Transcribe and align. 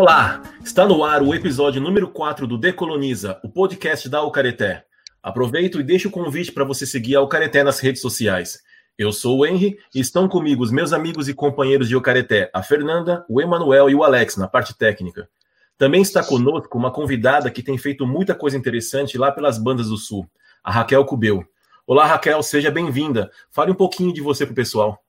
Olá, 0.00 0.40
está 0.64 0.86
no 0.86 1.02
ar 1.02 1.24
o 1.24 1.34
episódio 1.34 1.82
número 1.82 2.08
4 2.08 2.46
do 2.46 2.56
Decoloniza, 2.56 3.40
o 3.42 3.48
podcast 3.48 4.08
da 4.08 4.18
Alcareté. 4.18 4.84
Aproveito 5.20 5.80
e 5.80 5.82
deixo 5.82 6.06
o 6.06 6.10
convite 6.12 6.52
para 6.52 6.62
você 6.62 6.86
seguir 6.86 7.16
a 7.16 7.18
Alcareté 7.18 7.64
nas 7.64 7.80
redes 7.80 8.00
sociais. 8.00 8.60
Eu 8.96 9.10
sou 9.10 9.38
o 9.38 9.44
Henry 9.44 9.76
e 9.92 9.98
estão 9.98 10.28
comigo 10.28 10.62
os 10.62 10.70
meus 10.70 10.92
amigos 10.92 11.28
e 11.28 11.34
companheiros 11.34 11.88
de 11.88 11.96
Alcareté, 11.96 12.48
a 12.54 12.62
Fernanda, 12.62 13.26
o 13.28 13.40
Emanuel 13.40 13.90
e 13.90 13.94
o 13.96 14.04
Alex, 14.04 14.36
na 14.36 14.46
parte 14.46 14.72
técnica. 14.72 15.28
Também 15.76 16.00
está 16.00 16.22
conosco 16.22 16.78
uma 16.78 16.92
convidada 16.92 17.50
que 17.50 17.60
tem 17.60 17.76
feito 17.76 18.06
muita 18.06 18.36
coisa 18.36 18.56
interessante 18.56 19.18
lá 19.18 19.32
pelas 19.32 19.58
bandas 19.58 19.88
do 19.88 19.96
Sul, 19.96 20.30
a 20.62 20.70
Raquel 20.70 21.04
Cubeu. 21.06 21.44
Olá, 21.84 22.06
Raquel, 22.06 22.40
seja 22.44 22.70
bem-vinda. 22.70 23.32
Fale 23.50 23.72
um 23.72 23.74
pouquinho 23.74 24.14
de 24.14 24.20
você 24.20 24.46
para 24.46 24.52
o 24.52 24.54
pessoal. 24.54 25.02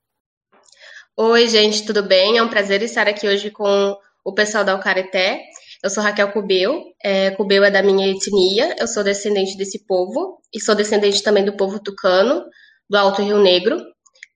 Oi, 1.15 1.47
gente, 1.47 1.85
tudo 1.85 2.01
bem? 2.01 2.39
É 2.39 2.41
um 2.41 2.49
prazer 2.49 2.81
estar 2.81 3.07
aqui 3.07 3.27
hoje 3.27 3.51
com 3.51 3.95
o 4.29 4.33
pessoal 4.33 4.63
da 4.63 4.73
Alcareté. 4.73 5.41
Eu 5.83 5.89
sou 5.89 6.03
Raquel 6.03 6.31
Cubeu, 6.31 6.83
é, 7.03 7.31
Cubeu 7.31 7.63
é 7.63 7.71
da 7.71 7.81
minha 7.81 8.07
etnia, 8.07 8.75
eu 8.77 8.87
sou 8.87 9.03
descendente 9.03 9.57
desse 9.57 9.85
povo 9.85 10.37
e 10.53 10.59
sou 10.59 10.75
descendente 10.75 11.23
também 11.23 11.45
do 11.45 11.55
povo 11.55 11.79
tucano, 11.79 12.43
do 12.89 12.97
Alto 12.97 13.21
Rio 13.21 13.37
Negro. 13.37 13.77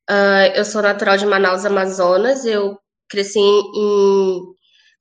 Uh, 0.09 0.55
eu 0.55 0.63
sou 0.63 0.81
natural 0.81 1.17
de 1.17 1.25
Manaus, 1.25 1.66
Amazonas, 1.66 2.45
eu 2.45 2.77
cresci 3.09 3.39
em 3.39 4.41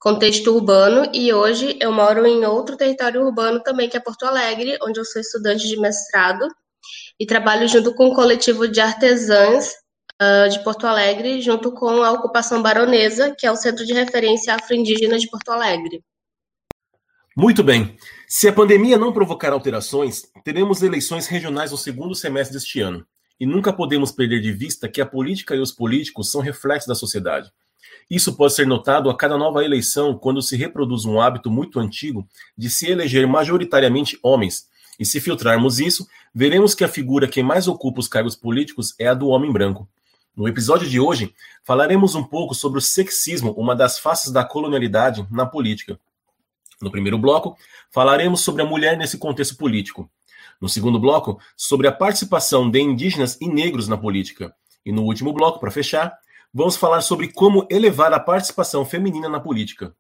contexto 0.01 0.53
urbano 0.53 1.09
e 1.15 1.33
hoje 1.33 1.79
eu 1.81 1.93
moro 1.93 2.27
em 2.27 2.45
outro 2.45 2.77
território 2.77 3.23
urbano 3.23 3.63
também, 3.63 3.89
que 3.89 3.97
é 3.97 4.01
Porto 4.01 4.25
Alegre, 4.25 4.77
onde 4.83 4.99
eu 4.99 5.05
sou 5.05 5.21
estudante 5.23 5.69
de 5.69 5.79
mestrado 5.79 6.47
e 7.21 7.25
trabalho 7.25 7.69
junto 7.69 7.95
com 7.95 8.09
o 8.09 8.15
coletivo 8.15 8.67
de 8.67 8.81
artesãs 8.81 9.73
uh, 10.23 10.49
de 10.49 10.63
Porto 10.63 10.87
Alegre, 10.87 11.41
junto 11.41 11.73
com 11.73 12.03
a 12.03 12.13
Ocupação 12.13 12.63
Baronesa, 12.63 13.35
que 13.37 13.47
é 13.47 13.51
o 13.51 13.57
Centro 13.57 13.85
de 13.85 13.93
Referência 13.93 14.55
Afro-Indígena 14.55 15.19
de 15.19 15.29
Porto 15.29 15.51
Alegre. 15.51 16.03
Muito 17.37 17.65
bem. 17.65 17.97
Se 18.29 18.47
a 18.47 18.53
pandemia 18.53 18.99
não 18.99 19.13
provocar 19.13 19.53
alterações, 19.53 20.25
teremos 20.45 20.83
eleições 20.83 21.27
regionais 21.27 21.71
no 21.71 21.79
segundo 21.79 22.15
semestre 22.15 22.55
deste 22.55 22.81
ano. 22.81 23.07
E 23.41 23.47
nunca 23.47 23.73
podemos 23.73 24.13
perder 24.13 24.41
de 24.41 24.53
vista 24.53 24.89
que 24.89 25.01
a 25.01 25.07
política 25.07 25.57
e 25.57 25.59
os 25.59 25.73
políticos 25.73 26.31
são 26.31 26.41
reflexos 26.41 26.87
da 26.87 26.95
sociedade. 26.95 27.51
Isso 28.09 28.37
pode 28.37 28.55
ser 28.55 28.67
notado 28.67 29.09
a 29.09 29.17
cada 29.17 29.39
nova 29.39 29.65
eleição, 29.65 30.17
quando 30.17 30.43
se 30.43 30.57
reproduz 30.57 31.05
um 31.05 31.21
hábito 31.21 31.51
muito 31.51 31.81
antigo 31.81 32.29
de 32.57 32.69
se 32.69 32.91
eleger 32.91 33.27
majoritariamente 33.27 34.19
homens. 34.23 34.67
E 35.01 35.07
se 35.07 35.21
filtrarmos 35.21 35.81
isso, 35.81 36.07
veremos 36.35 36.75
que 36.75 36.85
a 36.85 36.89
figura 36.89 37.27
que 37.27 37.43
mais 37.43 37.67
ocupa 37.67 38.01
os 38.01 38.09
cargos 38.09 38.37
políticos 38.37 38.95
é 38.99 39.09
a 39.09 39.15
do 39.15 39.29
homem 39.29 39.51
branco. 39.51 39.89
No 40.35 40.49
episódio 40.49 40.89
de 40.89 40.99
hoje, 40.99 41.35
falaremos 41.63 42.15
um 42.15 42.25
pouco 42.25 42.55
sobre 42.55 42.79
o 42.79 42.83
sexismo, 42.83 43.53
uma 43.53 43.77
das 43.77 43.99
faces 43.99 44.33
da 44.33 44.43
colonialidade 44.43 45.27
na 45.31 45.45
política. 45.45 46.01
No 46.81 46.91
primeiro 46.91 47.19
bloco, 47.19 47.57
falaremos 47.91 48.41
sobre 48.41 48.63
a 48.63 48.65
mulher 48.65 48.97
nesse 48.97 49.19
contexto 49.19 49.59
político. 49.59 50.11
No 50.59 50.71
segundo 50.71 50.99
bloco, 50.99 51.39
sobre 51.55 51.87
a 51.87 51.93
participação 51.93 52.71
de 52.71 52.81
indígenas 52.81 53.37
e 53.43 53.49
negros 53.49 53.89
na 53.89 53.99
política. 53.99 54.55
E 54.87 54.91
no 54.91 55.03
último 55.03 55.35
bloco, 55.35 55.61
para 55.61 55.71
fechar, 55.71 56.17
vamos 56.53 56.77
falar 56.77 57.03
sobre 57.03 57.29
como 57.29 57.67
elevar 57.71 58.13
a 58.15 58.19
participação 58.19 58.87
feminina 58.87 59.29
na 59.29 59.39
política. 59.39 59.95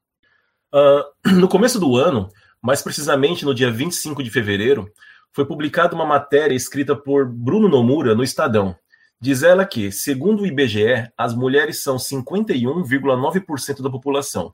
Uh, 0.73 1.31
no 1.37 1.47
começo 1.47 1.79
do 1.79 1.95
ano, 1.95 2.31
mais 2.63 2.81
precisamente 2.81 3.45
no 3.45 3.55
dia 3.55 3.71
25 3.71 4.23
de 4.23 4.31
fevereiro, 4.31 4.91
foi 5.31 5.45
publicada 5.45 5.95
uma 5.95 6.07
matéria 6.07 6.55
escrita 6.55 6.97
por 6.97 7.29
Bruno 7.29 7.69
Nomura 7.69 8.15
no 8.15 8.25
Estadão, 8.25 8.75
Diz 9.23 9.45
ela 9.45 9.65
que, 9.65 9.93
segundo 9.93 10.43
o 10.43 10.47
IBGE, 10.47 11.09
as 11.17 11.33
mulheres 11.33 11.81
são 11.81 11.95
51,9% 11.95 13.81
da 13.81 13.89
população. 13.89 14.53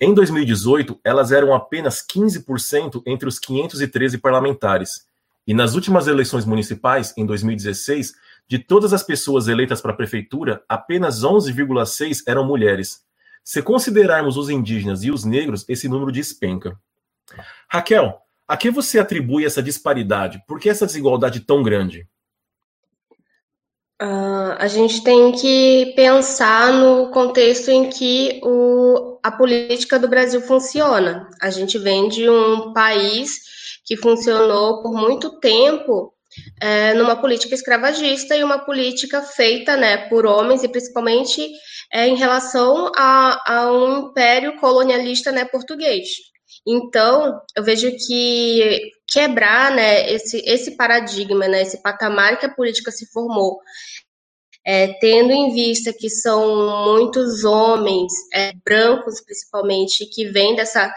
Em 0.00 0.14
2018, 0.14 1.00
elas 1.02 1.32
eram 1.32 1.52
apenas 1.52 2.00
15% 2.06 3.02
entre 3.04 3.28
os 3.28 3.40
513 3.40 4.18
parlamentares. 4.18 5.04
E 5.44 5.52
nas 5.52 5.74
últimas 5.74 6.06
eleições 6.06 6.44
municipais, 6.44 7.12
em 7.16 7.26
2016, 7.26 8.12
de 8.46 8.60
todas 8.60 8.92
as 8.92 9.02
pessoas 9.02 9.48
eleitas 9.48 9.80
para 9.80 9.90
a 9.90 9.96
prefeitura, 9.96 10.62
apenas 10.68 11.24
11,6 11.24 12.22
eram 12.24 12.46
mulheres. 12.46 13.02
Se 13.42 13.60
considerarmos 13.60 14.36
os 14.36 14.48
indígenas 14.48 15.02
e 15.02 15.10
os 15.10 15.24
negros, 15.24 15.64
esse 15.68 15.88
número 15.88 16.12
despenca. 16.12 16.78
Raquel, 17.68 18.16
a 18.46 18.56
que 18.56 18.70
você 18.70 19.00
atribui 19.00 19.44
essa 19.44 19.60
disparidade? 19.60 20.40
Por 20.46 20.60
que 20.60 20.68
essa 20.68 20.86
desigualdade 20.86 21.40
tão 21.40 21.64
grande? 21.64 22.06
Uh, 24.00 24.54
a 24.58 24.68
gente 24.68 25.02
tem 25.02 25.32
que 25.32 25.92
pensar 25.96 26.72
no 26.72 27.10
contexto 27.10 27.68
em 27.68 27.90
que 27.90 28.40
o, 28.44 29.18
a 29.24 29.32
política 29.32 29.98
do 29.98 30.06
Brasil 30.06 30.40
funciona. 30.40 31.28
A 31.40 31.50
gente 31.50 31.78
vem 31.78 32.08
de 32.08 32.30
um 32.30 32.72
país 32.72 33.32
que 33.84 33.96
funcionou 33.96 34.82
por 34.82 34.92
muito 34.92 35.40
tempo 35.40 36.12
é, 36.60 36.94
numa 36.94 37.16
política 37.16 37.54
escravagista 37.54 38.36
e 38.36 38.44
uma 38.44 38.58
política 38.58 39.22
feita 39.22 39.76
né, 39.76 40.08
por 40.08 40.26
homens, 40.26 40.62
e 40.62 40.68
principalmente 40.68 41.50
é, 41.92 42.06
em 42.06 42.14
relação 42.14 42.92
a, 42.96 43.52
a, 43.52 43.72
um 43.72 44.10
império 44.10 44.56
colonialista 44.58 45.32
né, 45.32 45.44
português. 45.44 46.08
Então, 46.70 47.40
eu 47.56 47.64
vejo 47.64 47.90
que 48.06 48.92
quebrar 49.06 49.74
né, 49.74 50.12
esse, 50.12 50.36
esse 50.44 50.76
paradigma, 50.76 51.48
né, 51.48 51.62
esse 51.62 51.82
patamar 51.82 52.38
que 52.38 52.44
a 52.44 52.54
política 52.54 52.90
se 52.90 53.10
formou, 53.10 53.58
é, 54.66 54.88
tendo 55.00 55.32
em 55.32 55.50
vista 55.54 55.94
que 55.94 56.10
são 56.10 56.84
muitos 56.84 57.42
homens, 57.42 58.12
é, 58.34 58.52
brancos 58.62 59.18
principalmente, 59.24 60.04
que 60.12 60.26
vêm 60.26 60.54
dessa. 60.54 60.92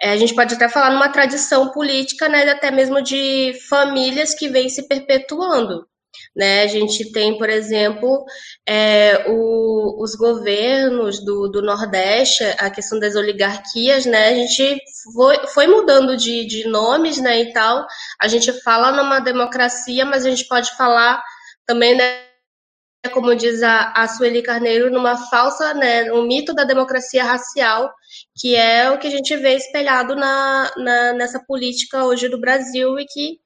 É, 0.00 0.10
a 0.10 0.16
gente 0.16 0.32
pode 0.32 0.54
até 0.54 0.68
falar 0.68 0.90
numa 0.90 1.08
tradição 1.08 1.72
política, 1.72 2.28
né, 2.28 2.48
até 2.48 2.70
mesmo 2.70 3.02
de 3.02 3.52
famílias 3.68 4.32
que 4.32 4.48
vêm 4.48 4.68
se 4.68 4.86
perpetuando. 4.86 5.88
Né? 6.36 6.64
A 6.64 6.66
gente 6.66 7.10
tem, 7.12 7.38
por 7.38 7.48
exemplo, 7.48 8.22
é, 8.68 9.24
o, 9.26 10.02
os 10.02 10.14
governos 10.14 11.24
do, 11.24 11.48
do, 11.48 11.62
Nordeste, 11.62 12.44
a 12.58 12.68
questão 12.68 12.98
das 13.00 13.16
oligarquias, 13.16 14.04
né? 14.04 14.28
A 14.28 14.34
gente 14.34 14.76
foi, 15.14 15.46
foi 15.48 15.66
mudando 15.66 16.14
de, 16.14 16.44
de 16.44 16.68
nomes, 16.68 17.16
né, 17.18 17.40
e 17.40 17.52
tal. 17.54 17.86
A 18.20 18.28
gente 18.28 18.52
fala 18.62 18.92
numa 18.92 19.18
democracia, 19.18 20.04
mas 20.04 20.26
a 20.26 20.30
gente 20.30 20.46
pode 20.46 20.76
falar 20.76 21.22
também, 21.64 21.96
né, 21.96 22.20
como 23.12 23.34
diz 23.34 23.62
a, 23.62 23.92
a 23.96 24.06
Sueli 24.06 24.42
Carneiro, 24.42 24.90
numa 24.90 25.16
falsa, 25.16 25.72
né, 25.72 26.12
um 26.12 26.26
mito 26.26 26.54
da 26.54 26.64
democracia 26.64 27.24
racial, 27.24 27.90
que 28.38 28.54
é 28.54 28.90
o 28.90 28.98
que 28.98 29.06
a 29.06 29.10
gente 29.10 29.34
vê 29.36 29.54
espelhado 29.54 30.14
na, 30.14 30.70
na 30.76 31.12
nessa 31.14 31.40
política 31.40 32.04
hoje 32.04 32.28
do 32.28 32.40
Brasil 32.40 32.98
e 32.98 33.06
que 33.06 33.38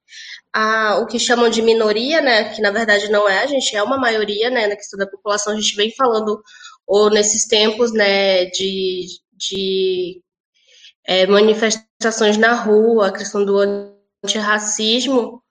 a, 0.52 0.98
o 0.98 1.06
que 1.06 1.18
chamam 1.18 1.48
de 1.48 1.62
minoria, 1.62 2.20
né, 2.20 2.52
que 2.54 2.60
na 2.60 2.70
verdade 2.70 3.10
não 3.10 3.28
é, 3.28 3.42
a 3.42 3.46
gente 3.46 3.74
é 3.74 3.82
uma 3.82 3.98
maioria, 3.98 4.50
né, 4.50 4.66
na 4.66 4.76
questão 4.76 4.98
da 4.98 5.06
população, 5.06 5.52
a 5.52 5.56
gente 5.56 5.76
vem 5.76 5.92
falando 5.94 6.42
ou 6.86 7.10
nesses 7.10 7.46
tempos, 7.46 7.92
né, 7.92 8.46
de, 8.46 9.06
de 9.32 10.20
é, 11.06 11.26
manifestações 11.26 12.36
na 12.36 12.52
rua, 12.54 13.08
a 13.08 13.12
questão 13.12 13.44
do 13.44 13.58
antirracismo, 14.24 15.42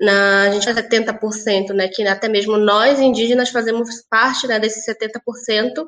na, 0.00 0.42
a 0.42 0.50
gente 0.50 0.68
é 0.68 0.74
70%, 0.74 1.72
né, 1.72 1.88
que 1.88 2.02
até 2.06 2.28
mesmo 2.28 2.56
nós 2.56 2.98
indígenas 2.98 3.50
fazemos 3.50 3.88
parte 4.10 4.46
né, 4.48 4.58
desses 4.58 4.84
70%, 4.86 5.86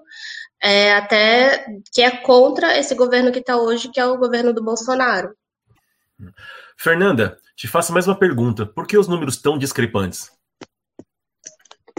é, 0.63 0.93
até 0.93 1.65
que 1.93 2.03
é 2.03 2.11
contra 2.11 2.79
esse 2.79 2.95
governo 2.95 3.33
que 3.33 3.41
está 3.41 3.57
hoje, 3.57 3.91
que 3.91 3.99
é 3.99 4.07
o 4.07 4.19
governo 4.19 4.53
do 4.53 4.63
Bolsonaro. 4.63 5.35
Fernanda, 6.83 7.39
te 7.55 7.69
faço 7.69 7.93
mais 7.93 8.07
uma 8.07 8.19
pergunta. 8.19 8.65
Por 8.65 8.87
que 8.87 8.97
os 8.97 9.07
números 9.07 9.37
tão 9.37 9.59
discrepantes? 9.59 10.33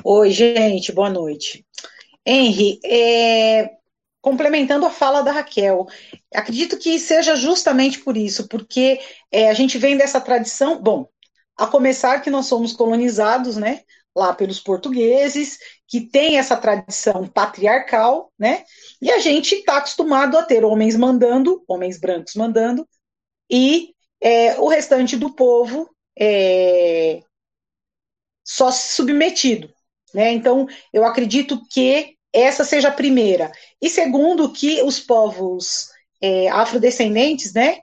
Oi, 0.04 0.32
gente, 0.32 0.92
boa 0.92 1.08
noite. 1.08 1.64
Henry, 2.26 2.80
é, 2.84 3.78
complementando 4.20 4.84
a 4.88 4.90
fala 4.90 5.22
da 5.22 5.32
Raquel, 5.32 5.86
acredito 6.34 6.80
que 6.80 6.98
seja 6.98 7.36
justamente 7.36 8.00
por 8.00 8.18
isso, 8.18 8.48
porque 8.48 9.00
é, 9.32 9.52
a 9.52 9.54
gente 9.54 9.78
vem 9.78 9.96
dessa 9.96 10.20
tradição, 10.20 10.82
bom, 10.82 11.08
a 11.56 11.68
começar 11.68 12.20
que 12.22 12.32
nós 12.32 12.48
somos 12.48 12.74
colonizados, 12.74 13.58
né, 13.58 13.82
lá 14.16 14.34
pelos 14.34 14.60
portugueses, 14.60 15.60
que 15.88 16.02
tem 16.02 16.40
essa 16.40 16.58
tradição 16.58 17.28
patriarcal, 17.28 18.34
né, 18.38 18.64
e 19.00 19.12
a 19.12 19.20
gente 19.20 19.54
está 19.54 19.78
acostumado 19.78 20.40
a 20.40 20.44
ter 20.44 20.66
homens 20.66 20.96
mandando, 20.96 21.64
homens 21.68 22.00
brancos 22.00 22.34
mandando, 22.34 22.88
e 23.48 23.94
é, 24.22 24.60
o 24.60 24.68
restante 24.68 25.18
do 25.18 25.34
povo 25.34 25.90
é, 26.18 27.22
só 28.46 28.72
submetido. 28.72 29.74
Né? 30.14 30.32
Então, 30.32 30.68
eu 30.94 31.04
acredito 31.06 31.62
que 31.70 32.16
essa 32.34 32.64
seja 32.64 32.90
a 32.90 32.94
primeira. 32.94 33.52
E 33.82 33.90
segundo, 33.90 34.52
que 34.52 34.82
os 34.84 35.00
povos 35.00 35.90
é, 36.22 36.50
afrodescendentes 36.50 37.54
né, 37.54 37.80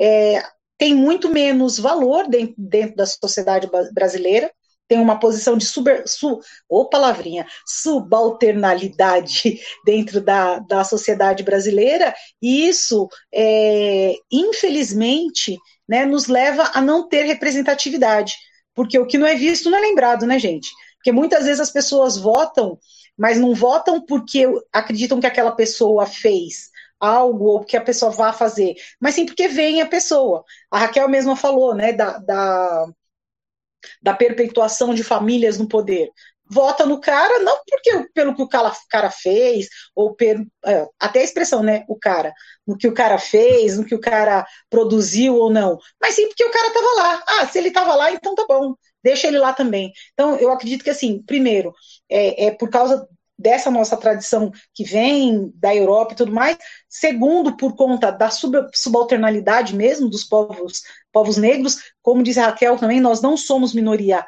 é, 0.00 0.42
têm 0.78 0.94
muito 0.94 1.28
menos 1.28 1.78
valor 1.78 2.28
dentro, 2.28 2.54
dentro 2.56 2.96
da 2.96 3.06
sociedade 3.06 3.68
brasileira, 3.92 4.50
tem 4.92 5.00
uma 5.00 5.18
posição 5.18 5.56
de 5.56 5.64
super, 5.64 6.06
su, 6.06 6.38
palavrinha, 6.90 7.46
subalternalidade 7.66 9.58
dentro 9.86 10.20
da, 10.20 10.58
da 10.58 10.84
sociedade 10.84 11.42
brasileira, 11.42 12.14
e 12.42 12.68
isso, 12.68 13.08
é, 13.32 14.12
infelizmente, 14.30 15.56
né, 15.88 16.04
nos 16.04 16.26
leva 16.26 16.72
a 16.74 16.82
não 16.82 17.08
ter 17.08 17.22
representatividade, 17.22 18.34
porque 18.74 18.98
o 18.98 19.06
que 19.06 19.16
não 19.16 19.26
é 19.26 19.34
visto 19.34 19.70
não 19.70 19.78
é 19.78 19.80
lembrado, 19.80 20.26
né, 20.26 20.38
gente? 20.38 20.68
Porque 20.96 21.10
muitas 21.10 21.46
vezes 21.46 21.60
as 21.60 21.70
pessoas 21.70 22.18
votam, 22.18 22.78
mas 23.16 23.38
não 23.38 23.54
votam 23.54 23.98
porque 24.04 24.46
acreditam 24.70 25.20
que 25.20 25.26
aquela 25.26 25.52
pessoa 25.52 26.04
fez 26.04 26.70
algo 27.00 27.46
ou 27.46 27.64
que 27.64 27.78
a 27.78 27.82
pessoa 27.82 28.12
vá 28.12 28.30
fazer, 28.30 28.74
mas 29.00 29.14
sim 29.14 29.24
porque 29.24 29.48
vem 29.48 29.80
a 29.80 29.86
pessoa. 29.86 30.44
A 30.70 30.80
Raquel 30.80 31.08
mesma 31.08 31.34
falou, 31.34 31.74
né, 31.74 31.94
da, 31.94 32.18
da, 32.18 32.86
da 34.02 34.14
perpetuação 34.14 34.94
de 34.94 35.04
famílias 35.04 35.58
no 35.58 35.68
poder. 35.68 36.10
Vota 36.50 36.84
no 36.84 37.00
cara, 37.00 37.38
não 37.38 37.58
porque 37.66 38.08
pelo 38.12 38.34
que 38.34 38.42
o 38.42 38.48
cara, 38.48 39.10
fez, 39.10 39.68
ou 39.94 40.14
per, 40.14 40.38
é, 40.66 40.86
até 41.00 41.20
a 41.20 41.24
expressão, 41.24 41.62
né? 41.62 41.84
O 41.88 41.98
cara, 41.98 42.32
no 42.66 42.76
que 42.76 42.86
o 42.86 42.92
cara 42.92 43.18
fez, 43.18 43.78
no 43.78 43.86
que 43.86 43.94
o 43.94 44.00
cara 44.00 44.46
produziu 44.68 45.34
ou 45.34 45.50
não, 45.50 45.78
mas 46.00 46.14
sim 46.14 46.28
porque 46.28 46.44
o 46.44 46.50
cara 46.50 46.68
estava 46.68 46.94
lá. 46.96 47.24
Ah, 47.26 47.46
se 47.46 47.58
ele 47.58 47.68
estava 47.68 47.94
lá, 47.94 48.12
então 48.12 48.34
tá 48.34 48.44
bom, 48.46 48.74
deixa 49.02 49.28
ele 49.28 49.38
lá 49.38 49.52
também. 49.52 49.92
Então, 50.12 50.36
eu 50.36 50.50
acredito 50.50 50.84
que, 50.84 50.90
assim, 50.90 51.22
primeiro, 51.22 51.72
é, 52.08 52.46
é 52.46 52.50
por 52.50 52.70
causa 52.70 53.06
dessa 53.38 53.70
nossa 53.70 53.96
tradição 53.96 54.52
que 54.74 54.84
vem 54.84 55.52
da 55.54 55.74
Europa 55.74 56.12
e 56.12 56.16
tudo 56.16 56.32
mais. 56.32 56.56
Segundo, 56.88 57.56
por 57.56 57.74
conta 57.74 58.10
da 58.10 58.30
sub, 58.30 58.56
subalternalidade 58.72 59.74
mesmo 59.74 60.08
dos 60.08 60.24
povos, 60.24 60.82
povos 61.12 61.36
negros, 61.36 61.78
como 62.00 62.22
diz 62.22 62.38
a 62.38 62.46
Raquel 62.46 62.78
também, 62.78 63.00
nós 63.00 63.20
não 63.20 63.36
somos 63.36 63.74
minoria 63.74 64.24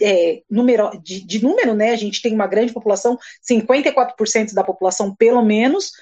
é, 0.00 0.42
número, 0.48 0.90
de, 1.02 1.22
de, 1.22 1.42
número, 1.42 1.74
né? 1.74 1.90
A 1.90 1.96
gente 1.96 2.22
tem 2.22 2.34
uma 2.34 2.46
grande 2.46 2.72
população, 2.72 3.18
54% 3.48 4.54
da 4.54 4.64
população, 4.64 5.14
pelo 5.14 5.42
menos, 5.42 5.92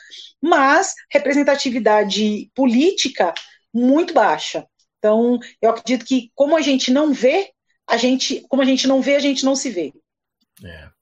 mas 0.40 0.94
representatividade 1.10 2.48
política 2.54 3.34
muito 3.74 4.14
baixa. 4.14 4.64
Então, 4.98 5.40
eu 5.60 5.70
acredito 5.70 6.04
que 6.04 6.30
como 6.36 6.56
a 6.56 6.60
gente 6.60 6.92
não 6.92 7.12
vê, 7.12 7.50
a 7.84 7.96
gente, 7.96 8.44
como 8.48 8.62
a 8.62 8.64
gente 8.64 8.86
não 8.86 9.02
vê, 9.02 9.16
a 9.16 9.20
gente 9.20 9.44
não 9.44 9.56
se 9.56 9.70
vê. 9.70 9.92
É 10.64 10.97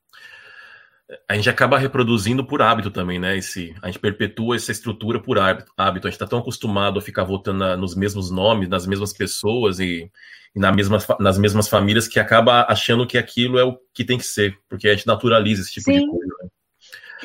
a 1.29 1.35
gente 1.35 1.49
acaba 1.49 1.79
reproduzindo 1.79 2.45
por 2.45 2.61
hábito 2.61 2.91
também, 2.91 3.19
né? 3.19 3.37
Esse, 3.37 3.75
a 3.81 3.87
gente 3.87 3.99
perpetua 3.99 4.57
essa 4.57 4.73
estrutura 4.73 5.21
por 5.21 5.39
hábito. 5.39 5.73
hábito. 5.77 6.07
A 6.07 6.11
gente 6.11 6.17
está 6.17 6.27
tão 6.27 6.41
acostumado 6.41 6.99
a 6.99 7.03
ficar 7.03 7.25
votando 7.25 7.59
na, 7.59 7.77
nos 7.77 7.95
mesmos 7.95 8.31
nomes, 8.31 8.69
nas 8.69 8.87
mesmas 8.87 9.13
pessoas 9.13 9.79
e, 9.79 10.11
e 10.55 10.59
na 10.59 10.73
mesma, 10.73 10.99
nas 11.21 11.39
mesmas 11.39 11.69
famílias 11.69 12.09
que 12.09 12.19
acaba 12.19 12.67
achando 12.69 13.07
que 13.07 13.17
aquilo 13.17 13.59
é 13.59 13.65
o 13.65 13.79
que 13.95 14.05
tem 14.05 14.19
que 14.19 14.25
ser, 14.25 14.59
porque 14.69 14.89
a 14.89 14.95
gente 14.95 15.07
naturaliza 15.07 15.63
esse 15.63 15.73
tipo 15.73 15.85
Sim. 15.85 16.01
de 16.01 16.07
coisa. 16.07 16.35
Né? 16.43 16.49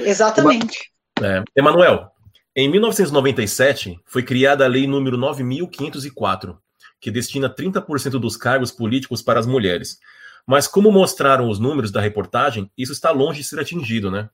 Exatamente. 0.10 0.92
É, 1.19 1.44
Emanuel, 1.56 2.12
em 2.56 2.69
1997 2.69 4.00
foi 4.06 4.22
criada 4.22 4.63
a 4.63 4.68
Lei 4.68 4.86
número 4.86 5.18
9504, 5.18 6.57
que 7.00 7.10
destina 7.10 7.50
30% 7.50 8.19
dos 8.19 8.38
cargos 8.38 8.72
políticos 8.72 9.24
para 9.24 9.39
as 9.39 9.48
mulheres. 9.48 9.98
Mas 10.48 10.68
como 10.68 10.92
mostraram 10.92 11.50
os 11.50 11.60
números 11.60 11.92
da 11.92 12.02
reportagem, 12.02 12.70
isso 12.78 12.92
está 12.92 13.12
longe 13.12 13.42
de 13.42 13.48
ser 13.48 13.60
atingido, 13.60 14.10
né? 14.12 14.30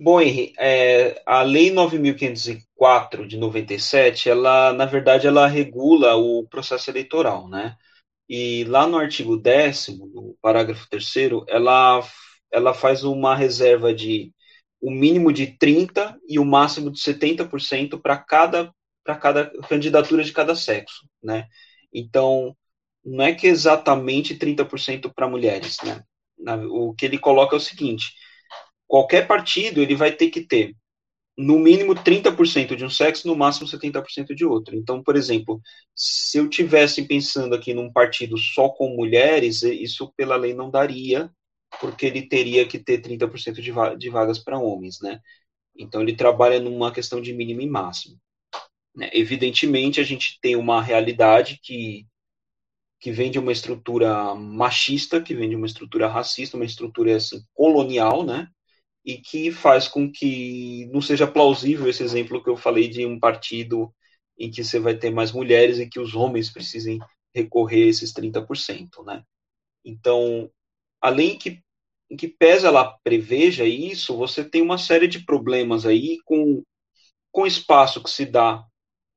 Bom, 0.00 0.20
Henri, 0.20 0.52
é, 0.58 1.20
a 1.26 1.42
Lei 1.42 1.72
9.504 1.72 3.26
de 3.26 3.36
97, 3.36 4.28
ela, 4.28 4.72
na 4.72 4.86
verdade, 4.86 5.26
ela 5.26 5.46
regula 5.48 6.14
o 6.14 6.46
processo 6.48 6.88
eleitoral, 6.88 7.48
né? 7.48 7.76
E 8.28 8.64
lá 8.64 8.86
no 8.86 8.96
artigo 8.98 9.36
10 9.36 9.88
no 9.98 10.36
parágrafo 10.40 10.86
3 10.88 11.12
ela, 11.48 12.06
ela 12.52 12.74
faz 12.74 13.02
uma 13.02 13.34
reserva 13.34 13.92
de 13.92 14.32
o 14.80 14.90
mínimo 14.90 15.32
de 15.32 15.46
30% 15.58 16.16
e 16.28 16.38
o 16.38 16.44
máximo 16.44 16.90
de 16.90 17.00
70% 17.00 18.00
para 18.00 18.16
cada, 18.16 18.72
cada 19.04 19.50
candidatura 19.68 20.22
de 20.22 20.32
cada 20.32 20.54
sexo, 20.54 21.08
né? 21.22 21.48
Então, 21.92 22.56
não 23.04 23.24
é 23.24 23.34
que 23.34 23.46
exatamente 23.46 24.36
30% 24.36 25.12
para 25.14 25.28
mulheres, 25.28 25.76
né? 25.84 26.04
O 26.70 26.94
que 26.94 27.04
ele 27.04 27.18
coloca 27.18 27.56
é 27.56 27.58
o 27.58 27.60
seguinte: 27.60 28.12
qualquer 28.86 29.26
partido 29.26 29.82
ele 29.82 29.94
vai 29.94 30.12
ter 30.12 30.30
que 30.30 30.40
ter 30.40 30.74
no 31.36 31.56
mínimo 31.56 31.94
30% 31.94 32.74
de 32.74 32.84
um 32.84 32.90
sexo, 32.90 33.28
no 33.28 33.36
máximo 33.36 33.68
70% 33.68 34.34
de 34.34 34.44
outro. 34.44 34.74
Então, 34.74 35.00
por 35.00 35.14
exemplo, 35.14 35.60
se 35.94 36.38
eu 36.38 36.48
tivesse 36.48 37.06
pensando 37.06 37.54
aqui 37.54 37.72
num 37.72 37.92
partido 37.92 38.36
só 38.36 38.68
com 38.68 38.96
mulheres, 38.96 39.62
isso 39.62 40.12
pela 40.16 40.34
lei 40.34 40.52
não 40.52 40.68
daria, 40.68 41.30
porque 41.80 42.06
ele 42.06 42.22
teria 42.22 42.66
que 42.66 42.76
ter 42.78 43.00
30% 43.00 43.60
de, 43.62 43.72
de 43.96 44.10
vagas 44.10 44.40
para 44.40 44.58
homens, 44.58 45.00
né? 45.00 45.20
Então 45.78 46.02
ele 46.02 46.16
trabalha 46.16 46.58
numa 46.58 46.90
questão 46.90 47.20
de 47.20 47.32
mínimo 47.32 47.60
e 47.60 47.68
máximo. 47.68 48.18
Né? 48.96 49.08
Evidentemente, 49.12 50.00
a 50.00 50.04
gente 50.04 50.38
tem 50.42 50.56
uma 50.56 50.82
realidade 50.82 51.60
que 51.62 52.04
que 53.00 53.12
vem 53.12 53.30
de 53.30 53.38
uma 53.38 53.52
estrutura 53.52 54.34
machista, 54.34 55.20
que 55.20 55.34
vem 55.34 55.48
de 55.48 55.56
uma 55.56 55.66
estrutura 55.66 56.08
racista, 56.08 56.56
uma 56.56 56.66
estrutura 56.66 57.16
assim, 57.16 57.42
colonial, 57.54 58.24
né? 58.24 58.48
E 59.04 59.18
que 59.18 59.52
faz 59.52 59.88
com 59.88 60.10
que 60.10 60.86
não 60.92 61.00
seja 61.00 61.26
plausível 61.26 61.88
esse 61.88 62.02
exemplo 62.02 62.42
que 62.42 62.50
eu 62.50 62.56
falei 62.56 62.88
de 62.88 63.06
um 63.06 63.18
partido 63.18 63.92
em 64.38 64.50
que 64.50 64.64
você 64.64 64.78
vai 64.78 64.96
ter 64.96 65.10
mais 65.10 65.32
mulheres 65.32 65.78
e 65.78 65.88
que 65.88 66.00
os 66.00 66.14
homens 66.14 66.50
precisem 66.50 66.98
recorrer 67.34 67.84
a 67.84 67.88
esses 67.88 68.12
30%, 68.12 69.04
né? 69.04 69.22
Então, 69.84 70.50
além 71.00 71.38
que 71.38 71.62
em 72.10 72.16
que 72.16 72.28
pesa 72.28 72.68
ela 72.68 72.98
preveja 73.04 73.64
isso, 73.64 74.16
você 74.16 74.42
tem 74.42 74.62
uma 74.62 74.78
série 74.78 75.06
de 75.06 75.24
problemas 75.24 75.84
aí 75.84 76.18
com, 76.24 76.62
com 77.30 77.42
o 77.42 77.46
espaço 77.46 78.02
que 78.02 78.10
se 78.10 78.24
dá 78.24 78.64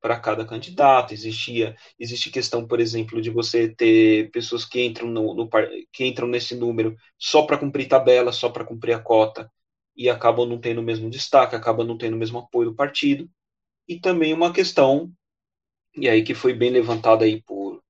para 0.02 0.20
cada 0.20 0.46
candidato. 0.46 1.14
Existia, 1.14 1.76
existe 2.00 2.30
questão, 2.32 2.68
por 2.68 2.80
exemplo, 2.80 3.22
de 3.22 3.30
você 3.30 3.70
ter 3.70 4.32
pessoas 4.32 4.66
que 4.66 4.84
entram 4.84 5.08
no, 5.10 5.34
no 5.34 5.50
que 5.92 6.06
entram 6.06 6.28
nesse 6.28 6.56
número 6.56 6.96
só 7.18 7.44
para 7.44 7.58
cumprir 7.58 7.88
tabela, 7.88 8.32
só 8.32 8.50
para 8.50 8.66
cumprir 8.66 8.94
a 8.94 9.00
cota 9.00 9.52
e 9.96 10.10
acabam 10.10 10.48
não 10.48 10.60
tendo 10.60 10.80
o 10.82 10.84
mesmo 10.84 11.10
destaque, 11.10 11.56
acabam 11.56 11.86
não 11.88 11.98
tendo 11.98 12.16
o 12.16 12.20
mesmo 12.20 12.40
apoio 12.40 12.72
do 12.72 12.76
partido. 12.76 13.30
E 13.88 14.00
também 14.00 14.34
uma 14.34 14.54
questão 14.54 15.12
e 15.96 16.08
aí 16.10 16.24
que 16.24 16.34
foi 16.34 16.54
bem 16.54 16.72
levantada 16.72 17.26
aí 17.26 17.42
por 17.44 17.82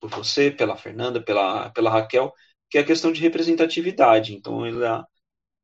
por 0.00 0.10
você, 0.10 0.50
pela 0.50 0.76
Fernanda, 0.76 1.22
pela 1.22 1.70
pela 1.70 1.90
Raquel, 1.90 2.32
que 2.70 2.78
é 2.78 2.80
a 2.82 2.84
questão 2.86 3.12
de 3.12 3.20
representatividade. 3.20 4.34
Então, 4.34 4.64
ela, 4.66 5.06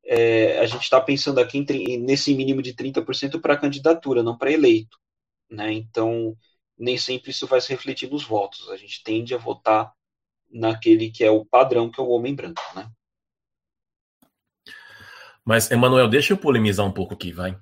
é, 0.05 0.59
a 0.59 0.65
gente 0.65 0.83
está 0.83 1.01
pensando 1.01 1.39
aqui 1.39 1.59
em, 1.59 1.97
nesse 1.99 2.33
mínimo 2.35 2.61
de 2.61 2.73
30% 2.73 3.41
para 3.41 3.57
candidatura, 3.57 4.23
não 4.23 4.37
para 4.37 4.51
eleito. 4.51 4.97
Né? 5.53 5.71
Então, 5.73 6.35
nem 6.77 6.97
sempre 6.97 7.31
isso 7.31 7.45
vai 7.45 7.61
se 7.61 7.69
refletir 7.69 8.09
nos 8.09 8.23
votos. 8.23 8.69
A 8.69 8.77
gente 8.77 9.03
tende 9.03 9.35
a 9.35 9.37
votar 9.37 9.93
naquele 10.51 11.11
que 11.11 11.23
é 11.23 11.31
o 11.31 11.45
padrão, 11.45 11.89
que 11.89 11.99
é 11.99 12.03
o 12.03 12.09
homem 12.09 12.33
branco. 12.33 12.61
Né? 12.75 12.89
Mas, 15.45 15.69
Emanuel, 15.69 16.09
deixa 16.09 16.33
eu 16.33 16.37
polemizar 16.37 16.85
um 16.85 16.91
pouco 16.91 17.13
aqui, 17.13 17.31
vai. 17.31 17.57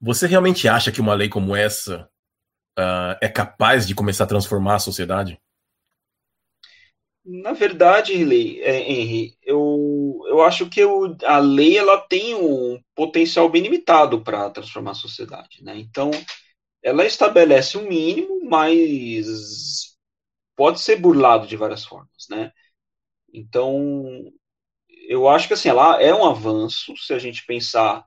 Você 0.00 0.26
realmente 0.26 0.68
acha 0.68 0.92
que 0.92 1.00
uma 1.00 1.14
lei 1.14 1.28
como 1.28 1.56
essa 1.56 2.08
uh, 2.78 3.16
é 3.20 3.28
capaz 3.28 3.86
de 3.86 3.94
começar 3.94 4.24
a 4.24 4.28
transformar 4.28 4.76
a 4.76 4.80
sociedade? 4.80 5.40
Na 7.24 7.52
verdade, 7.52 8.12
é, 8.60 8.80
Henry, 8.82 9.34
eu, 9.42 10.22
eu 10.28 10.42
acho 10.42 10.68
que 10.68 10.78
eu, 10.78 11.16
a 11.24 11.38
lei 11.38 11.78
ela 11.78 11.98
tem 11.98 12.34
um 12.34 12.78
potencial 12.94 13.48
bem 13.48 13.62
limitado 13.62 14.20
para 14.20 14.50
transformar 14.50 14.90
a 14.90 14.94
sociedade. 14.94 15.64
Né? 15.64 15.78
Então, 15.78 16.10
ela 16.84 17.06
estabelece 17.06 17.78
um 17.78 17.88
mínimo, 17.88 18.44
mas 18.44 19.96
pode 20.56 20.80
ser 20.80 20.96
burlado 20.96 21.46
de 21.46 21.56
várias 21.56 21.84
formas, 21.84 22.26
né? 22.30 22.52
Então, 23.32 24.30
eu 25.08 25.28
acho 25.28 25.48
que 25.48 25.54
assim, 25.54 25.68
ela 25.68 26.00
é 26.00 26.14
um 26.14 26.26
avanço 26.26 26.96
se 26.96 27.12
a 27.14 27.18
gente 27.18 27.44
pensar 27.46 28.04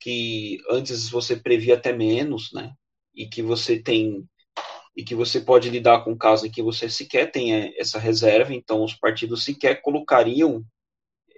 que 0.00 0.58
antes 0.70 1.08
você 1.08 1.36
previa 1.36 1.74
até 1.74 1.92
menos, 1.92 2.52
né? 2.52 2.72
E 3.14 3.26
que 3.28 3.42
você 3.42 3.80
tem 3.80 4.28
e 4.96 5.04
que 5.04 5.14
você 5.14 5.40
pode 5.40 5.70
lidar 5.70 6.02
com 6.04 6.16
casos 6.18 6.46
em 6.46 6.50
que 6.50 6.62
você 6.62 6.90
sequer 6.90 7.30
tem 7.30 7.72
essa 7.78 8.00
reserva, 8.00 8.52
então 8.52 8.82
os 8.82 8.94
partidos 8.94 9.44
sequer 9.44 9.80
colocariam 9.80 10.64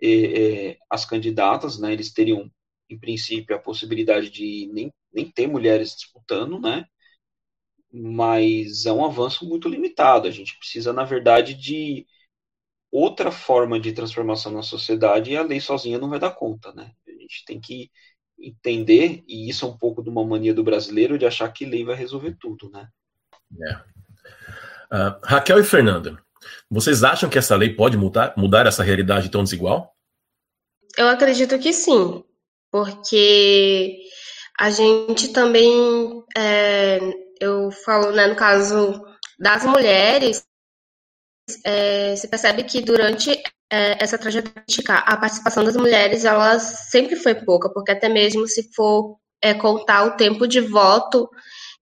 eh, 0.03 0.71
eh, 0.71 0.79
as 0.91 1.05
candidatas, 1.05 1.79
né? 1.79 1.93
Eles 1.93 2.13
teriam 2.13 2.51
em 2.89 2.99
princípio, 2.99 3.55
a 3.55 3.59
possibilidade 3.59 4.31
de 4.31 4.71
nem, 4.73 4.91
nem 5.13 5.31
ter 5.31 5.47
mulheres 5.47 5.95
disputando, 5.95 6.61
né? 6.61 6.85
Mas 7.93 8.87
é 8.87 8.93
um 8.93 9.05
avanço 9.05 9.49
muito 9.49 9.69
limitado. 9.69 10.29
A 10.29 10.31
gente 10.31 10.57
precisa, 10.59 10.93
na 10.93 11.05
verdade, 11.05 11.55
de 11.55 12.07
outra 12.91 13.31
forma 13.31 13.79
de 13.79 13.93
transformação 13.93 14.53
na 14.53 14.63
sociedade 14.63 15.31
e 15.31 15.37
a 15.37 15.43
lei 15.43 15.61
sozinha 15.61 15.99
não 15.99 16.09
vai 16.09 16.19
dar 16.19 16.31
conta, 16.31 16.73
né? 16.73 16.93
A 17.07 17.13
gente 17.13 17.45
tem 17.45 17.61
que 17.61 17.91
entender, 18.39 19.23
e 19.29 19.49
isso 19.49 19.65
é 19.65 19.69
um 19.69 19.77
pouco 19.77 20.03
de 20.03 20.09
uma 20.09 20.25
mania 20.25 20.55
do 20.55 20.65
brasileiro, 20.65 21.19
de 21.19 21.27
achar 21.27 21.49
que 21.53 21.65
lei 21.65 21.85
vai 21.85 21.95
resolver 21.95 22.37
tudo, 22.41 22.71
né? 22.71 22.89
É. 23.63 23.91
Uh, 24.93 25.21
Raquel 25.23 25.61
e 25.61 25.65
Fernanda, 25.65 26.21
Vocês 26.71 27.05
acham 27.05 27.29
que 27.29 27.39
essa 27.39 27.55
lei 27.55 27.75
pode 27.75 27.97
mudar, 27.97 28.35
mudar 28.37 28.67
essa 28.67 28.83
realidade 28.83 29.31
tão 29.31 29.45
desigual? 29.45 29.95
Eu 30.97 31.09
acredito 31.09 31.59
que 31.59 31.73
sim, 31.73 32.25
porque 32.71 34.01
a 34.61 34.69
gente 34.69 35.29
também, 35.29 36.23
é, 36.37 36.99
eu 37.41 37.71
falo, 37.71 38.13
né, 38.13 38.27
no 38.27 38.37
caso 38.37 39.03
das 39.39 39.65
mulheres, 39.65 40.45
é, 41.65 42.15
se 42.15 42.29
percebe 42.29 42.65
que 42.65 42.83
durante 42.83 43.31
é, 43.73 43.97
essa 44.05 44.19
trajetória 44.19 44.63
a 45.07 45.17
participação 45.17 45.65
das 45.65 45.77
mulheres 45.77 46.27
ela 46.27 46.59
sempre 46.59 47.17
foi 47.17 47.35
pouca, 47.35 47.73
porque 47.73 47.93
até 47.93 48.07
mesmo 48.07 48.47
se 48.47 48.71
for 48.75 49.17
é, 49.43 49.55
contar 49.55 50.05
o 50.05 50.17
tempo 50.19 50.47
de 50.47 50.61
voto 50.61 51.27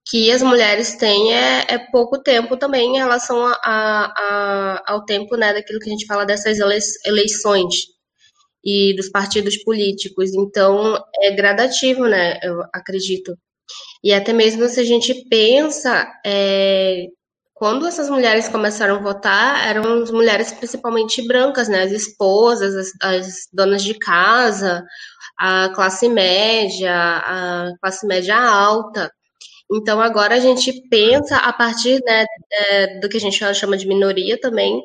que 0.08 0.30
as 0.30 0.40
mulheres 0.40 0.97
têm 0.97 1.35
é, 1.35 1.66
é 1.68 1.78
pouco 1.90 2.23
tempo 2.23 2.56
também 2.56 2.94
em 2.94 2.99
relação 2.99 3.44
a, 3.44 3.56
a, 3.64 4.82
ao 4.87 5.04
tempo 5.04 5.37
né, 5.37 5.52
daquilo 5.52 5.80
que 5.80 5.88
a 5.88 5.92
gente 5.92 6.06
fala 6.06 6.25
dessas 6.25 6.58
eleições 7.04 7.98
e 8.68 8.94
dos 8.94 9.08
partidos 9.08 9.56
políticos. 9.64 10.34
Então, 10.34 11.02
é 11.22 11.30
gradativo, 11.32 12.06
né, 12.06 12.38
eu 12.42 12.62
acredito. 12.72 13.34
E 14.04 14.12
até 14.12 14.32
mesmo 14.32 14.68
se 14.68 14.80
a 14.80 14.84
gente 14.84 15.14
pensa, 15.30 16.06
é, 16.25 17.06
quando 17.54 17.87
essas 17.87 18.10
mulheres 18.10 18.48
começaram 18.48 18.96
a 18.96 19.02
votar, 19.02 19.66
eram 19.66 20.02
as 20.02 20.10
mulheres 20.10 20.52
principalmente 20.52 21.26
brancas, 21.26 21.68
né, 21.68 21.82
as 21.82 21.92
esposas, 21.92 22.75
as, 22.75 22.92
as 23.02 23.48
donas 23.52 23.82
de 23.82 23.94
casa, 23.98 24.84
a 25.38 25.70
classe 25.70 26.08
média, 26.08 26.92
a 26.94 27.72
classe 27.80 28.06
média 28.06 28.37
alta. 28.37 29.10
Então, 29.72 30.00
agora 30.00 30.34
a 30.37 30.40
gente 30.40 30.72
pensa 30.90 31.37
a 31.38 31.52
partir 31.52 32.00
né, 32.04 32.26
é, 32.52 33.00
do 33.00 33.08
que 33.08 33.16
a 33.16 33.20
gente 33.20 33.38
chama 33.54 33.76
de 33.76 33.88
minoria 33.88 34.38
também. 34.40 34.82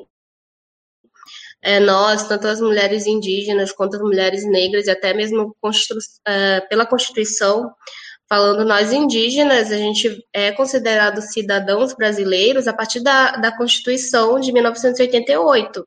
É, 1.64 1.80
nós, 1.80 2.28
tanto 2.28 2.46
as 2.46 2.60
mulheres 2.60 3.06
indígenas 3.06 3.72
quanto 3.72 3.96
as 3.96 4.02
mulheres 4.02 4.44
negras, 4.44 4.86
e 4.86 4.90
até 4.90 5.14
mesmo 5.14 5.56
é, 6.26 6.60
pela 6.60 6.84
Constituição, 6.84 7.72
falando 8.28 8.64
nós 8.66 8.92
indígenas, 8.92 9.72
a 9.72 9.76
gente 9.76 10.22
é 10.32 10.52
considerado 10.52 11.22
cidadãos 11.22 11.94
brasileiros 11.94 12.68
a 12.68 12.72
partir 12.74 13.00
da, 13.02 13.36
da 13.36 13.56
Constituição 13.56 14.38
de 14.38 14.52
1988. 14.52 15.86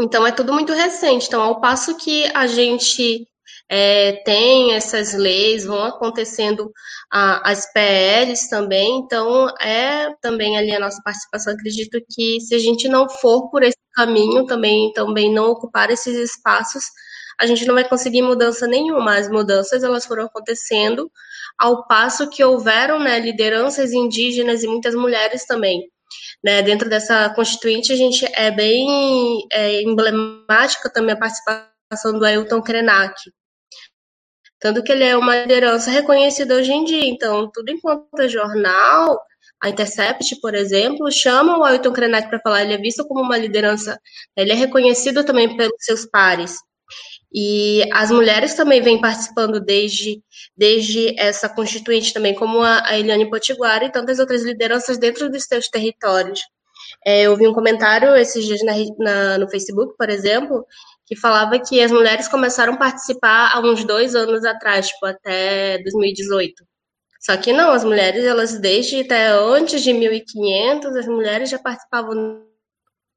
Então, 0.00 0.26
é 0.26 0.32
tudo 0.32 0.52
muito 0.52 0.72
recente. 0.72 1.26
Então, 1.26 1.42
ao 1.42 1.60
passo 1.60 1.96
que 1.98 2.24
a 2.34 2.46
gente 2.46 3.26
é, 3.68 4.12
tem 4.24 4.74
essas 4.74 5.14
leis, 5.14 5.64
vão 5.64 5.84
acontecendo 5.84 6.72
a, 7.12 7.50
as 7.50 7.70
PLs 7.72 8.48
também, 8.48 8.98
então 8.98 9.48
é 9.60 10.12
também 10.20 10.56
ali 10.56 10.74
a 10.74 10.80
nossa 10.80 11.00
participação. 11.04 11.52
Acredito 11.52 11.98
que 12.10 12.40
se 12.40 12.54
a 12.54 12.58
gente 12.58 12.88
não 12.88 13.08
for 13.08 13.50
por 13.50 13.62
esse 13.62 13.76
caminho, 13.94 14.46
também, 14.46 14.92
também 14.92 15.32
não 15.32 15.50
ocupar 15.50 15.90
esses 15.90 16.16
espaços, 16.16 16.84
a 17.38 17.46
gente 17.46 17.64
não 17.64 17.74
vai 17.74 17.88
conseguir 17.88 18.22
mudança 18.22 18.66
nenhuma. 18.66 19.16
As 19.16 19.28
mudanças 19.28 19.82
elas 19.82 20.04
foram 20.04 20.24
acontecendo 20.24 21.10
ao 21.58 21.86
passo 21.86 22.28
que 22.28 22.44
houveram 22.44 22.98
né, 22.98 23.18
lideranças 23.18 23.92
indígenas 23.92 24.62
e 24.62 24.68
muitas 24.68 24.94
mulheres 24.94 25.46
também. 25.46 25.90
Né, 26.44 26.62
dentro 26.62 26.88
dessa 26.88 27.30
constituinte, 27.30 27.92
a 27.92 27.96
gente 27.96 28.26
é 28.34 28.50
bem 28.50 29.46
é, 29.52 29.82
emblemática 29.82 30.90
também 30.90 31.14
a 31.14 31.18
participação 31.18 32.18
do 32.18 32.24
Ailton 32.24 32.62
Krenak, 32.62 33.14
tanto 34.60 34.82
que 34.82 34.92
ele 34.92 35.04
é 35.04 35.16
uma 35.16 35.36
liderança 35.36 35.90
reconhecida 35.90 36.54
hoje 36.54 36.70
em 36.70 36.84
dia. 36.84 37.04
Então, 37.06 37.50
tudo 37.50 37.70
enquanto 37.70 38.20
é 38.20 38.28
jornal, 38.28 39.18
a 39.62 39.68
Intercept, 39.68 40.40
por 40.40 40.54
exemplo, 40.54 41.10
chama 41.10 41.58
o 41.58 41.64
Ailton 41.64 41.92
Krenak 41.92 42.28
para 42.28 42.40
falar, 42.40 42.62
ele 42.62 42.74
é 42.74 42.78
visto 42.78 43.06
como 43.06 43.20
uma 43.20 43.36
liderança, 43.36 44.00
ele 44.36 44.52
é 44.52 44.54
reconhecido 44.54 45.24
também 45.24 45.56
pelos 45.56 45.74
seus 45.80 46.06
pares. 46.06 46.56
E 47.32 47.82
as 47.92 48.10
mulheres 48.10 48.54
também 48.54 48.80
vêm 48.80 49.00
participando 49.00 49.60
desde, 49.60 50.20
desde 50.56 51.14
essa 51.20 51.48
constituinte 51.48 52.12
também, 52.12 52.34
como 52.34 52.60
a, 52.62 52.98
Eliane 52.98 53.30
Potiguara 53.30 53.84
e 53.84 53.92
tantas 53.92 54.18
outras 54.18 54.42
lideranças 54.42 54.98
dentro 54.98 55.30
dos 55.30 55.44
seus 55.44 55.68
territórios. 55.68 56.40
É, 57.06 57.22
eu 57.22 57.36
vi 57.36 57.46
um 57.46 57.54
comentário 57.54 58.16
esses 58.16 58.44
dias 58.44 58.60
na, 58.64 58.72
na, 58.98 59.38
no 59.38 59.48
Facebook, 59.48 59.94
por 59.96 60.10
exemplo, 60.10 60.66
que 61.06 61.14
falava 61.14 61.58
que 61.58 61.80
as 61.80 61.90
mulheres 61.92 62.26
começaram 62.26 62.74
a 62.74 62.78
participar 62.78 63.52
há 63.52 63.60
uns 63.60 63.84
dois 63.84 64.14
anos 64.16 64.44
atrás, 64.44 64.88
tipo, 64.88 65.06
até 65.06 65.78
2018. 65.82 66.64
Só 67.20 67.36
que 67.36 67.52
não, 67.52 67.70
as 67.70 67.84
mulheres, 67.84 68.24
elas 68.24 68.58
desde 68.58 69.02
até 69.02 69.28
antes 69.28 69.82
de 69.82 69.92
1500, 69.92 70.96
as 70.96 71.06
mulheres 71.06 71.50
já 71.50 71.58
participavam 71.58 72.42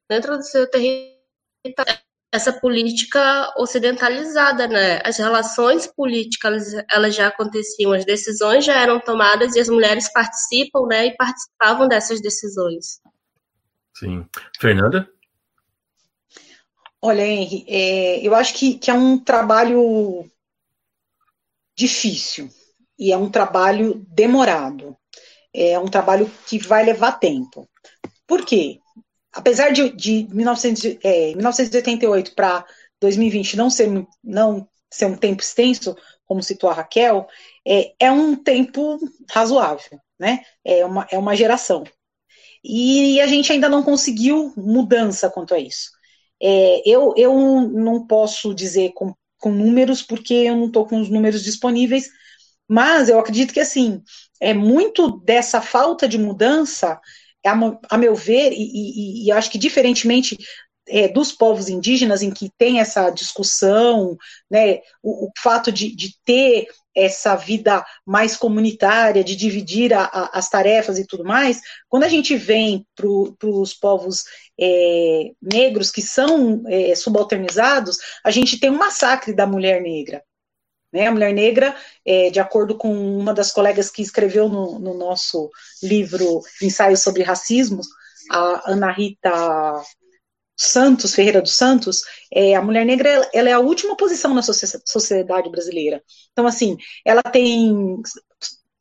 dentro 0.10 0.38
do 0.38 0.44
seu 0.44 0.70
território. 0.70 2.04
Essa 2.30 2.52
política 2.52 3.54
ocidentalizada, 3.58 4.68
né? 4.68 5.00
As 5.06 5.18
relações 5.18 5.88
políticas, 5.88 6.74
elas 6.92 7.16
já 7.16 7.28
aconteciam, 7.28 7.94
as 7.94 8.04
decisões 8.04 8.66
já 8.66 8.74
eram 8.74 9.00
tomadas 9.00 9.56
e 9.56 9.60
as 9.60 9.70
mulheres 9.70 10.12
participam, 10.12 10.88
né? 10.88 11.06
E 11.06 11.16
participavam 11.16 11.88
dessas 11.88 12.20
decisões. 12.22 13.00
Sim. 13.96 14.28
Fernanda? 14.60 15.08
Olha, 17.00 17.22
Henry, 17.22 17.66
é, 17.68 18.28
eu 18.28 18.34
acho 18.34 18.56
que, 18.56 18.80
que 18.80 18.90
é 18.90 18.94
um 18.94 19.18
trabalho 19.18 20.26
difícil 21.78 22.50
e 23.04 23.12
é 23.12 23.18
um 23.18 23.30
trabalho 23.30 24.02
demorado. 24.08 24.96
É 25.54 25.78
um 25.78 25.90
trabalho 25.90 26.32
que 26.48 26.58
vai 26.58 26.86
levar 26.86 27.20
tempo. 27.20 27.68
Por 28.26 28.46
quê? 28.46 28.80
Apesar 29.34 29.74
de, 29.74 29.90
de 29.90 30.26
1900, 30.34 31.00
é, 31.04 31.36
1988 31.36 32.34
para 32.34 32.66
2020 33.02 33.58
não 33.58 33.70
ser, 33.70 34.08
não 34.24 34.66
ser 34.90 35.08
um 35.08 35.18
tempo 35.18 35.42
extenso, 35.42 35.98
como 36.26 36.42
citou 36.42 36.70
a 36.70 36.74
Raquel, 36.74 37.28
é, 37.68 37.92
é 38.00 38.10
um 38.10 38.38
tempo 38.38 38.98
razoável, 39.30 40.00
né? 40.18 40.40
É 40.64 40.86
uma, 40.86 41.06
é 41.12 41.18
uma 41.18 41.36
geração. 41.36 41.84
E 42.64 43.20
a 43.20 43.28
gente 43.28 43.52
ainda 43.52 43.68
não 43.68 43.84
conseguiu 43.84 44.54
mudança 44.56 45.30
quanto 45.30 45.54
a 45.54 45.60
isso. 45.60 45.92
É, 46.42 46.82
eu, 46.90 47.14
eu 47.18 47.34
não 47.70 48.08
posso 48.08 48.54
dizer 48.54 48.94
com, 48.94 49.14
com 49.40 49.52
números, 49.52 50.02
porque 50.02 50.34
eu 50.34 50.56
não 50.56 50.68
estou 50.68 50.88
com 50.88 51.02
os 51.02 51.10
números 51.10 51.44
disponíveis, 51.44 52.10
mas 52.68 53.10
eu 53.10 53.20
acredito 53.20 53.54
que, 53.54 53.60
assim, 53.60 54.02
é 54.40 54.54
muito 54.54 55.20
dessa 55.20 55.62
falta 55.62 56.08
de 56.08 56.18
mudança, 56.18 57.00
a, 57.90 57.98
meu 57.98 58.16
ver, 58.16 58.52
e, 58.54 58.56
e, 58.56 59.26
e 59.26 59.32
acho 59.32 59.52
que 59.52 59.58
diferentemente 59.58 60.38
é, 60.88 61.08
dos 61.08 61.32
povos 61.32 61.70
indígenas, 61.70 62.22
em 62.22 62.32
que 62.32 62.50
tem 62.58 62.80
essa 62.80 63.10
discussão, 63.10 64.18
né, 64.50 64.80
o, 65.02 65.28
o 65.28 65.32
fato 65.42 65.72
de, 65.72 65.96
de, 65.96 66.16
ter 66.26 66.68
essa 66.96 67.36
vida 67.36 67.84
mais 68.06 68.36
comunitária, 68.36 69.24
de 69.24 69.36
dividir 69.36 69.94
a, 69.94 70.04
a, 70.04 70.38
as 70.38 70.50
tarefas 70.50 71.00
e 71.00 71.08
tudo 71.08 71.24
mais, 71.24 71.60
quando 71.90 72.04
a 72.04 72.10
gente 72.10 72.36
vem 72.36 72.86
para 72.96 73.08
os 73.50 73.74
povos 73.74 74.24
é, 74.60 75.32
negros 75.42 75.90
que 75.90 76.02
são 76.02 76.64
é, 76.68 76.94
subalternizados, 76.96 77.98
a 78.24 78.30
gente 78.30 78.60
tem 78.60 78.70
um 78.70 78.78
massacre 78.78 79.34
da 79.34 79.48
mulher 79.48 79.82
negra. 79.82 80.22
Né? 80.94 81.08
A 81.08 81.12
mulher 81.12 81.34
negra, 81.34 81.76
é, 82.06 82.30
de 82.30 82.40
acordo 82.40 82.78
com 82.78 82.94
uma 83.18 83.34
das 83.34 83.52
colegas 83.52 83.90
que 83.90 84.02
escreveu 84.02 84.48
no, 84.48 84.78
no 84.78 84.94
nosso 84.94 85.50
livro 85.82 86.42
Ensaios 86.62 87.02
sobre 87.02 87.24
Racismo, 87.24 87.82
a 88.32 88.72
Ana 88.72 88.92
Rita 88.92 89.82
Santos, 90.56 91.16
Ferreira 91.16 91.42
dos 91.42 91.56
Santos, 91.58 92.02
é, 92.32 92.56
a 92.56 92.62
mulher 92.62 92.86
negra 92.86 93.28
ela 93.34 93.50
é 93.50 93.54
a 93.54 93.60
última 93.60 93.98
posição 93.98 94.34
na 94.36 94.44
sociedade 94.44 95.50
brasileira. 95.50 96.04
Então, 96.32 96.46
assim, 96.46 96.78
ela 97.04 97.24
tem 97.24 98.00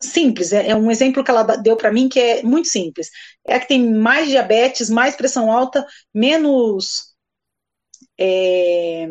simples, 0.01 0.53
é, 0.53 0.69
é 0.69 0.77
um 0.77 0.91
exemplo 0.91 1.25
que 1.25 1.31
ela 1.31 1.43
deu 1.57 1.77
para 1.77 1.93
mim 1.93 2.09
que 2.09 2.21
é 2.21 2.43
muito 2.43 2.69
simples. 2.69 3.09
É 3.47 3.55
a 3.57 3.61
que 3.61 3.69
tem 3.69 3.91
mais 3.95 4.29
diabetes, 4.29 4.91
mais 4.91 5.17
pressão 5.17 5.51
alta, 5.51 5.87
menos 6.13 7.15
é, 8.19 9.09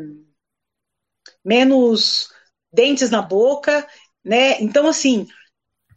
menos 1.44 2.31
dentes 2.72 3.10
na 3.10 3.22
boca, 3.22 3.86
né? 4.24 4.62
Então, 4.62 4.88
assim, 4.88 5.28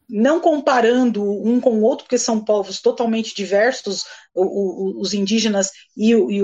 não 0.09 0.41
comparando 0.41 1.23
um 1.23 1.61
com 1.61 1.79
o 1.79 1.83
outro, 1.83 2.05
porque 2.05 2.19
são 2.19 2.45
povos 2.45 2.81
totalmente 2.81 3.35
diversos, 3.35 4.05
o, 4.35 4.45
o, 4.45 5.01
os 5.01 5.15
indígenas 5.15 5.71
e, 5.97 6.15
o, 6.15 6.31
e 6.31 6.41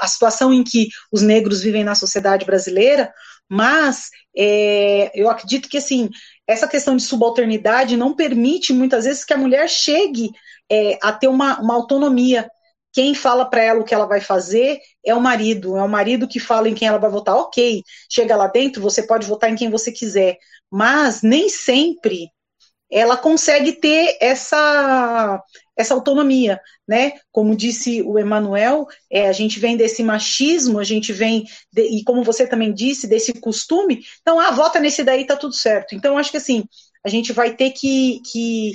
a 0.00 0.06
situação 0.06 0.52
em 0.52 0.62
que 0.62 0.88
os 1.10 1.22
negros 1.22 1.62
vivem 1.62 1.84
na 1.84 1.94
sociedade 1.94 2.44
brasileira, 2.44 3.12
mas 3.48 4.10
é, 4.36 5.10
eu 5.14 5.28
acredito 5.28 5.68
que 5.68 5.78
assim 5.78 6.08
essa 6.46 6.68
questão 6.68 6.96
de 6.96 7.02
subalternidade 7.02 7.96
não 7.96 8.14
permite 8.14 8.72
muitas 8.72 9.04
vezes 9.04 9.24
que 9.24 9.32
a 9.32 9.38
mulher 9.38 9.68
chegue 9.68 10.30
é, 10.70 10.98
a 11.02 11.12
ter 11.12 11.28
uma, 11.28 11.60
uma 11.60 11.74
autonomia. 11.74 12.48
Quem 12.92 13.14
fala 13.14 13.44
para 13.44 13.62
ela 13.62 13.80
o 13.80 13.84
que 13.84 13.94
ela 13.94 14.06
vai 14.06 14.20
fazer 14.20 14.78
é 15.04 15.14
o 15.14 15.20
marido, 15.20 15.76
é 15.76 15.82
o 15.82 15.88
marido 15.88 16.28
que 16.28 16.40
fala 16.40 16.68
em 16.68 16.74
quem 16.74 16.88
ela 16.88 16.98
vai 16.98 17.10
votar. 17.10 17.36
Ok, 17.36 17.82
chega 18.10 18.36
lá 18.36 18.46
dentro, 18.48 18.82
você 18.82 19.02
pode 19.06 19.26
votar 19.26 19.50
em 19.50 19.56
quem 19.56 19.70
você 19.70 19.92
quiser, 19.92 20.36
mas 20.70 21.22
nem 21.22 21.48
sempre 21.48 22.28
ela 22.90 23.16
consegue 23.16 23.72
ter 23.72 24.16
essa, 24.20 25.40
essa 25.76 25.94
autonomia, 25.94 26.60
né? 26.86 27.12
Como 27.30 27.54
disse 27.54 28.02
o 28.02 28.18
Emanuel, 28.18 28.86
é, 29.08 29.28
a 29.28 29.32
gente 29.32 29.60
vem 29.60 29.76
desse 29.76 30.02
machismo, 30.02 30.78
a 30.78 30.84
gente 30.84 31.12
vem, 31.12 31.44
de, 31.72 31.82
e 31.82 32.02
como 32.02 32.24
você 32.24 32.46
também 32.46 32.74
disse, 32.74 33.06
desse 33.06 33.32
costume, 33.34 34.02
então, 34.20 34.40
ah, 34.40 34.50
vota 34.50 34.80
nesse 34.80 35.04
daí, 35.04 35.24
tá 35.24 35.36
tudo 35.36 35.54
certo. 35.54 35.94
Então, 35.94 36.18
acho 36.18 36.32
que 36.32 36.36
assim, 36.36 36.64
a 37.04 37.08
gente 37.08 37.32
vai 37.32 37.54
ter 37.54 37.70
que, 37.70 38.20
que 38.30 38.72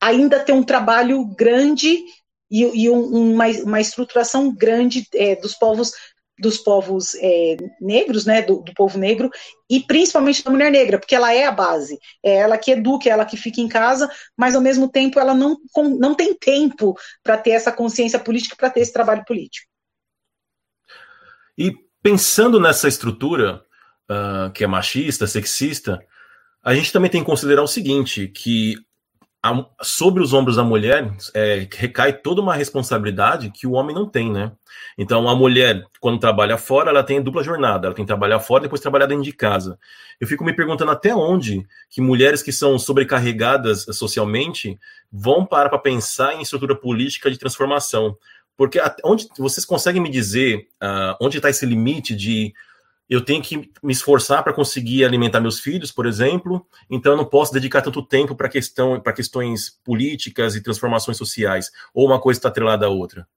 ainda 0.00 0.40
ter 0.40 0.52
um 0.52 0.62
trabalho 0.62 1.24
grande 1.36 1.98
e, 2.52 2.84
e 2.84 2.90
um, 2.90 3.32
uma, 3.32 3.46
uma, 3.64 3.80
estruturação 3.80 4.54
grande 4.54 5.08
é, 5.14 5.34
dos 5.34 5.54
povos 5.54 5.92
dos 6.38 6.58
povos 6.58 7.14
é, 7.16 7.56
negros, 7.80 8.26
né, 8.26 8.42
do, 8.42 8.62
do, 8.62 8.74
povo 8.74 8.98
negro, 8.98 9.30
e 9.70 9.80
principalmente 9.80 10.42
da 10.42 10.50
mulher 10.50 10.72
negra, 10.72 10.98
porque 10.98 11.14
ela 11.14 11.32
é 11.32 11.44
a 11.44 11.52
base, 11.52 11.96
é 12.22 12.36
ela 12.36 12.58
que 12.58 12.72
educa, 12.72 13.08
é 13.08 13.12
ela 13.12 13.24
que 13.24 13.36
fica 13.36 13.60
em 13.60 13.68
casa, 13.68 14.10
mas 14.36 14.56
ao 14.56 14.60
mesmo 14.60 14.90
tempo 14.90 15.20
ela 15.20 15.34
não, 15.34 15.56
não 15.98 16.14
tem 16.16 16.34
tempo 16.34 16.96
para 17.22 17.38
ter 17.38 17.50
essa 17.50 17.70
consciência 17.70 18.18
política, 18.18 18.56
para 18.56 18.70
ter 18.70 18.80
esse 18.80 18.92
trabalho 18.92 19.24
político. 19.24 19.68
E 21.56 21.72
pensando 22.02 22.58
nessa 22.58 22.88
estrutura 22.88 23.62
uh, 24.10 24.50
que 24.52 24.64
é 24.64 24.66
machista, 24.66 25.28
sexista, 25.28 26.04
a 26.64 26.74
gente 26.74 26.92
também 26.92 27.10
tem 27.10 27.20
que 27.20 27.30
considerar 27.30 27.62
o 27.62 27.68
seguinte, 27.68 28.26
que 28.26 28.76
a, 29.42 29.66
sobre 29.82 30.22
os 30.22 30.32
ombros 30.32 30.54
da 30.54 30.62
mulher 30.62 31.12
é, 31.34 31.66
recai 31.74 32.12
toda 32.12 32.40
uma 32.40 32.54
responsabilidade 32.54 33.50
que 33.50 33.66
o 33.66 33.72
homem 33.72 33.94
não 33.94 34.08
tem, 34.08 34.30
né? 34.30 34.52
Então, 34.96 35.28
a 35.28 35.34
mulher, 35.34 35.84
quando 36.00 36.20
trabalha 36.20 36.56
fora, 36.56 36.90
ela 36.90 37.02
tem 37.02 37.20
dupla 37.20 37.42
jornada. 37.42 37.88
Ela 37.88 37.94
tem 37.94 38.04
que 38.04 38.08
trabalhar 38.08 38.38
fora 38.38 38.62
e 38.62 38.66
depois 38.66 38.80
trabalhar 38.80 39.06
dentro 39.06 39.24
de 39.24 39.32
casa. 39.32 39.78
Eu 40.20 40.28
fico 40.28 40.44
me 40.44 40.54
perguntando 40.54 40.92
até 40.92 41.12
onde 41.12 41.66
que 41.90 42.00
mulheres 42.00 42.40
que 42.40 42.52
são 42.52 42.78
sobrecarregadas 42.78 43.84
socialmente 43.90 44.78
vão 45.10 45.44
parar 45.44 45.68
para 45.68 45.78
pensar 45.78 46.34
em 46.34 46.42
estrutura 46.42 46.76
política 46.76 47.28
de 47.28 47.38
transformação. 47.38 48.16
Porque 48.56 48.80
onde 49.04 49.26
vocês 49.36 49.64
conseguem 49.64 50.00
me 50.00 50.10
dizer 50.10 50.68
uh, 50.80 51.16
onde 51.20 51.38
está 51.38 51.50
esse 51.50 51.66
limite 51.66 52.14
de 52.14 52.52
eu 53.12 53.22
tenho 53.22 53.42
que 53.42 53.70
me 53.82 53.92
esforçar 53.92 54.42
para 54.42 54.54
conseguir 54.54 55.04
alimentar 55.04 55.38
meus 55.38 55.60
filhos, 55.60 55.92
por 55.92 56.06
exemplo, 56.06 56.66
então 56.90 57.12
eu 57.12 57.18
não 57.18 57.26
posso 57.26 57.52
dedicar 57.52 57.82
tanto 57.82 58.02
tempo 58.02 58.34
para 58.34 58.48
questão, 58.48 58.98
para 58.98 59.12
questões 59.12 59.78
políticas 59.84 60.56
e 60.56 60.62
transformações 60.62 61.18
sociais, 61.18 61.70
ou 61.92 62.06
uma 62.06 62.18
coisa 62.18 62.38
está 62.38 62.48
atrelada 62.48 62.86
à 62.86 62.88
outra? 62.88 63.28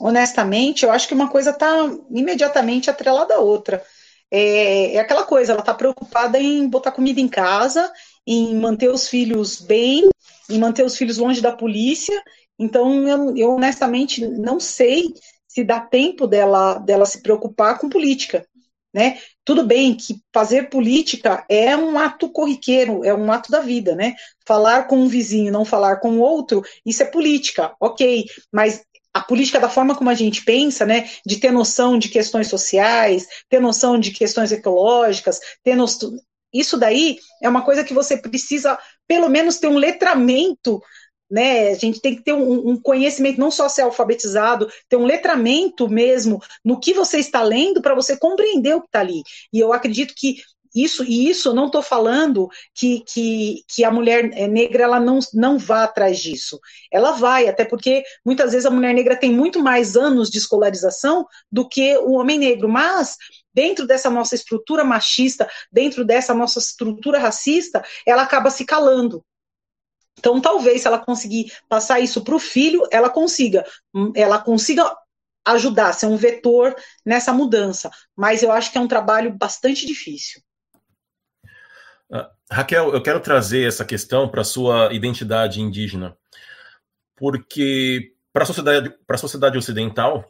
Honestamente, 0.00 0.84
eu 0.84 0.90
acho 0.90 1.06
que 1.06 1.14
uma 1.14 1.28
coisa 1.28 1.50
está 1.50 1.88
imediatamente 2.10 2.90
atrelada 2.90 3.34
à 3.34 3.38
outra. 3.38 3.80
É, 4.28 4.96
é 4.96 4.98
aquela 4.98 5.24
coisa, 5.24 5.52
ela 5.52 5.60
está 5.60 5.74
preocupada 5.74 6.38
em 6.38 6.68
botar 6.68 6.90
comida 6.90 7.20
em 7.20 7.28
casa, 7.28 7.92
em 8.26 8.56
manter 8.56 8.90
os 8.90 9.08
filhos 9.08 9.60
bem, 9.60 10.08
em 10.50 10.58
manter 10.58 10.84
os 10.84 10.96
filhos 10.96 11.16
longe 11.16 11.40
da 11.40 11.52
polícia. 11.52 12.20
Então, 12.58 13.06
eu, 13.08 13.36
eu 13.36 13.50
honestamente 13.50 14.26
não 14.26 14.58
sei 14.58 15.14
se 15.48 15.64
dá 15.64 15.80
tempo 15.80 16.26
dela, 16.26 16.74
dela 16.78 17.06
se 17.06 17.22
preocupar 17.22 17.78
com 17.78 17.88
política. 17.88 18.46
Né? 18.92 19.18
Tudo 19.44 19.64
bem 19.64 19.94
que 19.94 20.16
fazer 20.32 20.70
política 20.70 21.44
é 21.48 21.76
um 21.76 21.98
ato 21.98 22.28
corriqueiro, 22.30 23.04
é 23.04 23.14
um 23.14 23.30
ato 23.30 23.50
da 23.50 23.60
vida, 23.60 23.94
né? 23.94 24.14
Falar 24.46 24.84
com 24.84 24.98
um 24.98 25.08
vizinho, 25.08 25.52
não 25.52 25.64
falar 25.64 25.96
com 25.96 26.12
o 26.12 26.20
outro, 26.20 26.62
isso 26.86 27.02
é 27.02 27.06
política, 27.06 27.74
ok. 27.78 28.24
Mas 28.50 28.82
a 29.12 29.20
política 29.20 29.60
da 29.60 29.68
forma 29.68 29.94
como 29.94 30.08
a 30.08 30.14
gente 30.14 30.42
pensa, 30.42 30.86
né? 30.86 31.08
De 31.24 31.36
ter 31.36 31.50
noção 31.50 31.98
de 31.98 32.08
questões 32.08 32.48
sociais, 32.48 33.26
ter 33.48 33.60
noção 33.60 33.98
de 33.98 34.10
questões 34.10 34.52
ecológicas, 34.52 35.38
ter 35.62 35.76
noção. 35.76 36.16
Isso 36.52 36.78
daí 36.78 37.18
é 37.42 37.48
uma 37.48 37.62
coisa 37.62 37.84
que 37.84 37.92
você 37.92 38.16
precisa, 38.16 38.78
pelo 39.06 39.28
menos, 39.28 39.58
ter 39.58 39.68
um 39.68 39.76
letramento 39.76 40.80
né? 41.30 41.70
A 41.70 41.74
gente 41.74 42.00
tem 42.00 42.16
que 42.16 42.22
ter 42.22 42.32
um, 42.32 42.70
um, 42.70 42.80
conhecimento, 42.80 43.40
não 43.40 43.50
só 43.50 43.68
ser 43.68 43.82
alfabetizado, 43.82 44.68
ter 44.88 44.96
um 44.96 45.04
letramento 45.04 45.88
mesmo 45.88 46.40
no 46.64 46.80
que 46.80 46.92
você 46.92 47.18
está 47.18 47.42
lendo 47.42 47.82
para 47.82 47.94
você 47.94 48.16
compreender 48.16 48.74
o 48.74 48.80
que 48.80 48.86
está 48.86 49.00
ali. 49.00 49.22
E 49.52 49.58
eu 49.58 49.72
acredito 49.72 50.14
que 50.16 50.36
isso 50.74 51.02
e 51.04 51.28
isso 51.28 51.48
eu 51.48 51.54
não 51.54 51.66
estou 51.66 51.82
falando 51.82 52.48
que, 52.74 53.00
que, 53.00 53.64
que 53.66 53.84
a 53.84 53.90
mulher 53.90 54.30
eh, 54.34 54.46
negra 54.46 54.84
ela 54.84 55.00
não, 55.00 55.18
não 55.32 55.58
vá 55.58 55.84
atrás 55.84 56.18
disso. 56.18 56.58
Ela 56.92 57.12
vai, 57.12 57.48
até 57.48 57.64
porque 57.64 58.02
muitas 58.24 58.52
vezes 58.52 58.66
a 58.66 58.70
mulher 58.70 58.94
negra 58.94 59.16
tem 59.16 59.32
muito 59.32 59.62
mais 59.62 59.96
anos 59.96 60.30
de 60.30 60.38
escolarização 60.38 61.26
do 61.50 61.68
que 61.68 61.96
o 61.98 62.12
homem 62.12 62.38
negro, 62.38 62.68
mas 62.68 63.16
dentro 63.52 63.86
dessa 63.86 64.10
nossa 64.10 64.34
estrutura 64.34 64.84
machista, 64.84 65.48
dentro 65.72 66.04
dessa 66.04 66.34
nossa 66.34 66.58
estrutura 66.58 67.18
racista, 67.18 67.82
ela 68.06 68.22
acaba 68.22 68.50
se 68.50 68.64
calando. 68.64 69.24
Então, 70.18 70.40
talvez, 70.40 70.82
se 70.82 70.88
ela 70.88 70.98
conseguir 70.98 71.52
passar 71.68 72.00
isso 72.00 72.22
para 72.22 72.34
o 72.34 72.40
filho, 72.40 72.86
ela 72.90 73.08
consiga, 73.08 73.64
ela 74.14 74.38
consiga 74.38 74.96
ajudar, 75.46 75.92
ser 75.92 76.06
um 76.06 76.16
vetor 76.16 76.74
nessa 77.04 77.32
mudança. 77.32 77.90
Mas 78.16 78.42
eu 78.42 78.52
acho 78.52 78.70
que 78.70 78.78
é 78.78 78.80
um 78.80 78.88
trabalho 78.88 79.32
bastante 79.32 79.86
difícil. 79.86 80.42
Uh, 82.10 82.26
Raquel, 82.50 82.92
eu 82.92 83.02
quero 83.02 83.20
trazer 83.20 83.66
essa 83.66 83.84
questão 83.84 84.28
para 84.28 84.40
a 84.40 84.44
sua 84.44 84.92
identidade 84.92 85.60
indígena, 85.60 86.16
porque 87.16 88.14
para 88.32 88.42
a 88.42 88.46
sociedade, 88.46 88.94
sociedade 89.18 89.58
ocidental 89.58 90.24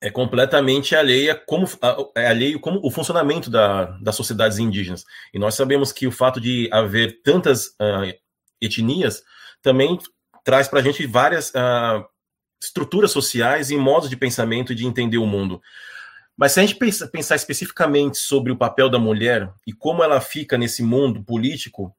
é 0.00 0.10
completamente 0.10 0.94
alheia 0.94 1.34
como 1.34 1.66
é 2.14 2.26
alheio 2.26 2.60
como 2.60 2.80
o 2.82 2.90
funcionamento 2.90 3.50
da, 3.50 3.86
das 4.00 4.14
sociedades 4.14 4.58
indígenas. 4.58 5.04
E 5.32 5.38
nós 5.38 5.54
sabemos 5.54 5.92
que 5.92 6.06
o 6.06 6.12
fato 6.12 6.40
de 6.40 6.68
haver 6.72 7.20
tantas 7.22 7.68
uh, 7.80 8.12
etnias, 8.60 9.22
também 9.62 9.98
traz 10.44 10.68
para 10.68 10.80
a 10.80 10.82
gente 10.82 11.06
várias 11.06 11.50
uh, 11.50 12.04
estruturas 12.62 13.10
sociais 13.10 13.70
e 13.70 13.76
modos 13.76 14.08
de 14.08 14.16
pensamento 14.16 14.72
e 14.72 14.76
de 14.76 14.86
entender 14.86 15.18
o 15.18 15.26
mundo. 15.26 15.60
Mas 16.36 16.52
se 16.52 16.60
a 16.60 16.62
gente 16.62 16.76
pensa, 16.76 17.08
pensar 17.08 17.36
especificamente 17.36 18.18
sobre 18.18 18.52
o 18.52 18.56
papel 18.56 18.90
da 18.90 18.98
mulher 18.98 19.50
e 19.66 19.72
como 19.72 20.02
ela 20.02 20.20
fica 20.20 20.58
nesse 20.58 20.82
mundo 20.82 21.24
político, 21.24 21.94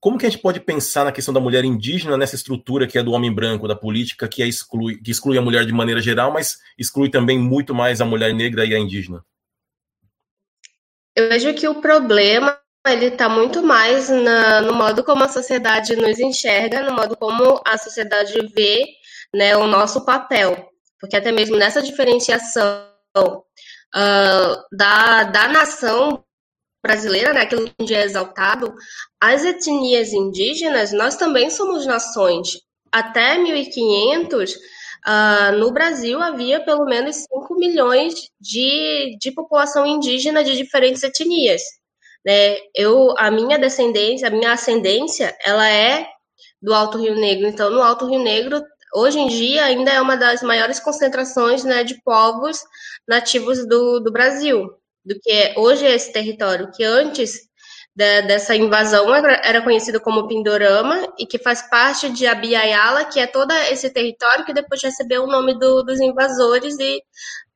como 0.00 0.18
que 0.18 0.26
a 0.26 0.30
gente 0.30 0.40
pode 0.40 0.58
pensar 0.58 1.04
na 1.04 1.12
questão 1.12 1.32
da 1.32 1.40
mulher 1.40 1.64
indígena 1.64 2.16
nessa 2.16 2.34
estrutura 2.34 2.86
que 2.86 2.98
é 2.98 3.02
do 3.02 3.12
homem 3.12 3.32
branco, 3.32 3.68
da 3.68 3.76
política, 3.76 4.26
que, 4.26 4.42
é 4.42 4.48
exclui, 4.48 4.96
que 4.96 5.10
exclui 5.10 5.36
a 5.36 5.42
mulher 5.42 5.66
de 5.66 5.72
maneira 5.72 6.00
geral, 6.00 6.32
mas 6.32 6.58
exclui 6.76 7.10
também 7.10 7.38
muito 7.38 7.74
mais 7.74 8.00
a 8.00 8.04
mulher 8.04 8.34
negra 8.34 8.64
e 8.64 8.74
a 8.74 8.78
indígena? 8.78 9.24
Eu 11.14 11.28
vejo 11.28 11.52
que 11.54 11.68
o 11.68 11.80
problema 11.80 12.58
ele 12.86 13.06
está 13.06 13.28
muito 13.28 13.62
mais 13.62 14.08
na, 14.08 14.62
no 14.62 14.74
modo 14.74 15.04
como 15.04 15.22
a 15.24 15.28
sociedade 15.28 15.94
nos 15.96 16.18
enxerga, 16.18 16.82
no 16.82 16.92
modo 16.92 17.16
como 17.16 17.60
a 17.66 17.76
sociedade 17.76 18.34
vê 18.54 18.86
né, 19.34 19.56
o 19.56 19.66
nosso 19.66 20.04
papel. 20.04 20.68
Porque 20.98 21.16
até 21.16 21.30
mesmo 21.30 21.56
nessa 21.56 21.82
diferenciação 21.82 22.88
uh, 23.16 24.76
da, 24.76 25.24
da 25.24 25.48
nação 25.48 26.24
brasileira, 26.82 27.34
né, 27.34 27.42
aquilo 27.42 27.70
que 27.86 27.94
é 27.94 28.04
exaltado, 28.04 28.74
as 29.20 29.44
etnias 29.44 30.12
indígenas, 30.12 30.92
nós 30.92 31.16
também 31.16 31.50
somos 31.50 31.84
nações. 31.84 32.58
Até 32.90 33.36
1500, 33.36 34.54
uh, 34.54 34.58
ah, 35.04 35.52
no 35.52 35.70
Brasil 35.70 36.20
havia 36.20 36.64
pelo 36.64 36.86
menos 36.86 37.16
5 37.16 37.54
milhões 37.56 38.14
de, 38.40 39.16
de 39.20 39.30
população 39.32 39.86
indígena 39.86 40.42
de 40.42 40.56
diferentes 40.56 41.02
etnias 41.02 41.62
né? 42.24 42.56
Eu, 42.74 43.14
a 43.18 43.30
minha 43.30 43.58
descendência, 43.58 44.28
a 44.28 44.30
minha 44.30 44.52
ascendência, 44.52 45.36
ela 45.44 45.68
é 45.68 46.06
do 46.60 46.74
Alto 46.74 46.98
Rio 46.98 47.14
Negro. 47.14 47.46
Então, 47.46 47.70
no 47.70 47.82
Alto 47.82 48.06
Rio 48.06 48.22
Negro, 48.22 48.62
hoje 48.94 49.18
em 49.18 49.28
dia, 49.28 49.64
ainda 49.64 49.90
é 49.90 50.00
uma 50.00 50.16
das 50.16 50.42
maiores 50.42 50.80
concentrações 50.80 51.64
né, 51.64 51.84
de 51.84 52.00
povos 52.02 52.62
nativos 53.08 53.66
do, 53.66 54.00
do 54.00 54.12
Brasil, 54.12 54.70
do 55.04 55.18
que 55.20 55.30
é 55.30 55.54
hoje 55.56 55.86
é 55.86 55.94
esse 55.94 56.12
território, 56.12 56.70
que 56.72 56.84
antes 56.84 57.50
de, 57.94 58.22
dessa 58.22 58.54
invasão 58.54 59.14
era, 59.14 59.40
era 59.44 59.62
conhecido 59.62 60.00
como 60.00 60.28
Pindorama 60.28 61.12
e 61.18 61.26
que 61.26 61.38
faz 61.38 61.62
parte 61.68 62.10
de 62.10 62.26
Abiaiala, 62.26 63.04
que 63.04 63.18
é 63.18 63.26
todo 63.26 63.52
esse 63.52 63.90
território 63.90 64.44
que 64.44 64.54
depois 64.54 64.82
recebeu 64.82 65.24
o 65.24 65.26
nome 65.26 65.58
do, 65.58 65.82
dos 65.82 66.00
invasores 66.00 66.78
e 66.78 67.02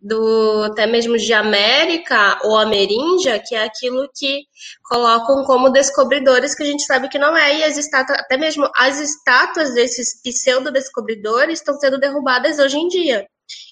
do 0.04 0.64
até 0.64 0.86
mesmo 0.86 1.16
de 1.16 1.32
América 1.32 2.38
ou 2.44 2.58
Ameríndia, 2.58 3.42
que 3.42 3.54
é 3.54 3.64
aquilo 3.64 4.06
que 4.14 4.42
colocam 4.82 5.44
como 5.44 5.70
descobridores 5.70 6.54
que 6.54 6.62
a 6.62 6.66
gente 6.66 6.84
sabe 6.84 7.08
que 7.08 7.18
não 7.18 7.34
é, 7.34 7.58
e 7.58 7.64
as 7.64 7.78
estátuas, 7.78 8.18
até 8.18 8.36
mesmo 8.36 8.68
as 8.76 9.00
estátuas 9.00 9.72
desses 9.72 10.20
pseudo-descobridores 10.22 11.58
estão 11.58 11.74
sendo 11.80 11.98
derrubadas 11.98 12.58
hoje 12.58 12.76
em 12.76 12.86
dia. 12.86 13.26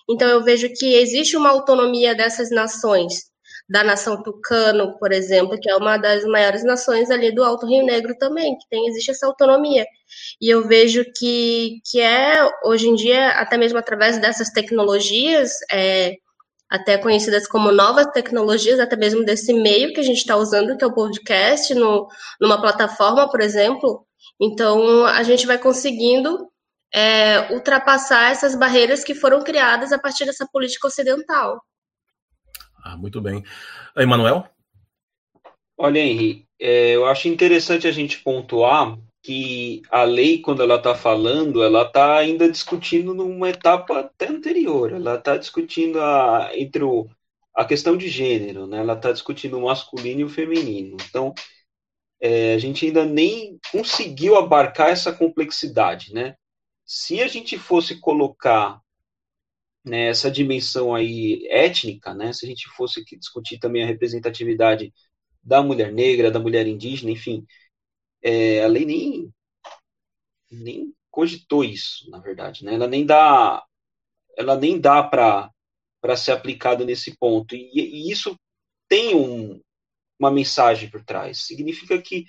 Então 0.08 0.26
eu 0.26 0.42
vejo 0.42 0.68
que 0.74 0.94
existe 0.94 1.36
uma 1.36 1.50
autonomia 1.50 2.14
dessas 2.14 2.50
nações, 2.50 3.30
da 3.68 3.84
nação 3.84 4.22
tucano, 4.22 4.98
por 4.98 5.12
exemplo, 5.12 5.58
que 5.60 5.70
é 5.70 5.76
uma 5.76 5.96
das 5.96 6.24
maiores 6.24 6.64
nações 6.64 7.10
ali 7.10 7.34
do 7.34 7.44
Alto 7.44 7.66
Rio 7.66 7.84
Negro 7.84 8.16
também, 8.18 8.56
que 8.58 8.68
tem, 8.68 8.86
existe 8.88 9.10
essa 9.10 9.26
autonomia. 9.26 9.86
E 10.40 10.50
eu 10.50 10.66
vejo 10.66 11.04
que, 11.16 11.80
que 11.90 12.00
é, 12.00 12.38
hoje 12.64 12.88
em 12.88 12.94
dia, 12.94 13.30
até 13.30 13.56
mesmo 13.56 13.78
através 13.78 14.18
dessas 14.18 14.50
tecnologias, 14.50 15.52
é, 15.72 16.16
até 16.70 16.96
conhecidas 16.98 17.46
como 17.46 17.70
novas 17.70 18.06
tecnologias, 18.12 18.80
até 18.80 18.96
mesmo 18.96 19.24
desse 19.24 19.52
meio 19.52 19.92
que 19.92 20.00
a 20.00 20.04
gente 20.04 20.18
está 20.18 20.36
usando, 20.36 20.76
que 20.76 20.84
é 20.84 20.86
o 20.86 20.94
podcast, 20.94 21.74
no, 21.74 22.08
numa 22.40 22.60
plataforma, 22.60 23.30
por 23.30 23.40
exemplo, 23.40 24.06
Então, 24.40 25.06
a 25.06 25.22
gente 25.22 25.46
vai 25.46 25.58
conseguindo 25.58 26.48
é, 26.92 27.52
ultrapassar 27.52 28.32
essas 28.32 28.54
barreiras 28.54 29.04
que 29.04 29.14
foram 29.14 29.42
criadas 29.42 29.92
a 29.92 29.98
partir 29.98 30.24
dessa 30.26 30.46
política 30.50 30.88
ocidental. 30.88 31.62
Ah, 32.82 32.96
muito 32.96 33.20
bem. 33.20 33.44
Emanuel? 33.96 34.46
Olha, 35.76 36.00
Henri, 36.00 36.46
é, 36.60 36.90
eu 36.96 37.06
acho 37.06 37.28
interessante 37.28 37.86
a 37.86 37.92
gente 37.92 38.20
pontuar 38.20 38.98
que 39.22 39.82
a 39.90 40.02
lei, 40.02 40.40
quando 40.40 40.62
ela 40.62 40.76
está 40.76 40.94
falando, 40.94 41.62
ela 41.62 41.82
está 41.86 42.16
ainda 42.16 42.50
discutindo 42.50 43.14
numa 43.14 43.48
etapa 43.50 44.00
até 44.00 44.28
anterior. 44.28 44.92
Ela 44.92 45.14
está 45.14 45.36
discutindo 45.36 46.00
a, 46.00 46.50
entre 46.54 46.82
o, 46.82 47.08
a 47.54 47.64
questão 47.64 47.96
de 47.96 48.08
gênero, 48.08 48.66
né? 48.66 48.78
Ela 48.78 48.94
está 48.94 49.12
discutindo 49.12 49.56
o 49.58 49.62
masculino 49.62 50.22
e 50.22 50.24
o 50.24 50.28
feminino. 50.28 50.96
Então, 51.08 51.32
é, 52.20 52.54
a 52.54 52.58
gente 52.58 52.86
ainda 52.86 53.04
nem 53.04 53.58
conseguiu 53.70 54.36
abarcar 54.36 54.88
essa 54.90 55.12
complexidade, 55.12 56.12
né? 56.12 56.34
Se 56.84 57.22
a 57.22 57.28
gente 57.28 57.56
fosse 57.56 58.00
colocar 58.00 58.80
né, 59.84 60.08
essa 60.08 60.30
dimensão 60.30 60.94
aí 60.94 61.46
étnica, 61.50 62.14
né? 62.14 62.32
Se 62.32 62.46
a 62.46 62.48
gente 62.48 62.68
fosse 62.70 63.04
discutir 63.04 63.58
também 63.58 63.82
a 63.82 63.86
representatividade 63.86 64.92
da 65.42 65.62
mulher 65.62 65.92
negra, 65.92 66.30
da 66.30 66.38
mulher 66.40 66.66
indígena, 66.66 67.10
enfim, 67.10 67.46
é, 68.22 68.64
a 68.64 68.68
lei 68.68 68.84
nem, 68.86 69.32
nem 70.50 70.94
cogitou 71.10 71.64
isso, 71.64 72.08
na 72.10 72.18
verdade, 72.18 72.64
né? 72.64 72.74
Ela 72.74 72.86
nem 72.86 73.04
dá, 73.06 73.62
ela 74.38 74.56
nem 74.58 74.80
dá 74.80 75.02
para 75.02 75.50
para 76.00 76.16
ser 76.16 76.32
aplicada 76.32 76.84
nesse 76.84 77.16
ponto. 77.18 77.56
E, 77.56 77.70
e 77.74 78.12
isso 78.12 78.36
tem 78.88 79.14
um, 79.16 79.60
uma 80.18 80.30
mensagem 80.30 80.90
por 80.90 81.04
trás. 81.04 81.46
Significa 81.46 82.00
que 82.02 82.26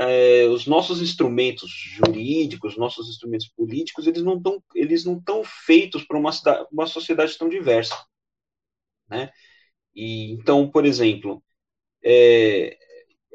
é, 0.00 0.46
os 0.46 0.66
nossos 0.66 1.02
instrumentos 1.02 1.70
jurídicos, 1.70 2.76
nossos 2.78 3.10
instrumentos 3.10 3.48
políticos, 3.48 4.06
eles 4.06 4.22
não 4.22 4.38
estão 4.38 4.62
eles 4.74 5.04
não 5.04 5.18
estão 5.18 5.44
feitos 5.44 6.04
para 6.04 6.18
uma, 6.18 6.30
uma 6.72 6.86
sociedade 6.86 7.36
tão 7.36 7.50
diversa, 7.50 7.94
né? 9.08 9.30
E 9.94 10.32
então, 10.32 10.70
por 10.70 10.86
exemplo, 10.86 11.42
é, 12.02 12.78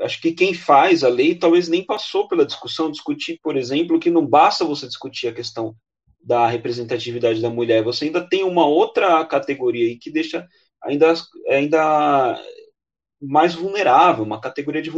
acho 0.02 0.20
que 0.20 0.32
quem 0.34 0.56
faz 0.56 1.04
a 1.04 1.10
lei 1.10 1.36
talvez 1.36 1.68
nem 1.68 1.86
passou 1.86 2.28
pela 2.28 2.46
discussão, 2.46 2.90
discutir, 2.90 3.40
por 3.44 3.56
exemplo, 3.58 4.00
que 4.00 4.10
não 4.10 4.26
basta 4.26 4.66
você 4.66 4.88
discutir 4.88 5.28
a 5.28 5.34
questão 5.34 5.76
da 6.20 6.48
representatividade 6.48 7.42
da 7.42 7.50
mulher, 7.52 7.84
você 7.84 8.06
ainda 8.06 8.28
tem 8.28 8.44
uma 8.44 8.66
outra 8.66 9.24
categoria 9.26 9.86
aí 9.86 9.98
que 10.00 10.10
deixa 10.12 10.48
ainda, 10.84 11.14
ainda 11.48 12.42
mais 13.22 13.56
vulnerável, 13.56 14.24
uma 14.24 14.42
categoria 14.42 14.82
de 14.82 14.92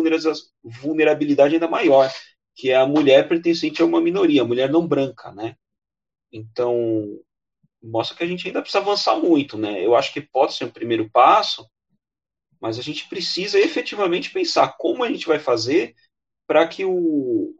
vulnerabilidade 0.63 1.53
ainda 1.53 1.67
maior, 1.67 2.11
que 2.55 2.71
é 2.71 2.75
a 2.75 2.87
mulher 2.87 3.27
pertencente 3.27 3.81
a 3.81 3.85
uma 3.85 4.01
minoria, 4.01 4.41
a 4.41 4.45
mulher 4.45 4.69
não 4.69 4.87
branca, 4.87 5.31
né? 5.31 5.55
Então, 6.31 7.19
mostra 7.81 8.17
que 8.17 8.23
a 8.23 8.27
gente 8.27 8.47
ainda 8.47 8.61
precisa 8.61 8.79
avançar 8.79 9.15
muito, 9.17 9.57
né? 9.57 9.83
Eu 9.85 9.95
acho 9.95 10.11
que 10.11 10.21
pode 10.21 10.53
ser 10.53 10.65
um 10.65 10.71
primeiro 10.71 11.09
passo, 11.09 11.67
mas 12.59 12.79
a 12.79 12.81
gente 12.81 13.07
precisa 13.07 13.59
efetivamente 13.59 14.31
pensar 14.31 14.75
como 14.77 15.03
a 15.03 15.11
gente 15.11 15.27
vai 15.27 15.39
fazer 15.39 15.95
para 16.47 16.67
que 16.67 16.83
o 16.85 17.55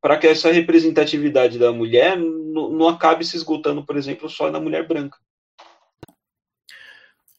para 0.00 0.16
que 0.16 0.28
essa 0.28 0.52
representatividade 0.52 1.58
da 1.58 1.72
mulher 1.72 2.16
não, 2.16 2.70
não 2.70 2.88
acabe 2.88 3.24
se 3.24 3.36
esgotando, 3.36 3.84
por 3.84 3.96
exemplo, 3.96 4.28
só 4.28 4.48
na 4.48 4.60
mulher 4.60 4.86
branca. 4.86 5.18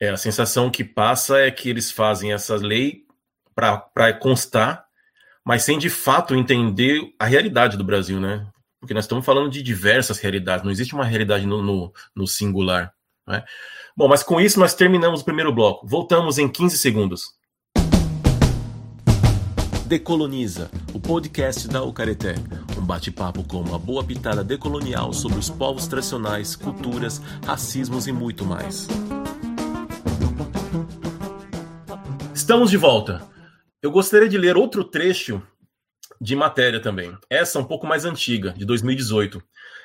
É, 0.02 0.10
a 0.10 0.18
sensação 0.18 0.70
que 0.70 0.84
passa 0.84 1.40
é 1.40 1.52
que 1.52 1.70
eles 1.70 1.92
fazem 1.92 2.32
essa 2.32 2.56
lei 2.56 3.04
para 3.54 4.14
constar, 4.14 4.86
mas 5.46 5.64
sem 5.64 5.78
de 5.78 5.90
fato 5.90 6.34
entender 6.34 7.02
a 7.20 7.26
realidade 7.26 7.76
do 7.76 7.84
Brasil, 7.84 8.20
né? 8.20 8.48
Porque 8.80 8.94
nós 8.94 9.04
estamos 9.04 9.26
falando 9.26 9.50
de 9.50 9.62
diversas 9.62 10.20
realidades, 10.20 10.64
não 10.64 10.72
existe 10.72 10.96
uma 10.96 11.04
realidade 11.04 11.46
no, 11.46 11.62
no, 11.62 11.92
no 12.16 12.26
singular. 12.26 12.94
Né? 13.28 13.44
Bom, 13.96 14.08
mas 14.08 14.24
com 14.24 14.40
isso 14.40 14.58
nós 14.58 14.74
terminamos 14.74 15.20
o 15.20 15.26
primeiro 15.26 15.54
bloco. 15.54 15.86
Voltamos 15.86 16.38
em 16.38 16.48
15 16.48 16.78
segundos. 16.78 17.38
Decoloniza, 19.86 20.70
o 20.94 21.00
podcast 21.00 21.68
da 21.68 21.84
Ucareté. 21.84 22.36
Um 22.78 22.86
bate-papo 22.86 23.44
com 23.44 23.60
uma 23.60 23.78
boa 23.78 24.04
pitada 24.04 24.44
decolonial 24.44 25.12
sobre 25.12 25.40
os 25.40 25.50
povos 25.50 25.88
tradicionais, 25.88 26.56
culturas, 26.56 27.22
racismos 27.46 28.08
e 28.08 28.14
muito 28.14 28.46
mais. 28.46 28.88
Estamos 32.50 32.72
de 32.72 32.78
volta. 32.78 33.22
Eu 33.80 33.92
gostaria 33.92 34.28
de 34.28 34.36
ler 34.36 34.58
outro 34.58 34.84
trecho 34.84 35.40
de 36.20 36.36
matéria 36.36 36.80
também. 36.80 37.16
Essa 37.30 37.60
um 37.60 37.64
pouco 37.64 37.86
mais 37.86 38.06
antiga, 38.06 38.56
de 38.58 38.66
2018. 38.66 39.40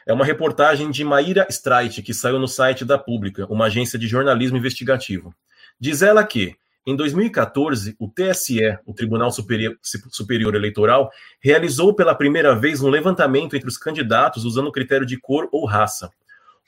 É 0.06 0.14
uma 0.14 0.24
reportagem 0.24 0.90
de 0.90 1.04
Maíra 1.04 1.46
Streit, 1.50 2.00
que 2.00 2.14
saiu 2.14 2.38
no 2.38 2.48
site 2.48 2.82
da 2.82 2.96
Pública, 2.96 3.46
uma 3.50 3.66
agência 3.66 3.98
de 3.98 4.06
jornalismo 4.06 4.56
investigativo. 4.56 5.34
Diz 5.78 6.00
ela 6.00 6.24
que, 6.24 6.56
em 6.86 6.96
2014, 6.96 7.96
o 7.98 8.08
TSE, 8.08 8.78
o 8.86 8.94
Tribunal 8.94 9.30
Superior, 9.30 9.76
Superior 10.10 10.54
Eleitoral, 10.54 11.10
realizou 11.42 11.94
pela 11.94 12.14
primeira 12.14 12.58
vez 12.58 12.80
um 12.80 12.88
levantamento 12.88 13.54
entre 13.54 13.68
os 13.68 13.76
candidatos 13.76 14.46
usando 14.46 14.68
o 14.68 14.72
critério 14.72 15.04
de 15.04 15.20
cor 15.20 15.50
ou 15.52 15.66
raça. 15.66 16.10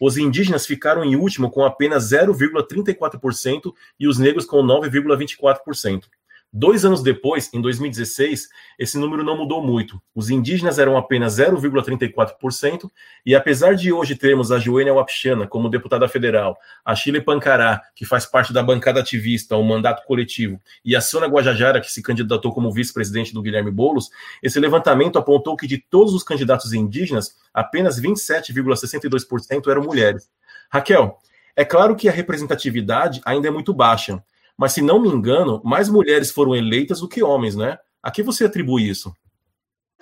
Os 0.00 0.16
indígenas 0.18 0.66
ficaram 0.66 1.04
em 1.04 1.16
último 1.16 1.50
com 1.50 1.64
apenas 1.64 2.11
0,34% 2.11 3.72
e 3.98 4.06
os 4.06 4.18
negros 4.18 4.44
com 4.44 4.62
9,24%. 4.62 6.04
Dois 6.52 6.85
anos 6.85 7.02
depois, 7.02 7.52
em 7.52 7.61
2016, 7.61 8.48
esse 8.78 8.96
número 8.96 9.22
não 9.22 9.37
mudou 9.37 9.62
muito. 9.62 10.00
Os 10.14 10.30
indígenas 10.30 10.78
eram 10.78 10.96
apenas 10.96 11.37
0,34%, 11.38 12.88
e 13.26 13.35
apesar 13.35 13.74
de 13.74 13.92
hoje 13.92 14.14
termos 14.14 14.50
a 14.50 14.59
Joênia 14.59 14.94
Wapchana 14.94 15.46
como 15.46 15.68
deputada 15.68 16.09
federal, 16.09 16.56
a 16.85 16.94
Chile 16.94 17.20
Pancará, 17.20 17.82
que 17.94 18.06
faz 18.06 18.24
parte 18.24 18.52
da 18.52 18.62
bancada 18.62 19.00
ativista, 19.00 19.56
o 19.56 19.62
mandato 19.62 20.06
coletivo, 20.06 20.59
e 20.85 20.96
a 20.96 21.00
Sônia 21.00 21.28
Guajajara, 21.28 21.80
que 21.80 21.92
se 21.92 22.00
candidatou 22.00 22.52
como 22.54 22.72
vice-presidente 22.72 23.35
do 23.35 23.42
Guilherme 23.42 23.70
Boulos, 23.70 24.09
esse 24.42 24.59
levantamento 24.59 25.18
apontou 25.18 25.56
que 25.56 25.66
de 25.66 25.78
todos 25.78 26.14
os 26.14 26.22
candidatos 26.22 26.72
indígenas, 26.72 27.37
apenas 27.52 28.00
27,62% 28.00 29.68
eram 29.68 29.82
mulheres. 29.82 30.30
Raquel, 30.70 31.18
é 31.54 31.64
claro 31.64 31.96
que 31.96 32.09
a 32.09 32.12
representatividade 32.12 33.20
ainda 33.24 33.48
é 33.48 33.50
muito 33.50 33.74
baixa, 33.74 34.22
mas 34.59 34.73
se 34.73 34.83
não 34.83 35.01
me 35.01 35.09
engano, 35.09 35.61
mais 35.64 35.88
mulheres 35.88 36.31
foram 36.31 36.55
eleitas 36.55 37.01
do 37.01 37.09
que 37.09 37.23
homens, 37.23 37.55
né? 37.55 37.79
A 38.03 38.11
que 38.11 38.23
você 38.23 38.45
atribui 38.45 38.88
isso? 38.88 39.12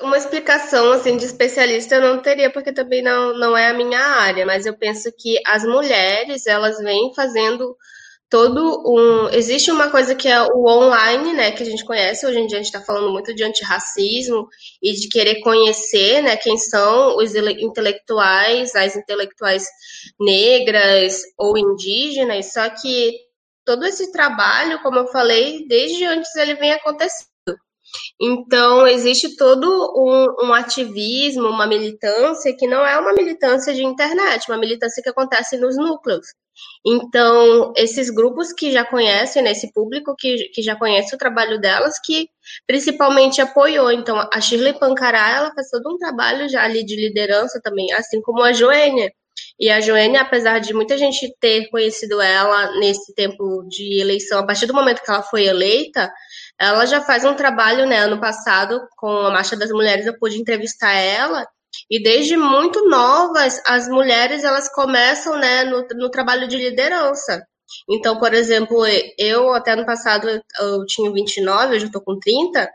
Uma 0.01 0.19
explicação 0.19 0.93
assim 0.93 1.17
de 1.17 1.25
especialista 1.25 1.95
eu 1.95 2.01
não 2.01 2.21
teria, 2.21 2.51
porque 2.51 2.73
também 2.73 3.03
não, 3.03 3.37
não 3.39 3.57
é 3.57 3.69
a 3.69 3.75
minha 3.75 4.01
área, 4.01 4.45
mas 4.45 4.67
eu 4.67 4.77
penso 4.77 5.11
que 5.17 5.39
as 5.47 5.65
mulheres 5.65 6.47
elas 6.47 6.79
vêm 6.79 7.13
fazendo 7.15 7.77
todo 8.29 8.83
um. 8.85 9.29
Existe 9.29 9.71
uma 9.71 9.91
coisa 9.91 10.13
que 10.15 10.27
é 10.27 10.43
o 10.43 10.67
online, 10.67 11.33
né? 11.35 11.53
Que 11.53 11.63
a 11.63 11.67
gente 11.67 11.85
conhece. 11.85 12.27
Hoje 12.27 12.41
em 12.41 12.47
dia 12.49 12.59
a 12.59 12.63
gente 12.63 12.75
está 12.75 12.81
falando 12.81 13.13
muito 13.13 13.33
de 13.33 13.45
antirracismo 13.45 14.49
e 14.83 14.93
de 14.93 15.09
querer 15.09 15.41
conhecer 15.41 16.21
né, 16.21 16.37
quem 16.37 16.57
são 16.59 17.17
os 17.17 17.33
intelectuais, 17.35 18.75
as 18.75 18.97
intelectuais 18.97 19.65
negras 20.19 21.23
ou 21.39 21.57
indígenas, 21.57 22.53
só 22.53 22.69
que 22.71 23.13
todo 23.65 23.85
esse 23.87 24.13
trabalho, 24.13 24.83
como 24.83 24.99
eu 24.99 25.07
falei, 25.09 25.67
desde 25.69 26.05
antes 26.05 26.35
ele 26.37 26.55
vem 26.55 26.73
acontecendo. 26.73 27.29
Então, 28.21 28.87
existe 28.87 29.37
todo 29.37 29.67
um, 29.97 30.47
um, 30.47 30.55
ativismo, 30.55 31.49
uma 31.49 31.67
militância 31.67 32.55
que 32.57 32.67
não 32.67 32.85
é 32.85 32.99
uma 32.99 33.13
militância 33.13 33.73
de 33.75 33.85
internet, 33.85 34.51
uma 34.51 34.59
militância 34.59 35.03
que 35.03 35.09
acontece 35.09 35.57
nos 35.57 35.77
núcleos. 35.77 36.27
Então, 36.87 37.73
esses 37.77 38.11
grupos 38.11 38.53
que 38.53 38.71
já 38.73 38.85
conhecem, 38.85 39.43
né, 39.43 39.53
esse 39.53 39.73
público 39.73 40.15
que, 40.17 40.49
que 40.53 40.63
já 40.63 40.77
conhece 40.77 41.15
o 41.15 41.19
trabalho 41.19 41.61
delas, 41.61 41.99
que 42.05 42.29
principalmente 42.67 43.41
apoiou. 43.41 43.91
Então, 43.91 44.19
a 44.33 44.41
Shirley 44.41 44.79
Pancará, 44.79 45.31
ela 45.37 45.53
faz 45.55 45.69
todo 45.71 45.93
um 45.93 45.99
trabalho 45.99 46.49
já 46.49 46.63
ali 46.63 46.85
de 46.85 46.97
liderança 46.97 47.61
também, 47.63 47.93
assim 47.93 48.21
como 48.23 48.43
a 48.43 48.53
Joênia. 48.53 49.13
E 49.59 49.71
a 49.71 49.81
Joênia, 49.81 50.23
apesar 50.23 50.59
de 50.59 50.75
muita 50.75 50.99
gente 50.99 51.33
ter 51.41 51.69
conhecido 51.71 52.21
ela 52.21 52.77
nesse 52.79 53.15
tempo 53.15 53.63
de 53.69 54.01
eleição, 54.01 54.41
a 54.41 54.47
partir 54.47 54.67
do 54.67 54.75
momento 54.75 55.03
que 55.03 55.11
ela 55.11 55.23
foi 55.23 55.45
eleita, 55.45 56.13
ela 56.59 56.85
já 56.87 57.01
faz 57.01 57.25
um 57.25 57.35
trabalho, 57.35 57.87
né? 57.87 57.99
Ano 57.99 58.21
passado, 58.21 58.81
com 58.97 59.09
a 59.09 59.31
Marcha 59.31 59.57
das 59.57 59.71
Mulheres, 59.71 60.07
eu 60.07 60.19
pude 60.19 60.41
entrevistar 60.41 60.93
ela. 60.93 61.47
E 61.91 62.03
desde 62.03 62.37
muito 62.37 62.89
novas, 62.89 63.61
as 63.67 63.89
mulheres 63.89 64.45
elas 64.45 64.69
começam, 64.73 65.37
né, 65.37 65.65
no, 65.65 65.87
no 65.95 66.11
trabalho 66.11 66.47
de 66.49 66.57
liderança. 66.57 67.45
Então, 67.89 68.19
por 68.19 68.33
exemplo, 68.33 68.85
eu 69.19 69.53
até 69.53 69.73
ano 69.73 69.87
passado 69.87 70.29
eu 70.29 70.87
tinha 70.87 71.13
29, 71.13 71.75
hoje 71.75 71.87
eu 71.87 71.91
tô 71.91 72.01
com 72.01 72.19
30. 72.19 72.69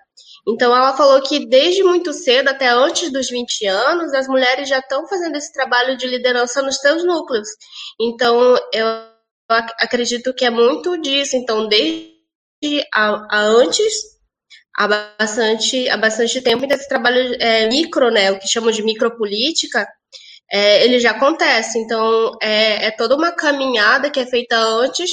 Então, 0.54 0.76
ela 0.76 0.96
falou 0.96 1.22
que 1.22 1.46
desde 1.48 1.84
muito 1.84 2.12
cedo, 2.14 2.50
até 2.50 2.70
antes 2.70 3.12
dos 3.12 3.30
20 3.30 3.66
anos, 3.68 4.14
as 4.14 4.28
mulheres 4.28 4.68
já 4.68 4.80
estão 4.80 5.08
fazendo 5.08 5.36
esse 5.36 5.54
trabalho 5.54 5.96
de 5.98 6.08
liderança 6.08 6.62
nos 6.62 6.78
seus 6.78 7.04
núcleos. 7.04 7.48
Então, 8.00 8.56
eu 8.74 8.86
acredito 9.80 10.34
que 10.34 10.46
é 10.46 10.50
muito 10.50 10.98
disso. 10.98 11.36
Então, 11.36 11.68
desde 11.68 12.14
a, 12.94 13.38
a 13.38 13.42
antes 13.42 13.94
há 14.78 14.88
bastante, 14.88 15.90
há 15.90 15.98
bastante 15.98 16.42
tempo, 16.42 16.66
esse 16.66 16.88
trabalho 16.88 17.36
é, 17.40 17.68
micro, 17.68 18.10
né, 18.10 18.32
o 18.32 18.40
que 18.40 18.48
chamam 18.48 18.72
de 18.72 18.82
micropolítica, 18.82 19.86
é, 20.52 20.84
ele 20.86 21.00
já 21.00 21.12
acontece. 21.12 21.78
Então, 21.80 22.32
é, 22.42 22.88
é 22.88 22.92
toda 22.92 23.16
uma 23.16 23.32
caminhada 23.32 24.10
que 24.10 24.20
é 24.20 24.26
feita 24.26 24.58
antes 24.58 25.12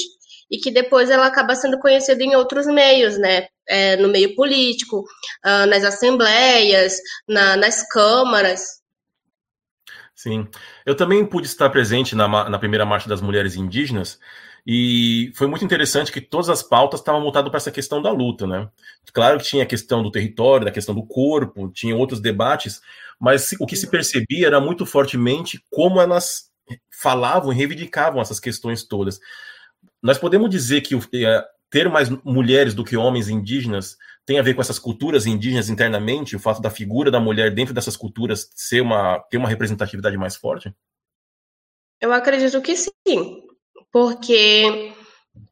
e 0.49 0.57
que 0.57 0.71
depois 0.71 1.09
ela 1.09 1.27
acaba 1.27 1.55
sendo 1.55 1.79
conhecida 1.79 2.23
em 2.23 2.35
outros 2.35 2.65
meios, 2.65 3.17
né? 3.17 3.47
É, 3.67 3.97
no 3.97 4.07
meio 4.07 4.33
político, 4.35 4.99
uh, 5.45 5.65
nas 5.67 5.83
assembleias, 5.83 6.97
na, 7.27 7.57
nas 7.57 7.87
câmaras. 7.89 8.61
Sim. 10.15 10.47
Eu 10.85 10.95
também 10.95 11.25
pude 11.25 11.47
estar 11.47 11.69
presente 11.69 12.15
na, 12.15 12.49
na 12.49 12.57
primeira 12.57 12.85
marcha 12.85 13.09
das 13.09 13.21
mulheres 13.21 13.55
indígenas 13.55 14.19
e 14.69 15.31
foi 15.33 15.47
muito 15.47 15.63
interessante 15.63 16.11
que 16.11 16.19
todas 16.19 16.49
as 16.49 16.61
pautas 16.61 16.99
estavam 16.99 17.21
voltadas 17.21 17.49
para 17.49 17.57
essa 17.57 17.71
questão 17.71 18.01
da 18.01 18.11
luta, 18.11 18.45
né? 18.45 18.69
Claro 19.13 19.37
que 19.39 19.45
tinha 19.45 19.63
a 19.63 19.65
questão 19.65 20.03
do 20.03 20.11
território, 20.11 20.65
da 20.65 20.71
questão 20.71 20.93
do 20.93 21.05
corpo, 21.05 21.69
tinha 21.69 21.95
outros 21.95 22.19
debates, 22.19 22.81
mas 23.17 23.53
o 23.61 23.65
que 23.65 23.77
se 23.77 23.89
percebia 23.89 24.45
era 24.45 24.59
muito 24.59 24.85
fortemente 24.85 25.63
como 25.71 26.01
elas 26.01 26.51
falavam 26.91 27.53
e 27.53 27.55
reivindicavam 27.55 28.19
essas 28.19 28.41
questões 28.41 28.83
todas. 28.83 29.21
Nós 30.01 30.17
podemos 30.17 30.49
dizer 30.49 30.81
que 30.81 30.95
é, 30.95 31.45
ter 31.69 31.89
mais 31.89 32.09
mulheres 32.23 32.73
do 32.73 32.83
que 32.83 32.97
homens 32.97 33.29
indígenas 33.29 33.97
tem 34.25 34.39
a 34.39 34.41
ver 34.43 34.53
com 34.53 34.61
essas 34.61 34.77
culturas 34.77 35.25
indígenas 35.25 35.69
internamente, 35.69 36.35
o 36.35 36.39
fato 36.39 36.61
da 36.61 36.69
figura 36.69 37.09
da 37.09 37.19
mulher 37.19 37.53
dentro 37.53 37.73
dessas 37.73 37.95
culturas 37.95 38.49
ser 38.53 38.81
uma, 38.81 39.19
ter 39.29 39.37
uma 39.37 39.47
representatividade 39.47 40.17
mais 40.17 40.35
forte? 40.35 40.73
Eu 41.99 42.11
acredito 42.11 42.61
que 42.61 42.75
sim, 42.75 43.43
porque 43.91 44.93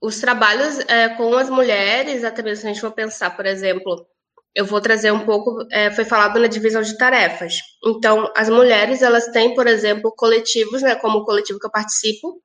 os 0.01 0.19
trabalhos 0.19 0.79
é, 0.87 1.09
com 1.09 1.35
as 1.35 1.49
mulheres, 1.49 2.23
até 2.23 2.43
mesmo 2.43 2.61
se 2.61 2.67
a 2.67 2.69
gente 2.73 2.81
for 2.81 2.91
pensar, 2.91 3.35
por 3.35 3.45
exemplo, 3.45 4.05
eu 4.53 4.65
vou 4.65 4.79
trazer 4.79 5.11
um 5.11 5.25
pouco, 5.25 5.65
é, 5.71 5.89
foi 5.91 6.05
falado 6.05 6.39
na 6.39 6.47
divisão 6.47 6.81
de 6.81 6.97
tarefas. 6.97 7.55
Então, 7.85 8.31
as 8.35 8.49
mulheres, 8.49 9.01
elas 9.01 9.27
têm, 9.27 9.53
por 9.55 9.67
exemplo, 9.67 10.13
coletivos, 10.15 10.81
né, 10.81 10.95
como 10.95 11.19
o 11.19 11.25
coletivo 11.25 11.59
que 11.59 11.65
eu 11.65 11.71
participo, 11.71 12.41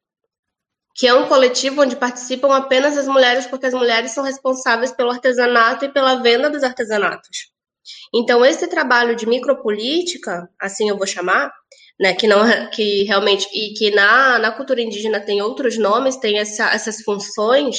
que 1.01 1.07
é 1.07 1.15
um 1.15 1.27
coletivo 1.27 1.81
onde 1.81 1.97
participam 1.97 2.55
apenas 2.55 2.99
as 2.99 3.07
mulheres, 3.07 3.47
porque 3.47 3.65
as 3.65 3.73
mulheres 3.73 4.11
são 4.11 4.23
responsáveis 4.23 4.93
pelo 4.93 5.11
artesanato 5.11 5.87
e 5.87 5.89
pela 5.89 6.17
venda 6.17 6.51
dos 6.51 6.63
artesanatos. 6.63 7.49
Então, 8.15 8.45
esse 8.45 8.67
trabalho 8.67 9.17
de 9.17 9.25
micropolítica, 9.25 10.47
assim 10.61 10.91
eu 10.91 10.99
vou 10.99 11.07
chamar, 11.07 11.51
né, 11.99 12.13
que 12.13 12.27
não 12.27 12.45
que 12.69 13.05
realmente 13.05 13.49
e 13.51 13.73
que 13.73 13.91
na, 13.91 14.39
na 14.39 14.53
cultura 14.53 14.83
indígena 14.83 15.21
tem 15.21 15.41
outros 15.41 15.79
nomes, 15.79 16.17
tem 16.17 16.39
essa, 16.39 16.71
essas 16.71 17.01
funções, 17.03 17.79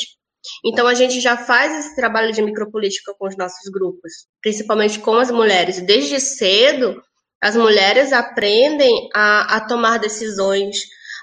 então, 0.66 0.88
a 0.88 0.96
gente 0.96 1.22
já 1.22 1.38
faz 1.38 1.86
esse 1.86 1.96
trabalho 1.96 2.34
de 2.34 2.42
micropolítica 2.42 3.14
com 3.20 3.28
os 3.28 3.38
nossos 3.38 3.70
grupos, 3.72 4.26
principalmente 4.42 4.98
com 4.98 5.14
as 5.14 5.30
mulheres. 5.30 5.80
Desde 5.82 6.20
cedo, 6.20 7.00
as 7.40 7.56
mulheres 7.56 8.12
aprendem 8.12 9.08
a, 9.14 9.58
a 9.58 9.62
tomar 9.68 10.00
decisões, 10.00 10.78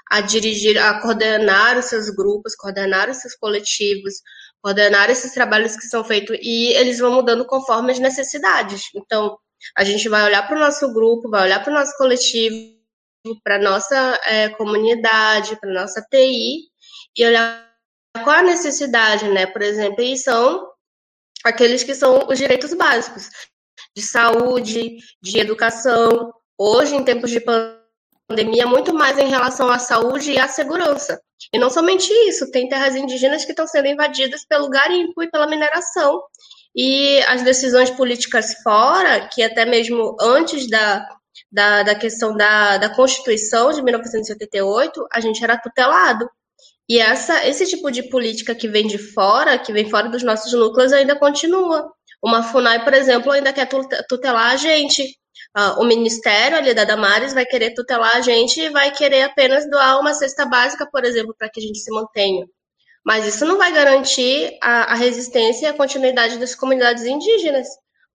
a 0.09 0.21
dirigir, 0.21 0.77
a 0.77 0.99
coordenar 1.01 1.77
os 1.77 1.85
seus 1.85 2.09
grupos, 2.09 2.55
coordenar 2.55 3.09
os 3.09 3.17
seus 3.17 3.35
coletivos, 3.35 4.15
coordenar 4.61 5.09
esses 5.09 5.33
trabalhos 5.33 5.75
que 5.75 5.87
são 5.87 6.03
feitos 6.03 6.37
e 6.41 6.73
eles 6.73 6.99
vão 6.99 7.13
mudando 7.13 7.45
conforme 7.45 7.91
as 7.91 7.99
necessidades. 7.99 8.83
Então, 8.95 9.37
a 9.77 9.83
gente 9.83 10.09
vai 10.09 10.23
olhar 10.23 10.47
para 10.47 10.57
o 10.57 10.59
nosso 10.59 10.91
grupo, 10.93 11.29
vai 11.29 11.43
olhar 11.43 11.63
para 11.63 11.71
o 11.71 11.75
nosso 11.75 11.95
coletivo, 11.97 12.79
para 13.43 13.55
a 13.55 13.61
nossa 13.61 14.19
é, 14.25 14.49
comunidade, 14.49 15.59
para 15.59 15.69
a 15.69 15.73
nossa 15.73 16.01
TI 16.09 16.69
e 17.15 17.25
olhar 17.25 17.69
qual 18.23 18.37
a 18.37 18.43
necessidade, 18.43 19.27
né? 19.27 19.45
Por 19.45 19.61
exemplo, 19.61 20.01
e 20.01 20.17
são 20.17 20.67
aqueles 21.43 21.83
que 21.83 21.93
são 21.93 22.27
os 22.27 22.37
direitos 22.37 22.73
básicos 22.73 23.29
de 23.95 24.01
saúde, 24.01 24.97
de 25.21 25.39
educação. 25.39 26.33
Hoje, 26.57 26.95
em 26.95 27.03
tempos 27.03 27.29
de 27.29 27.39
pandemia, 27.39 27.78
muito 28.67 28.93
mais 28.93 29.17
em 29.17 29.27
relação 29.27 29.69
à 29.69 29.79
saúde 29.79 30.31
e 30.31 30.39
à 30.39 30.47
segurança. 30.47 31.19
E 31.53 31.57
não 31.57 31.69
somente 31.69 32.11
isso, 32.27 32.51
tem 32.51 32.69
terras 32.69 32.95
indígenas 32.95 33.43
que 33.43 33.51
estão 33.51 33.65
sendo 33.65 33.87
invadidas 33.87 34.45
pelo 34.45 34.69
garimpo 34.69 35.23
e 35.23 35.29
pela 35.29 35.47
mineração. 35.47 36.21
E 36.75 37.19
as 37.23 37.41
decisões 37.41 37.89
políticas 37.89 38.53
fora, 38.61 39.27
que 39.27 39.41
até 39.41 39.65
mesmo 39.65 40.15
antes 40.21 40.69
da, 40.69 41.07
da, 41.51 41.83
da 41.83 41.95
questão 41.95 42.35
da, 42.35 42.77
da 42.77 42.89
Constituição 42.89 43.71
de 43.71 43.81
1988, 43.81 45.07
a 45.11 45.19
gente 45.19 45.43
era 45.43 45.57
tutelado. 45.57 46.29
E 46.87 46.99
essa, 46.99 47.45
esse 47.47 47.65
tipo 47.67 47.91
de 47.91 48.03
política 48.09 48.53
que 48.55 48.67
vem 48.67 48.87
de 48.87 48.97
fora, 48.97 49.57
que 49.57 49.73
vem 49.73 49.89
fora 49.89 50.09
dos 50.09 50.23
nossos 50.23 50.53
núcleos, 50.53 50.93
ainda 50.93 51.17
continua. 51.17 51.91
Uma 52.23 52.43
FUNAI, 52.43 52.83
por 52.83 52.93
exemplo, 52.93 53.31
ainda 53.31 53.53
quer 53.53 53.67
tutelar 54.07 54.51
a 54.51 54.57
gente. 54.57 55.18
Uh, 55.57 55.81
o 55.81 55.83
Ministério 55.83 56.57
ali 56.57 56.73
da 56.73 56.83
Damares 56.83 57.33
vai 57.33 57.45
querer 57.45 57.73
tutelar 57.73 58.15
a 58.15 58.21
gente 58.21 58.61
e 58.61 58.69
vai 58.69 58.91
querer 58.91 59.23
apenas 59.23 59.67
doar 59.69 59.99
uma 59.99 60.13
cesta 60.13 60.45
básica, 60.45 60.87
por 60.91 61.03
exemplo, 61.03 61.35
para 61.37 61.49
que 61.49 61.59
a 61.59 61.63
gente 61.63 61.79
se 61.79 61.91
mantenha. 61.91 62.45
Mas 63.03 63.25
isso 63.25 63.45
não 63.45 63.57
vai 63.57 63.71
garantir 63.73 64.57
a, 64.61 64.93
a 64.93 64.95
resistência 64.95 65.65
e 65.65 65.69
a 65.69 65.73
continuidade 65.73 66.37
das 66.37 66.53
comunidades 66.53 67.03
indígenas, 67.03 67.67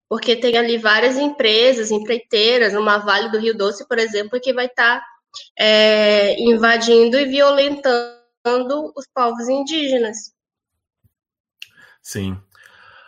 porque 0.09 0.37
tem 0.37 0.57
ali 0.57 0.79
várias 0.79 1.16
empresas, 1.16 1.90
empreiteiras, 1.90 2.75
uma 2.75 2.99
Vale 2.99 3.31
do 3.31 3.38
Rio 3.38 3.57
Doce, 3.57 3.87
por 3.88 3.99
exemplo, 3.99 4.40
que 4.40 4.53
vai 4.53 4.66
estar 4.66 5.01
tá, 5.01 5.07
é, 5.59 6.40
invadindo 6.40 7.18
e 7.18 7.25
violentando 7.25 8.92
os 8.97 9.07
povos 9.12 9.49
indígenas. 9.49 10.33
Sim. 12.01 12.38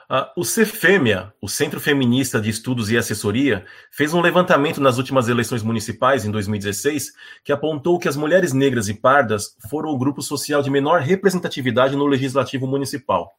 Uh, 0.09 0.41
o 0.41 0.43
CFEMEA, 0.43 1.35
o 1.43 1.49
Centro 1.49 1.81
Feminista 1.81 2.41
de 2.41 2.49
Estudos 2.49 2.93
e 2.93 2.97
Assessoria, 2.97 3.67
fez 3.91 4.15
um 4.15 4.21
levantamento 4.21 4.81
nas 4.81 4.99
últimas 4.99 5.29
eleições 5.29 5.65
municipais, 5.65 6.25
em 6.25 6.31
2016, 6.31 7.13
que 7.43 7.53
apontou 7.53 7.99
que 7.99 8.09
as 8.09 8.17
mulheres 8.17 8.53
negras 8.53 8.89
e 8.89 8.95
pardas 8.95 9.57
foram 9.69 9.91
o 9.91 9.99
grupo 9.99 10.23
social 10.23 10.63
de 10.63 10.71
menor 10.71 11.01
representatividade 11.01 11.97
no 11.97 12.07
legislativo 12.07 12.69
municipal. 12.69 13.33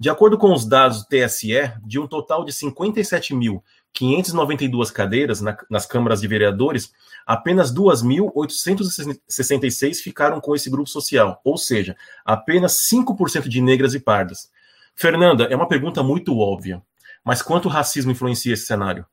De 0.00 0.08
acordo 0.08 0.38
com 0.38 0.54
os 0.54 0.66
dados 0.66 1.02
do 1.02 1.08
TSE, 1.08 1.70
de 1.84 1.98
um 1.98 2.06
total 2.06 2.46
de 2.46 2.52
57.592 2.52 4.92
cadeiras 4.92 5.42
na, 5.42 5.54
nas 5.68 5.84
câmaras 5.84 6.22
de 6.22 6.28
vereadores, 6.28 6.90
apenas 7.26 7.70
2.866 7.74 9.96
ficaram 9.96 10.40
com 10.40 10.54
esse 10.54 10.70
grupo 10.70 10.88
social, 10.88 11.42
ou 11.44 11.58
seja, 11.58 11.94
apenas 12.24 12.78
5% 12.90 13.48
de 13.48 13.60
negras 13.60 13.92
e 13.94 14.00
pardas. 14.00 14.55
Fernanda, 14.96 15.44
é 15.44 15.54
uma 15.54 15.68
pergunta 15.68 16.02
muito 16.02 16.38
óbvia, 16.38 16.82
mas 17.22 17.42
quanto 17.42 17.66
o 17.66 17.70
racismo 17.70 18.10
influencia 18.10 18.54
esse 18.54 18.66
cenário? 18.66 19.06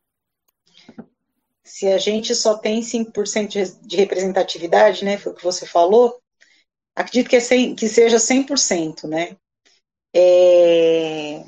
Se 1.64 1.88
a 1.88 1.98
gente 1.98 2.34
só 2.34 2.58
tem 2.58 2.82
5% 2.82 3.82
de 3.82 3.96
representatividade, 3.98 5.04
né, 5.04 5.18
foi 5.18 5.32
o 5.32 5.36
que 5.36 5.44
você 5.44 5.66
falou, 5.66 6.22
acredito 6.96 7.30
que, 7.30 7.36
é 7.36 7.40
100, 7.40 7.76
que 7.76 7.90
seja 7.90 8.18
100%, 8.18 9.08
né? 9.08 9.36
É, 10.14 11.44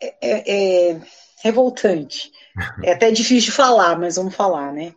é, 0.00 0.16
é, 0.20 0.90
é 0.90 1.00
revoltante. 1.42 2.30
É 2.84 2.92
até 2.92 3.10
difícil 3.10 3.50
de 3.50 3.56
falar, 3.56 3.98
mas 3.98 4.16
vamos 4.16 4.34
falar, 4.34 4.74
né? 4.74 4.94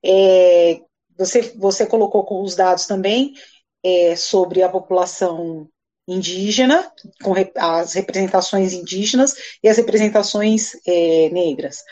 É, 0.00 0.80
você, 1.18 1.52
você 1.56 1.84
colocou 1.84 2.24
com 2.24 2.40
os 2.40 2.54
dados 2.54 2.86
também 2.86 3.34
é, 3.82 4.14
sobre 4.14 4.62
a 4.62 4.68
população 4.68 5.68
indígena, 6.06 6.90
com 7.22 7.34
as 7.56 7.94
representações 7.94 8.72
indígenas 8.72 9.34
e 9.62 9.68
as 9.68 9.76
representações 9.76 10.72
é, 10.86 11.30
negras. 11.30 11.82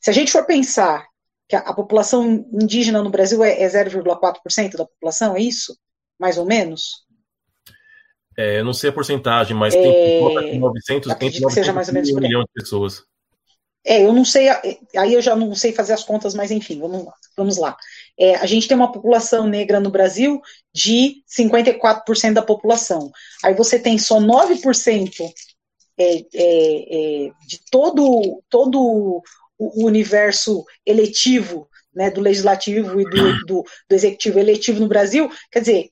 Se 0.00 0.10
a 0.10 0.12
gente 0.12 0.32
for 0.32 0.44
pensar 0.46 1.06
que 1.48 1.56
a, 1.56 1.60
a 1.60 1.74
população 1.74 2.46
indígena 2.52 3.02
no 3.02 3.10
Brasil 3.10 3.42
é, 3.42 3.62
é 3.62 3.66
0,4% 3.66 4.76
da 4.76 4.84
população, 4.84 5.36
é 5.36 5.40
isso? 5.40 5.76
Mais 6.18 6.38
ou 6.38 6.44
menos? 6.44 7.06
É, 8.36 8.60
eu 8.60 8.64
não 8.64 8.72
sei 8.72 8.90
a 8.90 8.92
porcentagem, 8.92 9.56
mas 9.56 9.74
tem 9.74 10.20
900, 10.60 11.14
tem 11.16 11.30
900 11.30 11.38
que 11.38 11.50
seja 11.50 11.72
mais 11.72 11.88
ou 11.88 11.94
menos 11.94 12.10
um 12.10 12.20
milhão 12.20 12.42
de 12.42 12.50
pessoas. 12.54 13.02
É, 13.84 14.04
eu 14.04 14.12
não 14.12 14.24
sei, 14.24 14.48
aí 14.96 15.14
eu 15.14 15.22
já 15.22 15.34
não 15.34 15.54
sei 15.54 15.72
fazer 15.72 15.92
as 15.92 16.04
contas, 16.04 16.34
mas 16.34 16.50
enfim, 16.50 16.78
vamos 16.78 17.04
lá. 17.04 17.14
Vamos 17.36 17.56
lá. 17.56 17.76
É, 18.18 18.34
a 18.34 18.46
gente 18.46 18.66
tem 18.66 18.76
uma 18.76 18.92
população 18.92 19.46
negra 19.46 19.80
no 19.80 19.90
Brasil 19.90 20.40
de 20.74 21.22
54% 21.28 22.32
da 22.32 22.42
população. 22.42 23.10
Aí 23.44 23.54
você 23.54 23.78
tem 23.78 23.96
só 23.96 24.20
9% 24.20 25.32
é, 25.96 26.04
é, 26.04 26.16
é, 26.34 27.30
de 27.46 27.60
todo, 27.70 28.42
todo 28.50 29.22
o 29.58 29.86
universo 29.86 30.64
eletivo 30.86 31.68
né, 31.94 32.10
do 32.10 32.20
legislativo 32.20 33.00
e 33.00 33.04
do, 33.04 33.46
do, 33.46 33.64
do 33.88 33.94
executivo 33.94 34.38
eletivo 34.38 34.80
no 34.80 34.88
Brasil. 34.88 35.28
Quer 35.50 35.60
dizer, 35.60 35.88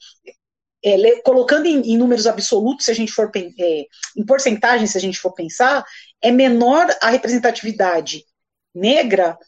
é, 0.85 1.21
colocando 1.23 1.67
em, 1.67 1.81
em, 1.81 1.97
números 1.97 2.27
absolutos, 2.27 2.87
se 2.87 2.91
a 2.91 2.95
gente 2.95 3.13
for 3.13 3.31
é, 3.35 3.87
em 4.17 4.25
porcentagem, 4.25 4.87
se 4.87 4.97
a 4.97 5.01
gente 5.01 5.19
for 5.19 5.33
pensar, 5.33 5.85
é 6.23 6.31
menor 6.31 6.87
a 7.01 7.11
representatividade 7.11 8.25
negra 8.75 9.39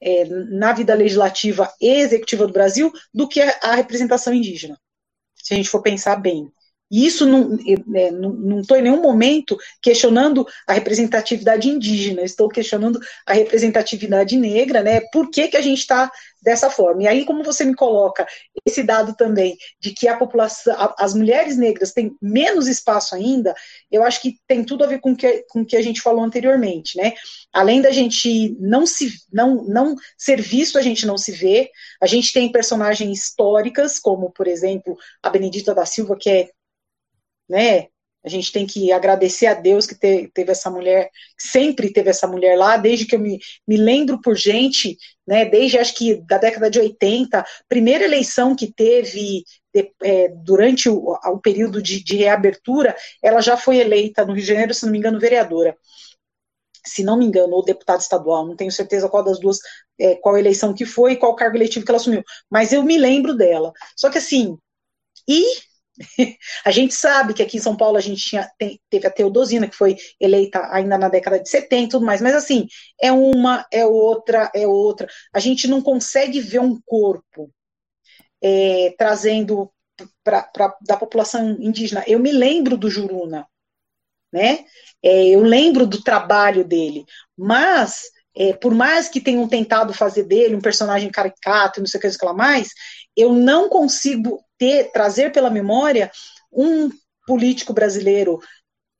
é, 0.00 0.24
na 0.24 0.72
vida 0.72 0.94
legislativa 0.94 1.72
e 1.80 1.88
executiva 1.88 2.46
do 2.46 2.52
Brasil 2.52 2.92
do 3.12 3.28
que 3.28 3.40
a, 3.40 3.58
a 3.62 3.74
representação 3.74 4.32
indígena. 4.32 4.78
Se 5.34 5.54
a 5.54 5.56
gente 5.56 5.68
for 5.68 5.82
pensar 5.82 6.16
bem. 6.16 6.50
E 6.90 7.04
isso 7.06 7.26
não 7.26 7.56
estou 8.60 8.76
é, 8.76 8.80
em 8.80 8.82
nenhum 8.82 9.02
momento 9.02 9.56
questionando 9.82 10.46
a 10.66 10.72
representatividade 10.72 11.68
indígena, 11.68 12.22
estou 12.22 12.48
questionando 12.48 13.00
a 13.26 13.32
representatividade 13.32 14.36
negra, 14.36 14.82
né? 14.82 15.00
Por 15.12 15.28
que, 15.30 15.48
que 15.48 15.56
a 15.56 15.60
gente 15.60 15.80
está 15.80 16.10
dessa 16.40 16.70
forma? 16.70 17.02
E 17.02 17.08
aí, 17.08 17.24
como 17.24 17.42
você 17.42 17.64
me 17.64 17.74
coloca 17.74 18.24
esse 18.64 18.84
dado 18.84 19.16
também 19.16 19.56
de 19.80 19.92
que 19.92 20.06
a 20.06 20.16
população, 20.16 20.74
as 20.96 21.12
mulheres 21.12 21.56
negras 21.56 21.92
têm 21.92 22.16
menos 22.22 22.68
espaço 22.68 23.16
ainda, 23.16 23.52
eu 23.90 24.04
acho 24.04 24.22
que 24.22 24.36
tem 24.46 24.62
tudo 24.62 24.84
a 24.84 24.86
ver 24.86 25.00
com 25.00 25.16
que, 25.16 25.26
o 25.26 25.46
com 25.48 25.64
que 25.64 25.76
a 25.76 25.82
gente 25.82 26.00
falou 26.00 26.22
anteriormente, 26.22 26.96
né? 26.96 27.14
Além 27.52 27.82
da 27.82 27.90
gente 27.90 28.56
não 28.60 28.86
se 28.86 29.12
não, 29.32 29.64
não 29.64 29.96
ser 30.16 30.40
visto, 30.40 30.78
a 30.78 30.82
gente 30.82 31.04
não 31.04 31.18
se 31.18 31.32
vê. 31.32 31.68
A 32.00 32.06
gente 32.06 32.32
tem 32.32 32.52
personagens 32.52 33.18
históricas, 33.18 33.98
como, 33.98 34.30
por 34.30 34.46
exemplo, 34.46 34.96
a 35.20 35.28
Benedita 35.30 35.74
da 35.74 35.84
Silva, 35.84 36.16
que 36.16 36.30
é 36.30 36.48
né? 37.48 37.86
A 38.24 38.28
gente 38.28 38.50
tem 38.50 38.66
que 38.66 38.90
agradecer 38.90 39.46
a 39.46 39.54
Deus 39.54 39.86
que 39.86 39.94
te, 39.94 40.28
teve 40.34 40.50
essa 40.50 40.68
mulher, 40.68 41.10
sempre 41.38 41.92
teve 41.92 42.10
essa 42.10 42.26
mulher 42.26 42.58
lá, 42.58 42.76
desde 42.76 43.06
que 43.06 43.14
eu 43.14 43.20
me, 43.20 43.38
me 43.66 43.76
lembro 43.76 44.20
por 44.20 44.36
gente, 44.36 44.98
né? 45.24 45.44
Desde 45.44 45.78
acho 45.78 45.94
que 45.94 46.16
da 46.22 46.36
década 46.36 46.68
de 46.68 46.80
80, 46.80 47.44
primeira 47.68 48.04
eleição 48.04 48.56
que 48.56 48.72
teve 48.72 49.44
de, 49.72 49.92
é, 50.02 50.28
durante 50.28 50.88
o, 50.88 51.12
o 51.12 51.38
período 51.38 51.80
de, 51.80 52.02
de 52.02 52.16
reabertura, 52.16 52.96
ela 53.22 53.40
já 53.40 53.56
foi 53.56 53.76
eleita 53.78 54.24
no 54.24 54.32
Rio 54.32 54.42
de 54.42 54.48
Janeiro, 54.48 54.74
se 54.74 54.84
não 54.84 54.92
me 54.92 54.98
engano, 54.98 55.20
vereadora 55.20 55.76
se 56.86 57.02
não 57.02 57.18
me 57.18 57.26
engano, 57.26 57.52
ou 57.54 57.64
deputado 57.64 58.00
estadual, 58.00 58.46
não 58.46 58.56
tenho 58.56 58.70
certeza 58.70 59.08
qual 59.08 59.24
das 59.24 59.40
duas, 59.40 59.58
é, 59.98 60.14
qual 60.14 60.38
eleição 60.38 60.72
que 60.72 60.86
foi 60.86 61.12
e 61.12 61.16
qual 61.16 61.34
cargo 61.34 61.56
eletivo 61.56 61.84
que 61.84 61.90
ela 61.90 61.98
assumiu, 61.98 62.22
mas 62.48 62.72
eu 62.72 62.82
me 62.82 62.96
lembro 62.96 63.34
dela. 63.34 63.72
Só 63.96 64.08
que 64.08 64.18
assim, 64.18 64.56
e 65.28 65.44
a 66.64 66.70
gente 66.70 66.94
sabe 66.94 67.34
que 67.34 67.42
aqui 67.42 67.56
em 67.56 67.60
São 67.60 67.76
Paulo 67.76 67.96
a 67.96 68.00
gente 68.00 68.22
tinha, 68.22 68.50
tem, 68.58 68.80
teve 68.90 69.06
a 69.06 69.10
Teodosina, 69.10 69.68
que 69.68 69.76
foi 69.76 69.96
eleita 70.20 70.68
ainda 70.70 70.98
na 70.98 71.08
década 71.08 71.40
de 71.40 71.48
70 71.48 71.82
e 71.82 71.88
tudo 71.88 72.06
mais, 72.06 72.20
mas 72.20 72.34
assim, 72.34 72.66
é 73.00 73.10
uma, 73.12 73.66
é 73.72 73.84
outra, 73.86 74.50
é 74.54 74.66
outra. 74.66 75.08
A 75.32 75.40
gente 75.40 75.66
não 75.68 75.80
consegue 75.80 76.40
ver 76.40 76.60
um 76.60 76.80
corpo 76.84 77.50
é, 78.42 78.94
trazendo 78.98 79.70
pra, 80.22 80.42
pra, 80.42 80.76
da 80.82 80.96
população 80.96 81.56
indígena. 81.58 82.04
Eu 82.06 82.18
me 82.18 82.32
lembro 82.32 82.76
do 82.76 82.90
Juruna, 82.90 83.46
né? 84.32 84.64
É, 85.02 85.28
eu 85.28 85.42
lembro 85.42 85.86
do 85.86 86.02
trabalho 86.02 86.64
dele, 86.64 87.04
mas 87.36 88.10
é, 88.36 88.52
por 88.52 88.74
mais 88.74 89.08
que 89.08 89.20
tenham 89.20 89.48
tentado 89.48 89.94
fazer 89.94 90.24
dele 90.24 90.54
um 90.54 90.60
personagem 90.60 91.10
caricato, 91.10 91.80
não 91.80 91.86
sei 91.86 91.98
o 91.98 92.02
que, 92.02 92.24
lá 92.24 92.34
mais, 92.34 92.70
eu 93.16 93.32
não 93.32 93.68
consigo 93.68 94.44
ter, 94.58 94.90
trazer 94.92 95.32
pela 95.32 95.50
memória 95.50 96.10
um 96.52 96.90
político 97.26 97.72
brasileiro 97.72 98.38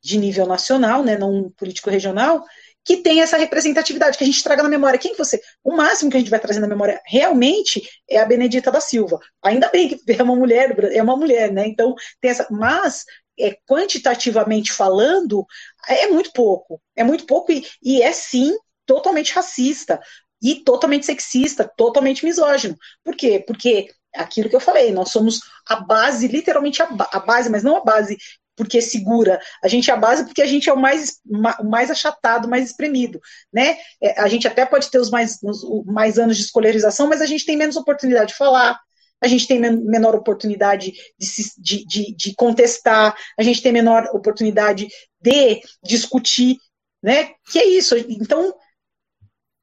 de 0.03 0.19
nível 0.19 0.47
nacional, 0.47 1.03
né, 1.03 1.19
não 1.19 1.33
um 1.33 1.51
político 1.51 1.91
regional, 1.91 2.45
que 2.87 2.99
tem 2.99 3.21
essa 3.21 3.37
representatividade, 3.37 4.17
que 4.17 4.23
a 4.23 4.27
gente 4.27 4.43
traga 4.45 4.63
na 4.63 4.69
memória. 4.69 4.99
Quem 4.99 5.11
que 5.11 5.19
você. 5.19 5.41
O 5.65 5.75
máximo 5.75 6.09
que 6.09 6.17
a 6.17 6.21
gente 6.21 6.31
vai 6.31 6.39
trazer 6.39 6.61
na 6.61 6.69
memória 6.69 7.01
realmente 7.05 7.83
é 8.09 8.19
a 8.19 8.25
Benedita 8.25 8.71
da 8.71 8.81
Silva. 8.81 9.19
Ainda 9.43 9.69
bem 9.69 9.89
que 9.89 10.01
é 10.13 10.23
uma 10.23 10.37
mulher, 10.37 10.73
é 10.95 11.03
uma 11.03 11.17
mulher, 11.17 11.53
né? 11.53 11.67
Então, 11.67 11.97
tem 12.21 12.31
essa. 12.31 12.47
Mas, 12.49 13.05
é, 13.39 13.57
quantitativamente 13.69 14.73
falando, 14.73 15.45
é 15.89 16.07
muito 16.07 16.31
pouco. 16.33 16.81
É 16.95 17.03
muito 17.03 17.27
pouco 17.27 17.51
e, 17.51 17.67
e 17.83 18.01
é 18.01 18.13
sim 18.13 18.57
totalmente 18.87 19.33
racista 19.33 20.01
e 20.41 20.63
totalmente 20.63 21.07
sexista, 21.07 21.69
totalmente 21.77 22.25
misógino. 22.25 22.77
Por 23.03 23.17
quê? 23.17 23.43
Porque 23.45 23.89
aquilo 24.17 24.49
que 24.49 24.57
eu 24.57 24.61
falei, 24.61 24.93
nós 24.93 25.11
somos 25.11 25.41
a 25.69 25.77
base, 25.77 26.29
literalmente 26.29 26.83
a, 26.83 26.89
a 27.13 27.21
base, 27.21 27.51
mas 27.51 27.63
não 27.63 27.77
a 27.77 27.85
base 27.85 28.17
porque 28.57 28.81
segura, 28.81 29.39
a 29.63 29.69
gente 29.69 29.91
é 29.91 29.95
a 29.95 29.99
base 29.99 30.25
porque 30.25 30.41
a 30.41 30.47
gente 30.47 30.69
é 30.69 30.73
o 30.73 30.79
mais, 30.79 31.21
mais 31.63 31.91
achatado, 31.91 32.49
mais 32.49 32.65
espremido, 32.65 33.21
né? 33.53 33.77
É, 34.03 34.19
a 34.19 34.27
gente 34.29 34.49
até 34.49 34.65
pode 34.65 34.91
ter 34.91 34.99
os 34.99 35.11
mais, 35.11 35.39
os 35.43 35.85
mais 35.85 36.19
anos 36.19 36.39
de 36.39 36.45
escolarização, 36.45 37.07
mas 37.07 37.21
a 37.21 37.27
gente 37.27 37.45
tem 37.45 37.57
menos 37.57 37.77
oportunidade 37.77 38.29
de 38.29 38.39
falar, 38.39 38.81
a 39.21 39.29
gente 39.29 39.47
tem 39.47 39.61
menor 39.61 40.15
oportunidade 40.15 40.93
de, 41.19 41.29
de, 41.59 41.87
de, 41.87 42.17
de 42.17 42.35
contestar, 42.35 43.15
a 43.39 43.43
gente 43.43 43.63
tem 43.63 43.73
menor 43.73 44.05
oportunidade 44.13 44.89
de 45.21 45.61
discutir, 45.85 46.57
né? 47.03 47.31
Que 47.51 47.59
é 47.59 47.67
isso. 47.67 47.97
Então, 47.97 48.55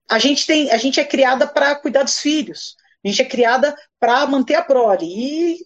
a 0.10 0.20
gente 0.20 0.46
tem, 0.46 0.72
a 0.72 0.78
gente 0.78 1.00
é 1.00 1.06
criada 1.06 1.48
para 1.48 1.76
cuidar 1.76 2.04
dos 2.04 2.20
filhos. 2.20 2.76
A 3.04 3.08
gente 3.08 3.22
é 3.22 3.26
criada 3.26 3.76
para 4.00 4.26
manter 4.28 4.56
a 4.56 4.64
prole. 4.64 5.06
E 5.06 5.58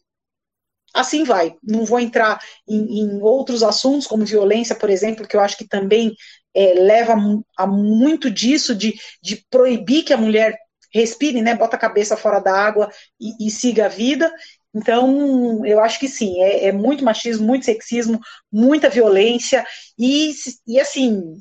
assim 0.93 1.23
vai. 1.23 1.55
Não 1.63 1.85
vou 1.85 1.99
entrar 1.99 2.39
em, 2.67 3.01
em, 3.01 3.21
outros 3.21 3.63
assuntos, 3.63 4.07
como 4.07 4.25
violência, 4.25 4.75
por 4.75 4.89
exemplo, 4.89 5.27
que 5.27 5.35
eu 5.35 5.41
acho 5.41 5.57
que 5.57 5.67
também 5.67 6.13
é, 6.53 6.73
leva 6.73 7.15
a 7.57 7.67
muito 7.67 8.31
disso 8.31 8.75
de, 8.75 8.95
de 9.21 9.45
proibir 9.49 10.03
que 10.03 10.13
a 10.13 10.17
mulher 10.17 10.57
respire, 10.93 11.41
né, 11.41 11.53
bota 11.55 11.75
a 11.75 11.79
cabeça 11.79 12.17
fora 12.17 12.39
da 12.39 12.53
água 12.53 12.89
e, 13.19 13.47
e 13.47 13.51
siga 13.51 13.85
a 13.85 13.89
vida. 13.89 14.31
Então, 14.73 15.65
eu 15.65 15.79
acho 15.79 15.99
que 15.99 16.07
sim, 16.07 16.41
é, 16.41 16.65
é, 16.65 16.71
muito 16.71 17.03
machismo, 17.03 17.45
muito 17.45 17.65
sexismo, 17.65 18.19
muita 18.51 18.89
violência, 18.89 19.65
e, 19.97 20.31
e 20.67 20.79
assim, 20.79 21.37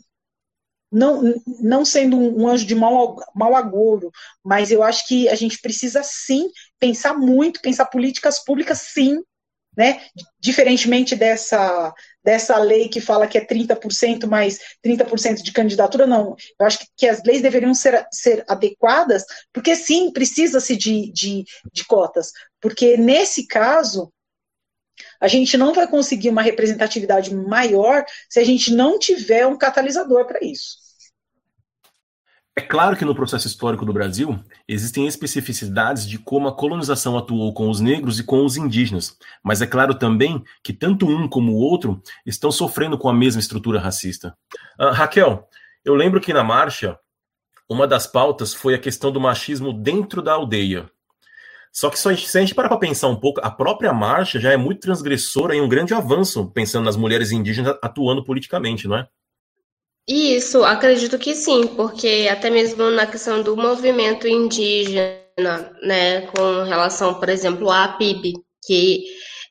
não, 0.91 1.35
não 1.61 1.85
sendo 1.85 2.17
um 2.17 2.49
anjo 2.49 2.65
de 2.65 2.75
mau, 2.75 3.17
mau 3.35 3.55
agouro, 3.57 4.11
mas 4.45 4.71
eu 4.71 4.83
acho 4.83 5.07
que 5.07 5.29
a 5.29 5.35
gente 5.35 5.61
precisa 5.61 6.03
sim 6.03 6.49
pensar 6.79 7.15
muito, 7.15 7.61
pensar 7.61 7.87
políticas 7.87 8.43
públicas 8.43 8.79
sim, 8.93 9.21
né? 9.77 10.01
Diferentemente 10.41 11.15
dessa, 11.15 11.93
dessa 12.25 12.57
lei 12.57 12.89
que 12.89 13.01
fala 13.01 13.27
que 13.27 13.37
é 13.37 13.45
30% 13.45 14.27
mais 14.27 14.59
30% 14.83 15.43
de 15.43 15.53
candidatura, 15.53 16.07
não. 16.07 16.35
Eu 16.59 16.67
acho 16.67 16.79
que, 16.79 16.87
que, 16.97 17.09
as 17.09 17.23
leis 17.25 17.43
deveriam 17.43 17.75
ser, 17.75 18.07
ser 18.11 18.43
adequadas, 18.49 19.25
porque 19.53 19.77
sim, 19.77 20.11
precisa-se 20.11 20.77
de, 20.77 21.13
de, 21.13 21.45
de 21.73 21.85
cotas. 21.85 22.33
Porque 22.61 22.97
nesse 22.97 23.47
caso, 23.47 24.11
a 25.21 25.29
gente 25.29 25.57
não 25.57 25.73
vai 25.73 25.87
conseguir 25.87 26.31
uma 26.31 26.43
representatividade 26.43 27.35
maior 27.35 28.05
se 28.29 28.41
a 28.41 28.45
gente 28.45 28.73
não 28.73 28.99
tiver 28.99 29.47
um 29.47 29.59
catalisador 29.59 30.27
para 30.27 30.41
isso. 30.43 30.87
É 32.59 32.63
claro 32.63 32.97
que 32.97 33.05
no 33.05 33.15
processo 33.15 33.47
histórico 33.47 33.85
do 33.85 33.93
Brasil 33.93 34.39
existem 34.67 35.07
especificidades 35.07 36.09
de 36.09 36.19
como 36.19 36.49
a 36.49 36.57
colonização 36.57 37.19
atuou 37.19 37.53
com 37.53 37.69
os 37.69 37.81
negros 37.81 38.19
e 38.19 38.25
com 38.25 38.43
os 38.47 38.57
indígenas, 38.57 39.15
mas 39.45 39.61
é 39.61 39.67
claro 39.67 39.95
também 39.95 40.43
que 40.65 40.73
tanto 40.73 41.07
um 41.07 41.29
como 41.29 41.53
o 41.53 41.59
outro 41.59 42.03
estão 42.25 42.51
sofrendo 42.51 42.97
com 42.97 43.11
a 43.11 43.15
mesma 43.15 43.41
estrutura 43.41 43.79
racista. 43.79 44.35
Uh, 44.81 44.91
Raquel, 44.91 45.47
eu 45.85 45.95
lembro 45.95 46.19
que 46.19 46.33
na 46.33 46.43
marcha 46.43 46.99
uma 47.69 47.87
das 47.87 48.07
pautas 48.07 48.55
foi 48.55 48.75
a 48.75 48.79
questão 48.79 49.13
do 49.13 49.21
machismo 49.21 49.71
dentro 49.73 50.23
da 50.23 50.33
aldeia. 50.33 50.91
Só 51.77 51.91
que 51.91 51.99
se 51.99 52.09
a 52.09 52.41
gente 52.41 52.55
parar 52.55 52.71
para 52.71 52.79
pensar 52.79 53.09
um 53.09 53.21
pouco, 53.21 53.39
a 53.45 53.51
própria 53.51 53.93
marcha 53.93 54.41
já 54.41 54.51
é 54.51 54.57
muito 54.57 54.81
transgressora 54.81 55.55
e 55.55 55.61
um 55.61 55.69
grande 55.69 55.93
avanço 55.93 56.51
pensando 56.55 56.87
nas 56.87 56.97
mulheres 56.97 57.33
indígenas 57.33 57.77
atuando 57.83 58.25
politicamente, 58.25 58.89
não 58.89 58.97
é? 58.97 59.07
Isso, 60.09 60.65
acredito 60.65 61.19
que 61.19 61.35
sim, 61.35 61.67
porque 61.67 62.29
até 62.33 62.49
mesmo 62.49 62.91
na 62.91 63.07
questão 63.07 63.43
do 63.43 63.55
movimento 63.55 64.27
indígena, 64.27 65.21
né, 65.83 66.23
com 66.29 66.63
relação, 66.63 67.13
por 67.13 67.29
exemplo, 67.29 67.71
à 67.71 67.89
PIB, 67.89 68.33
que 68.65 69.05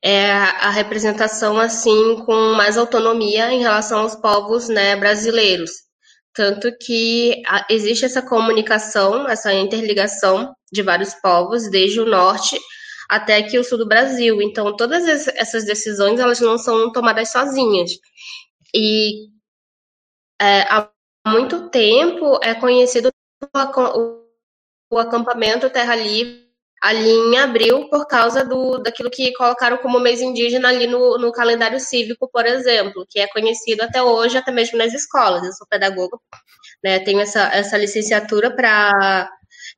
é 0.03 0.31
a 0.31 0.71
representação 0.71 1.59
assim 1.59 2.23
com 2.25 2.55
mais 2.55 2.75
autonomia 2.75 3.53
em 3.53 3.59
relação 3.59 3.99
aos 3.99 4.15
povos, 4.15 4.67
né, 4.67 4.95
brasileiros. 4.95 5.84
Tanto 6.35 6.69
que 6.77 7.41
existe 7.69 8.05
essa 8.05 8.21
comunicação, 8.21 9.27
essa 9.27 9.53
interligação 9.53 10.53
de 10.71 10.81
vários 10.81 11.13
povos, 11.13 11.69
desde 11.69 12.01
o 12.01 12.05
norte 12.05 12.59
até 13.09 13.37
aqui 13.37 13.57
o 13.57 13.63
sul 13.63 13.77
do 13.77 13.87
Brasil. 13.87 14.41
Então, 14.41 14.75
todas 14.75 15.27
essas 15.29 15.63
decisões, 15.63 16.19
elas 16.19 16.41
não 16.41 16.57
são 16.57 16.91
tomadas 16.91 17.31
sozinhas. 17.31 17.91
E 18.73 19.29
é, 20.41 20.61
há 20.63 20.89
muito 21.25 21.69
tempo 21.69 22.37
é 22.43 22.53
conhecido 22.53 23.09
o, 23.41 24.25
o 24.91 24.97
acampamento 24.97 25.69
Terra 25.69 25.95
Livre 25.95 26.44
ali 26.85 27.09
em 27.09 27.37
abril 27.39 27.89
por 27.89 28.05
causa 28.05 28.45
do, 28.45 28.77
daquilo 28.77 29.09
que 29.09 29.33
colocaram 29.33 29.77
como 29.77 29.99
mês 29.99 30.21
indígena 30.21 30.69
ali 30.69 30.85
no, 30.85 31.17
no 31.17 31.31
calendário 31.31 31.79
cívico, 31.79 32.29
por 32.31 32.45
exemplo, 32.45 33.07
que 33.09 33.19
é 33.19 33.27
conhecido 33.27 33.81
até 33.81 34.03
hoje, 34.03 34.37
até 34.37 34.51
mesmo 34.51 34.77
nas 34.77 34.93
escolas. 34.93 35.43
Eu 35.43 35.51
sou 35.53 35.65
pedagoga, 35.67 36.15
né, 36.83 36.99
tenho 36.99 37.19
essa, 37.19 37.49
essa 37.51 37.75
licenciatura 37.75 38.55
para 38.55 39.27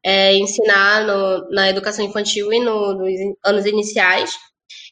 é, 0.03 0.35
ensinar 0.35 1.05
no, 1.05 1.49
na 1.49 1.69
educação 1.69 2.03
infantil 2.03 2.51
e 2.51 2.59
no, 2.59 2.93
nos 2.95 3.09
anos 3.45 3.65
iniciais. 3.65 4.37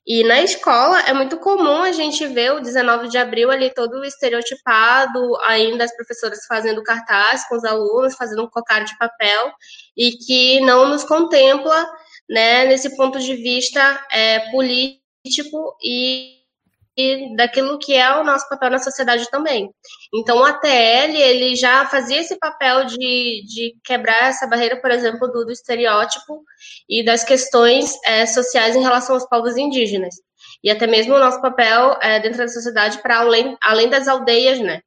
E 0.08 0.24
na 0.24 0.40
escola 0.42 1.02
é 1.02 1.12
muito 1.12 1.36
comum 1.38 1.82
a 1.82 1.92
gente 1.92 2.26
ver 2.28 2.54
o 2.54 2.62
19 2.62 3.10
de 3.10 3.18
abril 3.18 3.52
ali 3.52 3.74
todo 3.74 4.06
estereotipado, 4.06 5.36
ainda 5.42 5.84
as 5.84 5.94
professoras 5.94 6.46
fazendo 6.48 6.82
cartaz 6.82 7.46
com 7.50 7.58
os 7.58 7.66
alunos, 7.66 8.16
fazendo 8.16 8.44
um 8.44 8.50
cocário 8.50 8.86
de 8.86 8.98
papel, 8.98 9.52
e 9.98 10.12
que 10.12 10.62
não 10.62 10.88
nos 10.88 11.04
contempla 11.04 11.86
né, 12.30 12.66
nesse 12.66 12.96
ponto 12.96 13.20
de 13.20 13.36
vista 13.36 14.06
é, 14.12 14.52
político 14.52 15.76
e 15.84 16.36
daquilo 17.36 17.78
que 17.78 17.94
é 17.94 18.16
o 18.16 18.24
nosso 18.24 18.48
papel 18.48 18.70
na 18.70 18.80
sociedade 18.80 19.30
também. 19.30 19.70
Então, 20.14 20.38
o 20.38 20.46
ATL, 20.46 21.14
ele 21.14 21.56
já 21.56 21.86
fazia 21.88 22.22
esse 22.22 22.38
papel 22.40 22.86
de, 22.86 23.44
de 23.46 23.76
quebrar 23.84 24.30
essa 24.30 24.48
barreira, 24.48 24.80
por 24.80 24.92
exemplo, 24.92 25.28
do, 25.28 25.46
do 25.46 25.52
estereótipo 25.52 26.42
e 26.90 27.04
das 27.04 27.24
questões 27.24 27.98
é, 28.06 28.26
sociais 28.26 28.76
em 28.76 28.82
relação 28.82 29.16
aos 29.16 29.28
povos 29.28 29.58
indígenas. 29.58 30.16
E 30.64 30.70
até 30.72 30.88
mesmo 30.88 31.16
o 31.16 31.20
nosso 31.20 31.42
papel 31.42 31.98
é, 32.02 32.20
dentro 32.20 32.38
da 32.38 32.48
sociedade 32.48 33.02
para 33.02 33.20
além, 33.20 33.58
além 33.62 33.90
das 33.90 34.08
aldeias, 34.08 34.60
né? 34.60 34.82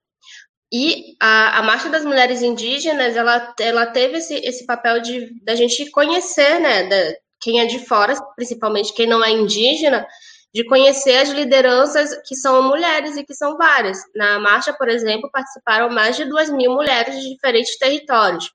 E 0.72 1.14
a, 1.20 1.58
a 1.58 1.62
Marcha 1.62 1.88
das 1.88 2.04
Mulheres 2.04 2.42
Indígenas, 2.42 3.16
ela, 3.16 3.54
ela 3.58 3.86
teve 3.86 4.18
esse, 4.18 4.34
esse 4.34 4.66
papel 4.66 5.00
de 5.00 5.42
da 5.42 5.54
gente 5.54 5.90
conhecer, 5.90 6.60
né, 6.60 6.84
quem 7.40 7.60
é 7.60 7.66
de 7.66 7.78
fora, 7.86 8.14
principalmente 8.36 8.92
quem 8.92 9.06
não 9.06 9.24
é 9.24 9.30
indígena, 9.30 10.06
de 10.52 10.64
conhecer 10.64 11.16
as 11.18 11.28
lideranças 11.28 12.10
que 12.26 12.34
são 12.34 12.62
mulheres 12.62 13.16
e 13.16 13.24
que 13.24 13.34
são 13.34 13.56
várias. 13.56 13.98
Na 14.14 14.38
marcha, 14.38 14.72
por 14.72 14.88
exemplo, 14.88 15.30
participaram 15.30 15.90
mais 15.90 16.16
de 16.16 16.24
duas 16.24 16.50
mil 16.50 16.72
mulheres 16.72 17.20
de 17.20 17.34
diferentes 17.34 17.78
territórios. 17.78 18.50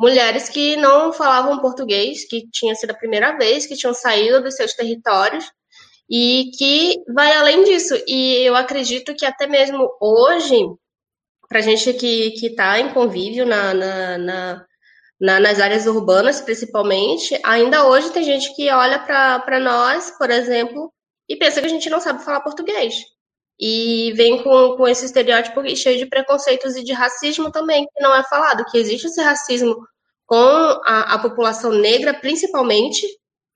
Mulheres 0.00 0.48
que 0.48 0.76
não 0.76 1.12
falavam 1.12 1.60
português, 1.60 2.26
que 2.28 2.48
tinha 2.50 2.74
sido 2.74 2.90
a 2.90 2.96
primeira 2.96 3.36
vez, 3.36 3.66
que 3.66 3.76
tinham 3.76 3.94
saído 3.94 4.42
dos 4.42 4.54
seus 4.54 4.72
territórios 4.74 5.50
e 6.08 6.50
que 6.56 7.02
vai 7.12 7.32
além 7.32 7.64
disso. 7.64 7.94
E 8.06 8.42
eu 8.46 8.54
acredito 8.54 9.14
que 9.14 9.26
até 9.26 9.46
mesmo 9.46 9.90
hoje, 10.00 10.56
para 11.48 11.58
a 11.58 11.62
gente 11.62 11.92
que 11.94 12.34
está 12.42 12.78
em 12.80 12.92
convívio 12.92 13.46
na, 13.46 13.74
na, 13.74 14.18
na, 14.18 14.66
na, 15.20 15.40
nas 15.40 15.60
áreas 15.60 15.86
urbanas, 15.86 16.40
principalmente, 16.40 17.38
ainda 17.44 17.86
hoje 17.86 18.10
tem 18.10 18.22
gente 18.22 18.54
que 18.54 18.70
olha 18.70 18.98
para 18.98 19.60
nós, 19.60 20.10
por 20.16 20.30
exemplo, 20.30 20.92
e 21.28 21.36
pensa 21.36 21.60
que 21.60 21.66
a 21.66 21.70
gente 21.70 21.90
não 21.90 22.00
sabe 22.00 22.24
falar 22.24 22.40
português. 22.40 22.94
E 23.60 24.12
vem 24.16 24.42
com, 24.42 24.76
com 24.76 24.86
esse 24.86 25.04
estereótipo 25.04 25.60
cheio 25.74 25.98
de 25.98 26.06
preconceitos 26.06 26.76
e 26.76 26.84
de 26.84 26.92
racismo 26.92 27.50
também, 27.50 27.84
que 27.86 28.00
não 28.00 28.14
é 28.14 28.22
falado, 28.24 28.64
que 28.66 28.78
existe 28.78 29.08
esse 29.08 29.20
racismo 29.20 29.76
com 30.26 30.36
a, 30.36 31.14
a 31.14 31.18
população 31.18 31.72
negra, 31.72 32.14
principalmente, 32.14 33.04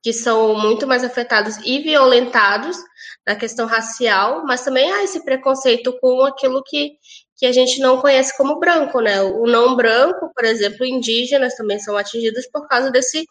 que 0.02 0.12
são 0.12 0.58
muito 0.58 0.86
mais 0.86 1.04
afetados 1.04 1.56
e 1.64 1.78
violentados 1.78 2.76
na 3.24 3.36
questão 3.36 3.66
racial, 3.66 4.44
mas 4.44 4.64
também 4.64 4.90
há 4.90 5.04
esse 5.04 5.24
preconceito 5.24 5.96
com 6.00 6.24
aquilo 6.24 6.62
que, 6.64 6.96
que 7.43 7.47
a 7.47 7.53
gente 7.53 7.80
não 7.80 8.01
conhece 8.01 8.36
como 8.36 8.61
branco, 8.61 9.01
né? 9.01 9.20
O 9.20 9.49
não 9.49 9.74
branco, 9.74 10.30
por 10.32 10.45
exemplo, 10.45 10.86
indígenas 10.86 11.57
também 11.57 11.76
são 11.80 11.97
atingidos 11.97 12.47
por 12.47 12.68
causa 12.68 12.88
desse 12.88 13.26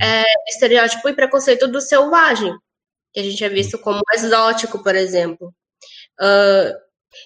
é, 0.00 0.22
estereótipo 0.48 1.08
e 1.08 1.12
preconceito 1.12 1.66
do 1.66 1.80
selvagem 1.80 2.56
que 3.12 3.18
a 3.18 3.22
gente 3.24 3.42
é 3.42 3.48
visto 3.48 3.76
como 3.76 4.00
exótico, 4.14 4.80
por 4.80 4.94
exemplo. 4.94 5.52
Uh, 6.20 6.72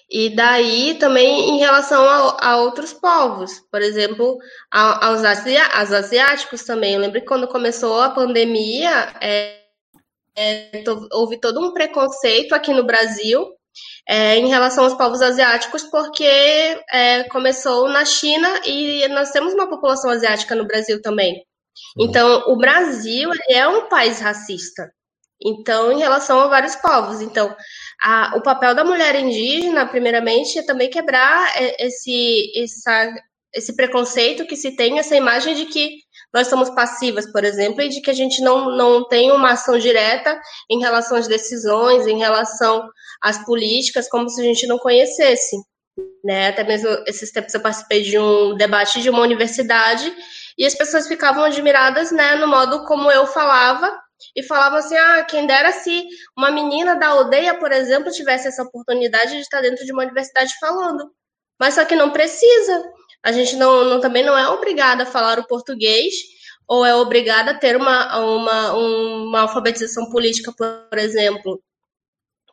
e 0.09 0.35
daí 0.35 0.95
também 0.97 1.51
em 1.51 1.59
relação 1.59 2.03
a, 2.03 2.47
a 2.53 2.57
outros 2.57 2.93
povos, 2.93 3.59
por 3.71 3.83
exemplo, 3.83 4.39
a, 4.71 5.09
aos, 5.09 5.21
aos 5.23 5.91
asiáticos 5.91 6.63
também. 6.63 6.95
Eu 6.95 6.99
lembro 6.99 7.21
que 7.21 7.27
quando 7.27 7.47
começou 7.47 8.01
a 8.01 8.09
pandemia, 8.09 9.13
é, 9.21 9.59
é, 10.35 10.83
houve 11.11 11.39
todo 11.39 11.59
um 11.59 11.73
preconceito 11.73 12.55
aqui 12.55 12.73
no 12.73 12.83
Brasil 12.83 13.55
é, 14.07 14.37
em 14.37 14.47
relação 14.47 14.83
aos 14.83 14.95
povos 14.95 15.21
asiáticos, 15.21 15.83
porque 15.83 16.25
é, 16.91 17.23
começou 17.29 17.87
na 17.89 18.05
China 18.05 18.61
e 18.65 19.07
nós 19.09 19.31
temos 19.31 19.53
uma 19.53 19.69
população 19.69 20.09
asiática 20.11 20.55
no 20.55 20.67
Brasil 20.67 21.01
também. 21.01 21.43
Então, 21.97 22.43
o 22.47 22.57
Brasil 22.57 23.29
é 23.49 23.67
um 23.67 23.87
país 23.87 24.19
racista. 24.19 24.91
Então, 25.45 25.91
em 25.91 25.99
relação 25.99 26.39
a 26.39 26.47
vários 26.47 26.75
povos. 26.75 27.21
Então, 27.21 27.53
a, 28.01 28.33
o 28.37 28.41
papel 28.41 28.73
da 28.73 28.83
mulher 28.83 29.15
indígena, 29.15 29.85
primeiramente, 29.85 30.59
é 30.59 30.65
também 30.65 30.89
quebrar 30.89 31.53
esse, 31.79 32.51
essa, 32.55 33.13
esse 33.53 33.75
preconceito 33.75 34.45
que 34.45 34.55
se 34.55 34.75
tem, 34.75 34.99
essa 34.99 35.15
imagem 35.15 35.55
de 35.55 35.65
que 35.65 35.97
nós 36.33 36.47
somos 36.47 36.69
passivas, 36.71 37.31
por 37.31 37.43
exemplo, 37.43 37.81
e 37.81 37.89
de 37.89 38.01
que 38.01 38.09
a 38.09 38.13
gente 38.13 38.41
não, 38.41 38.75
não 38.75 39.07
tem 39.07 39.31
uma 39.31 39.51
ação 39.51 39.77
direta 39.77 40.39
em 40.69 40.79
relação 40.79 41.17
às 41.17 41.27
decisões, 41.27 42.07
em 42.07 42.17
relação 42.17 42.89
às 43.23 43.43
políticas, 43.45 44.09
como 44.09 44.29
se 44.29 44.41
a 44.41 44.43
gente 44.43 44.67
não 44.67 44.77
conhecesse. 44.77 45.55
Né? 46.23 46.49
Até 46.49 46.63
mesmo 46.63 46.89
esses 47.07 47.31
tempos 47.31 47.53
eu 47.53 47.61
participei 47.61 48.01
de 48.01 48.19
um 48.19 48.55
debate 48.55 49.01
de 49.01 49.09
uma 49.09 49.21
universidade 49.21 50.13
e 50.57 50.65
as 50.65 50.75
pessoas 50.75 51.07
ficavam 51.07 51.43
admiradas 51.43 52.11
né, 52.11 52.35
no 52.35 52.47
modo 52.47 52.85
como 52.85 53.11
eu 53.11 53.25
falava 53.25 53.91
e 54.35 54.43
falavam 54.43 54.79
assim: 54.79 54.95
ah, 54.95 55.23
quem 55.23 55.47
dera 55.47 55.71
se 55.71 56.05
uma 56.37 56.51
menina 56.51 56.95
da 56.95 57.07
aldeia, 57.07 57.53
por 57.55 57.71
exemplo, 57.71 58.11
tivesse 58.11 58.47
essa 58.47 58.63
oportunidade 58.63 59.31
de 59.31 59.41
estar 59.41 59.61
dentro 59.61 59.85
de 59.85 59.91
uma 59.93 60.03
universidade 60.03 60.53
falando. 60.59 61.11
Mas 61.59 61.75
só 61.75 61.85
que 61.85 61.95
não 61.95 62.11
precisa. 62.11 62.83
A 63.23 63.31
gente 63.31 63.55
não, 63.55 63.85
não 63.85 64.01
também 64.01 64.23
não 64.23 64.37
é 64.37 64.47
obrigada 64.49 65.03
a 65.03 65.05
falar 65.07 65.39
o 65.39 65.47
português 65.47 66.13
ou 66.67 66.85
é 66.85 66.95
obrigada 66.95 67.51
a 67.51 67.57
ter 67.57 67.75
uma, 67.75 68.19
uma, 68.19 68.73
uma 68.73 69.41
alfabetização 69.41 70.09
política, 70.09 70.51
por 70.51 70.97
exemplo. 70.97 71.61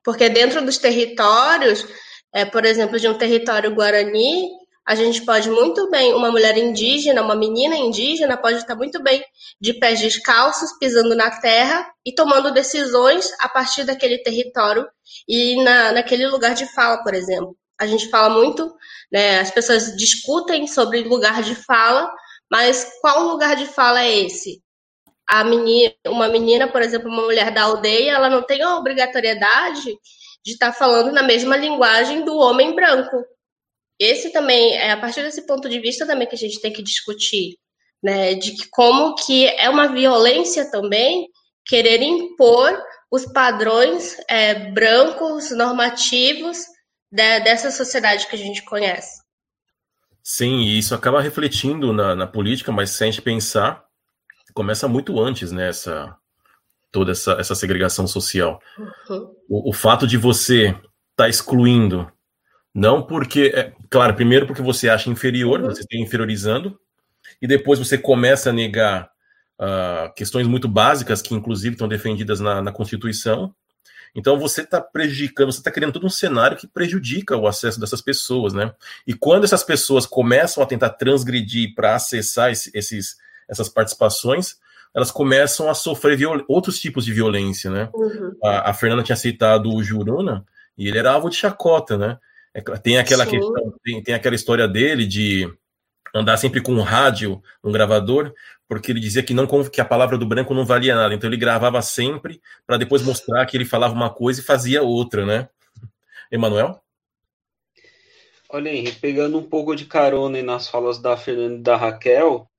Porque 0.05 0.29
dentro 0.29 0.65
dos 0.65 0.79
territórios, 0.79 1.87
é, 2.33 2.45
por 2.45 2.65
exemplo, 2.65 2.99
de 2.99 3.09
um 3.09 3.19
território 3.19 3.75
guarani, 3.75 4.49
a 4.87 4.95
gente 4.95 5.25
pode 5.25 5.49
muito 5.51 5.89
bem, 5.91 6.15
uma 6.15 6.31
mulher 6.31 6.57
indígena, 6.57 7.23
uma 7.23 7.37
menina 7.37 7.77
indígena, 7.77 8.37
pode 8.37 8.59
estar 8.59 8.75
muito 8.75 9.03
bem 9.03 9.23
de 9.61 9.75
pés 9.75 10.01
descalços, 10.01 10.77
pisando 10.79 11.15
na 11.15 11.31
terra 11.41 11.89
e 12.05 12.13
tomando 12.15 12.53
decisões 12.53 13.31
a 13.41 13.49
partir 13.49 13.85
daquele 13.85 14.19
território 14.19 14.87
e 15.29 15.63
na, 15.63 15.93
naquele 15.93 16.27
lugar 16.27 16.55
de 16.55 16.67
fala, 16.75 17.03
por 17.03 17.15
exemplo. 17.15 17.57
A 17.79 17.87
gente 17.87 18.09
fala 18.11 18.31
muito, 18.31 18.75
né, 19.13 19.41
as 19.41 19.51
pessoas 19.51 19.97
discutem 19.97 20.67
sobre 20.67 21.03
lugar 21.03 21.43
de 21.43 21.55
fala, 21.55 22.11
mas 22.51 22.85
qual 23.01 23.29
lugar 23.29 23.55
de 23.57 23.67
fala 23.67 24.03
é 24.03 24.25
esse? 24.25 24.61
A 25.31 25.45
menina, 25.45 25.95
uma 26.09 26.29
menina, 26.29 26.67
por 26.67 26.83
exemplo, 26.83 27.09
uma 27.09 27.23
mulher 27.23 27.53
da 27.53 27.63
aldeia, 27.63 28.13
ela 28.13 28.29
não 28.29 28.43
tem 28.43 28.63
a 28.63 28.77
obrigatoriedade 28.77 29.97
de 30.45 30.53
estar 30.53 30.73
falando 30.73 31.13
na 31.13 31.23
mesma 31.23 31.57
linguagem 31.57 32.25
do 32.25 32.37
homem 32.37 32.75
branco 32.75 33.25
esse 34.01 34.33
também 34.33 34.75
é 34.77 34.93
a 34.93 34.97
partir 34.97 35.23
desse 35.23 35.47
ponto 35.47 35.69
de 35.69 35.79
vista 35.79 36.07
também 36.07 36.27
que 36.27 36.35
a 36.35 36.39
gente 36.39 36.59
tem 36.59 36.73
que 36.73 36.83
discutir, 36.83 37.59
né, 38.03 38.35
de 38.35 38.53
que 38.53 38.67
como 38.71 39.15
que 39.15 39.47
é 39.47 39.69
uma 39.69 39.89
violência 39.89 40.71
também 40.71 41.29
querer 41.67 42.01
impor 42.01 42.83
os 43.13 43.27
padrões 43.27 44.17
é, 44.27 44.71
brancos 44.71 45.51
normativos 45.51 46.57
de, 47.13 47.41
dessa 47.41 47.71
sociedade 47.71 48.27
que 48.27 48.37
a 48.37 48.39
gente 48.39 48.65
conhece. 48.65 49.21
Sim, 50.23 50.61
e 50.61 50.79
isso 50.79 50.95
acaba 50.95 51.21
refletindo 51.21 51.93
na, 51.93 52.17
na 52.17 52.27
política, 52.27 52.73
mas 52.73 52.91
se 52.91 53.05
a 53.05 53.07
gente 53.07 53.21
pensar, 53.21 53.85
começa 54.55 54.89
muito 54.89 55.21
antes, 55.21 55.53
né, 55.53 55.69
essa, 55.69 56.17
toda 56.91 57.13
essa, 57.13 57.33
essa 57.33 57.55
segregação 57.55 58.07
social. 58.07 58.61
Uhum. 58.79 59.35
O, 59.49 59.71
o 59.71 59.73
fato 59.73 60.07
de 60.07 60.17
você 60.17 60.69
estar 60.69 60.81
tá 61.17 61.29
excluindo 61.29 62.11
não 62.75 63.03
porque, 63.03 63.53
é, 63.55 63.73
claro, 63.89 64.15
primeiro 64.15 64.47
porque 64.47 64.63
você 64.63 64.89
acha 64.89 65.11
inferior, 65.11 65.61
uhum. 65.61 65.67
você 65.67 65.81
está 65.81 65.97
inferiorizando, 65.97 66.79
e 67.41 67.47
depois 67.47 67.79
você 67.79 67.99
começa 67.99 68.51
a 68.51 68.53
negar 68.53 69.11
uh, 69.61 70.13
questões 70.15 70.47
muito 70.47 70.69
básicas 70.69 71.21
que, 71.21 71.35
inclusive, 71.35 71.75
estão 71.75 71.89
defendidas 71.89 72.41
na, 72.41 72.63
na 72.63 72.73
Constituição. 72.73 73.55
Então 74.15 74.39
você 74.39 74.63
está 74.63 74.81
prejudicando, 74.81 75.53
você 75.53 75.61
está 75.61 75.71
criando 75.71 75.93
todo 75.93 76.07
um 76.07 76.11
cenário 76.11 76.57
que 76.57 76.67
prejudica 76.67 77.37
o 77.37 77.47
acesso 77.47 77.79
dessas 77.79 78.03
pessoas, 78.03 78.53
né? 78.53 78.75
E 79.07 79.15
quando 79.15 79.45
essas 79.45 79.63
pessoas 79.63 80.05
começam 80.05 80.63
a 80.63 80.67
tentar 80.67 80.91
transgredir 80.91 81.75
para 81.77 81.95
acessar 81.95 82.51
esse, 82.51 82.71
esses, 82.75 83.17
essas 83.51 83.69
participações, 83.69 84.57
elas 84.95 85.11
começam 85.11 85.69
a 85.69 85.75
sofrer 85.75 86.19
outros 86.49 86.81
tipos 86.81 87.05
de 87.05 87.13
violência, 87.13 87.71
né? 87.71 87.91
Uhum. 87.93 88.37
A, 88.43 88.71
a, 88.71 88.75
Fernanda 88.75 89.03
tinha 89.03 89.17
citado 89.17 89.73
o 89.73 89.83
Juruna 89.83 90.45
e 90.77 90.89
ele 90.89 90.99
era 90.99 91.13
alvo 91.13 91.29
de 91.29 91.37
chacota, 91.37 91.99
né? 91.99 92.19
É, 92.55 92.61
tem 92.79 92.99
aquela 92.99 93.25
questão, 93.27 93.75
tem, 93.85 94.03
tem, 94.03 94.15
aquela 94.15 94.35
história 94.35 94.67
dele 94.67 95.07
de 95.07 95.53
andar 96.15 96.37
sempre 96.37 96.61
com 96.61 96.73
um 96.73 96.83
rádio, 96.83 97.41
um 97.63 97.71
gravador, 97.71 98.33
porque 98.69 98.91
ele 98.91 98.99
dizia 98.99 99.23
que 99.23 99.35
não 99.35 99.47
que 99.65 99.81
a 99.81 99.85
palavra 99.85 100.19
do 100.19 100.27
branco 100.27 100.55
não 100.55 100.65
valia 100.65 100.97
nada. 100.97 101.15
Então 101.15 101.31
ele 101.31 101.37
gravava 101.37 101.81
sempre 101.83 102.41
para 102.67 102.77
depois 102.77 103.03
mostrar 103.03 103.47
que 103.47 103.57
ele 103.57 103.65
falava 103.65 103.95
uma 103.95 104.11
coisa 104.11 104.41
e 104.41 104.45
fazia 104.45 104.83
outra, 104.83 105.25
né? 105.25 105.49
Emanuel? 106.31 106.81
Olha, 108.49 108.71
Henrique, 108.71 108.99
pegando 108.99 109.39
um 109.39 109.45
pouco 109.45 109.77
de 109.77 109.85
carona 109.85 110.43
nas 110.43 110.69
falas 110.69 110.99
da 110.99 111.17
Fernanda 111.17 111.55
e 111.55 111.63
da 111.63 111.77
Raquel, 111.77 112.51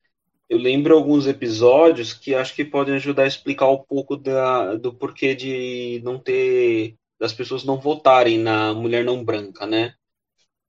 eu 0.51 0.57
lembro 0.57 0.93
alguns 0.93 1.27
episódios 1.27 2.13
que 2.13 2.35
acho 2.35 2.53
que 2.53 2.65
podem 2.65 2.95
ajudar 2.95 3.23
a 3.23 3.27
explicar 3.27 3.69
um 3.69 3.77
pouco 3.77 4.17
da, 4.17 4.75
do 4.75 4.93
porquê 4.93 5.33
de 5.33 6.01
não 6.03 6.19
ter 6.19 6.97
das 7.17 7.31
pessoas 7.31 7.63
não 7.63 7.79
votarem 7.79 8.37
na 8.37 8.73
mulher 8.73 9.05
não 9.05 9.23
branca, 9.23 9.65
né? 9.65 9.93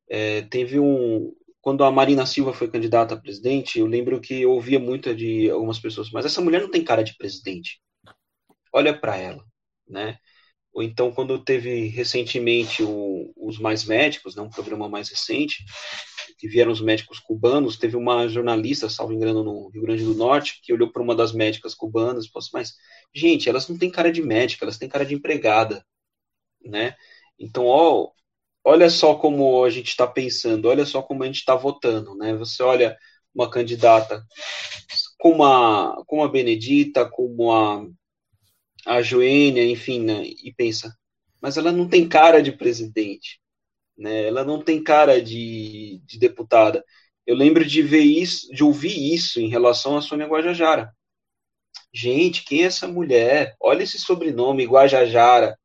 É, 0.09 0.43
teve 0.43 0.78
um 0.78 1.35
quando 1.61 1.83
a 1.83 1.91
Marina 1.91 2.24
Silva 2.26 2.53
foi 2.53 2.70
candidata 2.70 3.14
a 3.14 3.20
presidente, 3.20 3.80
eu 3.80 3.87
lembro 3.87 4.20
que 4.20 4.43
eu 4.43 4.53
ouvia 4.53 4.78
muito 4.78 5.12
de 5.16 5.51
algumas 5.51 5.80
pessoas, 5.80 6.11
mas 6.12 6.24
essa 6.24 6.41
mulher 6.41 6.61
não 6.62 6.70
tem 6.70 6.85
cara 6.85 7.03
de 7.03 7.16
presidente. 7.16 7.80
Olha 8.72 8.97
para 8.97 9.16
ela, 9.16 9.45
né? 9.89 10.16
Ou 10.72 10.82
então 10.82 11.12
quando 11.12 11.38
teve 11.38 11.88
recentemente 11.88 12.82
o, 12.82 13.32
os 13.36 13.58
Mais 13.58 13.84
Médicos, 13.84 14.34
né, 14.34 14.42
um 14.42 14.50
programa 14.50 14.88
mais 14.88 15.08
recente, 15.10 15.64
que 16.38 16.48
vieram 16.48 16.72
os 16.72 16.80
médicos 16.80 17.18
cubanos, 17.18 17.76
teve 17.76 17.96
uma 17.96 18.26
jornalista, 18.28 18.88
salvo 18.88 19.12
engano, 19.12 19.44
no 19.44 19.68
Rio 19.68 19.82
Grande 19.82 20.04
do 20.04 20.14
Norte, 20.14 20.60
que 20.62 20.72
olhou 20.72 20.90
para 20.90 21.02
uma 21.02 21.14
das 21.14 21.32
médicas 21.32 21.74
cubanas 21.74 22.24
e 22.24 22.28
falou 22.28 22.42
assim, 22.42 22.50
mas, 22.52 22.74
gente, 23.14 23.48
elas 23.48 23.68
não 23.68 23.78
têm 23.78 23.90
cara 23.90 24.10
de 24.10 24.22
médica, 24.22 24.64
elas 24.64 24.78
têm 24.78 24.88
cara 24.88 25.04
de 25.04 25.14
empregada, 25.14 25.84
né? 26.64 26.96
Então, 27.38 27.66
ó, 27.66 28.10
olha 28.64 28.88
só 28.90 29.14
como 29.14 29.64
a 29.64 29.70
gente 29.70 29.88
está 29.88 30.06
pensando, 30.06 30.68
olha 30.68 30.86
só 30.86 31.02
como 31.02 31.22
a 31.22 31.26
gente 31.26 31.38
está 31.38 31.54
votando, 31.54 32.14
né? 32.16 32.34
Você 32.36 32.62
olha 32.62 32.96
uma 33.34 33.50
candidata 33.50 34.24
como 35.18 35.44
a, 35.44 36.02
como 36.06 36.24
a 36.24 36.28
Benedita, 36.28 37.08
como 37.08 37.52
a, 37.52 37.86
a 38.87 39.03
Joênia, 39.03 39.64
enfim, 39.64 40.01
né? 40.01 40.22
e 40.24 40.53
pensa, 40.57 40.97
mas 41.41 41.57
ela 41.57 41.72
não 41.72 41.89
tem 41.89 42.09
cara 42.09 42.43
de 42.43 42.53
presidente, 42.53 43.41
né? 43.97 44.26
Ela 44.28 44.45
não 44.45 44.62
tem 44.62 44.83
cara 44.83 45.20
de, 45.20 46.01
de 46.05 46.18
deputada. 46.18 46.85
Eu 47.26 47.37
lembro 47.37 47.64
de 47.64 47.83
ver 47.83 48.03
isso, 48.03 48.49
de 48.53 48.64
ouvir 48.64 49.14
isso 49.14 49.41
em 49.41 49.49
relação 49.49 49.97
a 49.97 50.03
Sônia 50.03 50.26
Guajajara. 50.26 50.93
Gente, 51.93 52.45
quem 52.45 52.62
é 52.62 52.66
essa 52.66 52.89
mulher? 52.89 53.55
Olha 53.61 53.83
esse 53.83 53.99
sobrenome, 53.99 54.66
Guajajara. 54.66 55.59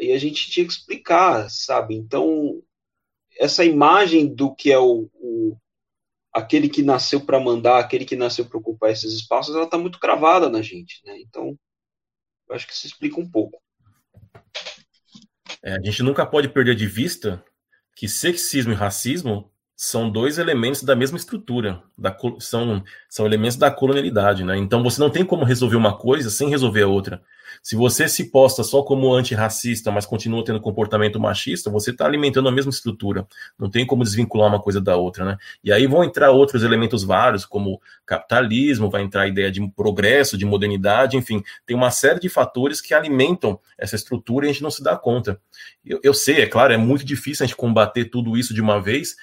E 0.00 0.12
a 0.12 0.18
gente 0.18 0.50
tinha 0.50 0.66
que 0.66 0.72
explicar, 0.72 1.48
sabe? 1.50 1.94
Então, 1.94 2.62
essa 3.38 3.64
imagem 3.64 4.32
do 4.34 4.54
que 4.54 4.72
é 4.72 4.78
o, 4.78 5.08
o 5.14 5.56
aquele 6.32 6.68
que 6.68 6.82
nasceu 6.82 7.20
para 7.20 7.38
mandar, 7.38 7.78
aquele 7.78 8.04
que 8.04 8.16
nasceu 8.16 8.44
para 8.46 8.58
ocupar 8.58 8.90
esses 8.90 9.12
espaços, 9.12 9.54
ela 9.54 9.64
está 9.64 9.78
muito 9.78 10.00
cravada 10.00 10.50
na 10.50 10.62
gente, 10.62 11.00
né? 11.04 11.18
Então, 11.20 11.56
eu 12.48 12.54
acho 12.54 12.66
que 12.66 12.72
isso 12.72 12.86
explica 12.86 13.20
um 13.20 13.28
pouco. 13.28 13.60
É, 15.62 15.72
a 15.72 15.82
gente 15.82 16.02
nunca 16.02 16.26
pode 16.26 16.48
perder 16.48 16.74
de 16.74 16.86
vista 16.86 17.42
que 17.96 18.08
sexismo 18.08 18.72
e 18.72 18.76
racismo 18.76 19.50
são 19.76 20.10
dois 20.10 20.38
elementos 20.38 20.82
da 20.82 20.94
mesma 20.94 21.16
estrutura, 21.16 21.82
da, 21.96 22.16
são, 22.38 22.84
são 23.08 23.26
elementos 23.26 23.56
da 23.56 23.70
colonialidade, 23.70 24.44
né? 24.44 24.56
Então 24.56 24.82
você 24.82 25.00
não 25.00 25.10
tem 25.10 25.24
como 25.24 25.44
resolver 25.44 25.76
uma 25.76 25.96
coisa 25.96 26.30
sem 26.30 26.48
resolver 26.48 26.82
a 26.82 26.88
outra. 26.88 27.22
Se 27.62 27.76
você 27.76 28.08
se 28.08 28.30
posta 28.30 28.62
só 28.62 28.82
como 28.82 29.12
antirracista, 29.12 29.90
mas 29.90 30.06
continua 30.06 30.44
tendo 30.44 30.60
comportamento 30.60 31.20
machista, 31.20 31.70
você 31.70 31.90
está 31.90 32.06
alimentando 32.06 32.48
a 32.48 32.52
mesma 32.52 32.70
estrutura. 32.70 33.26
Não 33.58 33.70
tem 33.70 33.86
como 33.86 34.02
desvincular 34.04 34.48
uma 34.48 34.60
coisa 34.60 34.80
da 34.80 34.96
outra, 34.96 35.24
né? 35.24 35.38
E 35.62 35.72
aí 35.72 35.86
vão 35.86 36.04
entrar 36.04 36.30
outros 36.30 36.62
elementos 36.62 37.04
vários, 37.04 37.44
como 37.44 37.80
capitalismo, 38.06 38.90
vai 38.90 39.02
entrar 39.02 39.22
a 39.22 39.28
ideia 39.28 39.50
de 39.50 39.66
progresso, 39.70 40.38
de 40.38 40.44
modernidade, 40.44 41.16
enfim, 41.16 41.42
tem 41.66 41.76
uma 41.76 41.90
série 41.90 42.20
de 42.20 42.28
fatores 42.28 42.80
que 42.80 42.94
alimentam 42.94 43.58
essa 43.78 43.96
estrutura 43.96 44.46
e 44.46 44.50
a 44.50 44.52
gente 44.52 44.62
não 44.62 44.70
se 44.70 44.82
dá 44.82 44.96
conta. 44.96 45.40
Eu, 45.84 46.00
eu 46.02 46.14
sei, 46.14 46.42
é 46.42 46.46
claro, 46.46 46.72
é 46.72 46.76
muito 46.76 47.04
difícil 47.04 47.44
a 47.44 47.46
gente 47.46 47.56
combater 47.56 48.06
tudo 48.06 48.36
isso 48.36 48.54
de 48.54 48.60
uma 48.60 48.80
vez, 48.80 49.16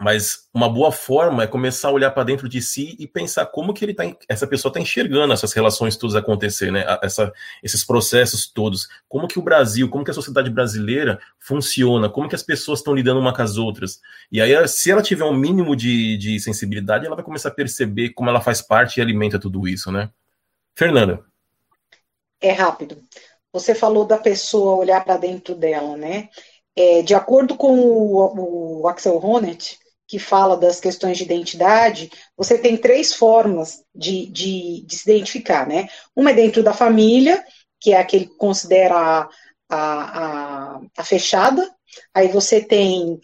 mas 0.00 0.48
uma 0.52 0.68
boa 0.68 0.90
forma 0.90 1.44
é 1.44 1.46
começar 1.46 1.88
a 1.88 1.92
olhar 1.92 2.10
para 2.10 2.24
dentro 2.24 2.48
de 2.48 2.60
si 2.60 2.96
e 2.98 3.06
pensar 3.06 3.46
como 3.46 3.72
que 3.72 3.84
ele 3.84 3.94
tá, 3.94 4.02
essa 4.28 4.46
pessoa 4.46 4.70
está 4.70 4.80
enxergando 4.80 5.32
essas 5.32 5.52
relações 5.52 5.96
todas 5.96 6.16
acontecer, 6.16 6.72
né? 6.72 6.84
Essa, 7.00 7.32
esses 7.62 7.84
processos 7.84 8.46
todos. 8.46 8.88
Como 9.08 9.28
que 9.28 9.38
o 9.38 9.42
Brasil, 9.42 9.88
como 9.88 10.04
que 10.04 10.10
a 10.10 10.14
sociedade 10.14 10.50
brasileira 10.50 11.20
funciona, 11.38 12.08
como 12.08 12.28
que 12.28 12.34
as 12.34 12.42
pessoas 12.42 12.80
estão 12.80 12.92
lidando 12.92 13.20
uma 13.20 13.32
com 13.32 13.42
as 13.42 13.56
outras. 13.56 14.00
E 14.32 14.40
aí, 14.40 14.66
se 14.66 14.90
ela 14.90 15.02
tiver 15.02 15.24
um 15.24 15.36
mínimo 15.36 15.76
de, 15.76 16.16
de 16.16 16.40
sensibilidade, 16.40 17.06
ela 17.06 17.14
vai 17.14 17.24
começar 17.24 17.50
a 17.50 17.54
perceber 17.54 18.10
como 18.10 18.28
ela 18.28 18.40
faz 18.40 18.60
parte 18.60 18.98
e 18.98 19.00
alimenta 19.00 19.38
tudo 19.38 19.68
isso, 19.68 19.92
né? 19.92 20.10
Fernanda. 20.74 21.24
É 22.40 22.50
rápido. 22.50 23.00
Você 23.52 23.76
falou 23.76 24.04
da 24.04 24.18
pessoa 24.18 24.74
olhar 24.74 25.04
para 25.04 25.16
dentro 25.16 25.54
dela, 25.54 25.96
né? 25.96 26.28
É, 26.74 27.02
de 27.02 27.14
acordo 27.14 27.56
com 27.56 27.78
o, 27.78 28.80
o 28.80 28.88
Axel 28.88 29.24
Honneth, 29.24 29.83
que 30.06 30.18
fala 30.18 30.56
das 30.56 30.80
questões 30.80 31.16
de 31.16 31.24
identidade, 31.24 32.10
você 32.36 32.58
tem 32.58 32.76
três 32.76 33.14
formas 33.14 33.82
de, 33.94 34.26
de, 34.26 34.82
de 34.86 34.98
se 34.98 35.10
identificar, 35.10 35.66
né? 35.66 35.88
Uma 36.14 36.30
é 36.30 36.34
dentro 36.34 36.62
da 36.62 36.74
família, 36.74 37.42
que 37.80 37.92
é 37.92 37.98
aquele 37.98 38.26
que 38.26 38.36
considera 38.36 38.96
a, 38.96 39.28
a, 39.68 40.80
a, 40.96 41.04
fechada, 41.04 41.68
aí 42.14 42.28
você 42.28 42.60
tem 42.60 43.18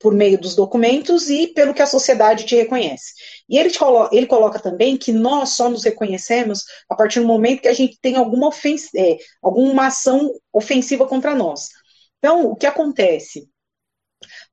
por 0.00 0.12
meio 0.12 0.38
dos 0.38 0.54
documentos 0.54 1.30
e 1.30 1.46
pelo 1.46 1.72
que 1.72 1.80
a 1.80 1.86
sociedade 1.86 2.44
te 2.44 2.54
reconhece. 2.54 3.14
E 3.48 3.56
ele, 3.56 3.72
coloca, 3.72 4.14
ele 4.14 4.26
coloca 4.26 4.58
também 4.58 4.98
que 4.98 5.12
nós 5.12 5.50
só 5.50 5.70
nos 5.70 5.82
reconhecemos 5.82 6.62
a 6.90 6.94
partir 6.94 7.20
do 7.20 7.26
momento 7.26 7.62
que 7.62 7.68
a 7.68 7.72
gente 7.72 7.98
tem 8.02 8.16
alguma, 8.16 8.50
é, 8.96 9.16
alguma 9.42 9.86
ação 9.86 10.30
ofensiva 10.52 11.06
contra 11.06 11.34
nós. 11.34 11.68
Então, 12.18 12.50
o 12.50 12.54
que 12.54 12.66
acontece? 12.66 13.48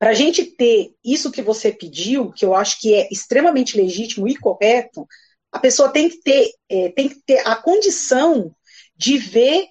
Para 0.02 0.10
a 0.10 0.14
gente 0.16 0.44
ter 0.44 0.96
isso 1.06 1.32
que 1.32 1.44
você 1.44 1.72
pediu, 1.72 2.32
que 2.32 2.44
eu 2.44 2.56
acho 2.56 2.82
que 2.82 2.92
é 2.92 3.08
extremamente 3.12 3.78
legítimo 3.78 4.28
e 4.28 4.36
correto, 4.36 5.08
a 5.52 5.60
pessoa 5.60 5.90
tem 5.90 6.10
que 6.10 6.18
ter, 6.24 6.50
é, 6.68 6.90
tem 6.90 7.08
que 7.08 7.22
ter 7.24 7.48
a 7.48 7.56
condição 7.56 8.52
de 8.96 9.20
ver 9.20 9.68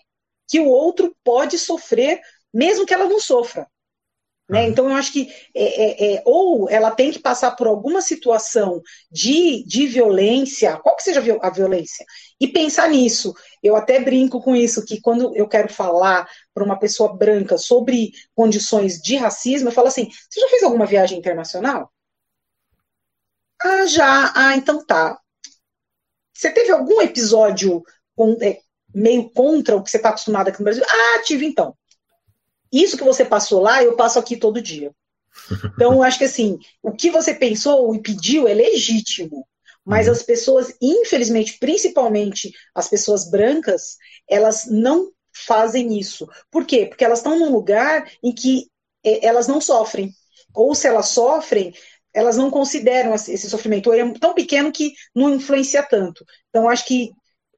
que 0.48 0.60
o 0.60 0.68
outro 0.68 1.12
pode 1.24 1.58
sofrer, 1.58 2.20
mesmo 2.54 2.86
que 2.86 2.94
ela 2.94 3.06
não 3.06 3.18
sofra. 3.18 3.66
Né? 4.48 4.62
Uhum. 4.62 4.68
Então, 4.68 4.88
eu 4.88 4.94
acho 4.94 5.12
que 5.12 5.28
é, 5.52 5.64
é, 5.64 6.14
é, 6.14 6.22
ou 6.24 6.70
ela 6.70 6.92
tem 6.92 7.10
que 7.10 7.18
passar 7.18 7.56
por 7.56 7.66
alguma 7.66 8.00
situação 8.00 8.80
de, 9.10 9.64
de 9.66 9.88
violência, 9.88 10.76
qual 10.76 10.94
que 10.94 11.02
seja 11.02 11.20
a 11.42 11.50
violência, 11.50 12.06
e 12.40 12.48
pensar 12.48 12.88
nisso. 12.88 13.34
Eu 13.62 13.76
até 13.76 14.00
brinco 14.00 14.40
com 14.40 14.56
isso, 14.56 14.84
que 14.84 15.00
quando 15.00 15.36
eu 15.36 15.46
quero 15.46 15.68
falar 15.72 16.28
para 16.54 16.64
uma 16.64 16.78
pessoa 16.78 17.14
branca 17.14 17.58
sobre 17.58 18.12
condições 18.34 19.00
de 19.00 19.16
racismo, 19.16 19.68
eu 19.68 19.72
falo 19.72 19.88
assim: 19.88 20.08
você 20.28 20.40
já 20.40 20.48
fez 20.48 20.62
alguma 20.62 20.86
viagem 20.86 21.18
internacional? 21.18 21.92
Ah, 23.62 23.86
já. 23.86 24.32
Ah, 24.34 24.56
então 24.56 24.84
tá. 24.84 25.20
Você 26.32 26.50
teve 26.50 26.72
algum 26.72 27.02
episódio 27.02 27.82
com, 28.16 28.38
é, 28.40 28.60
meio 28.94 29.28
contra 29.30 29.76
o 29.76 29.82
que 29.82 29.90
você 29.90 29.98
está 29.98 30.08
acostumado 30.08 30.48
aqui 30.48 30.58
no 30.58 30.64
Brasil? 30.64 30.84
Ah, 30.88 31.22
tive 31.22 31.44
então. 31.44 31.76
Isso 32.72 32.96
que 32.96 33.04
você 33.04 33.24
passou 33.24 33.60
lá, 33.60 33.82
eu 33.82 33.96
passo 33.96 34.18
aqui 34.18 34.36
todo 34.36 34.62
dia. 34.62 34.94
Então, 35.74 36.02
acho 36.02 36.18
que 36.18 36.24
assim, 36.24 36.58
o 36.82 36.92
que 36.92 37.10
você 37.10 37.34
pensou 37.34 37.94
e 37.94 38.00
pediu 38.00 38.48
é 38.48 38.54
legítimo. 38.54 39.46
Mas 39.84 40.06
uhum. 40.06 40.12
as 40.12 40.22
pessoas, 40.22 40.74
infelizmente, 40.80 41.58
principalmente 41.58 42.52
as 42.74 42.88
pessoas 42.88 43.30
brancas, 43.30 43.96
elas 44.28 44.66
não 44.66 45.10
fazem 45.32 45.98
isso. 45.98 46.28
Por 46.50 46.64
quê? 46.64 46.86
Porque 46.86 47.04
elas 47.04 47.18
estão 47.18 47.38
num 47.38 47.52
lugar 47.52 48.10
em 48.22 48.32
que 48.32 48.68
é, 49.04 49.26
elas 49.26 49.48
não 49.48 49.60
sofrem. 49.60 50.12
Ou 50.54 50.74
se 50.74 50.86
elas 50.86 51.08
sofrem, 51.08 51.72
elas 52.12 52.36
não 52.36 52.50
consideram 52.50 53.14
esse 53.14 53.48
sofrimento. 53.48 53.88
Ou 53.88 53.94
é 53.94 54.12
tão 54.18 54.34
pequeno 54.34 54.72
que 54.72 54.92
não 55.14 55.34
influencia 55.34 55.82
tanto. 55.82 56.24
Então, 56.48 56.68
acho 56.68 56.84
que 56.84 57.12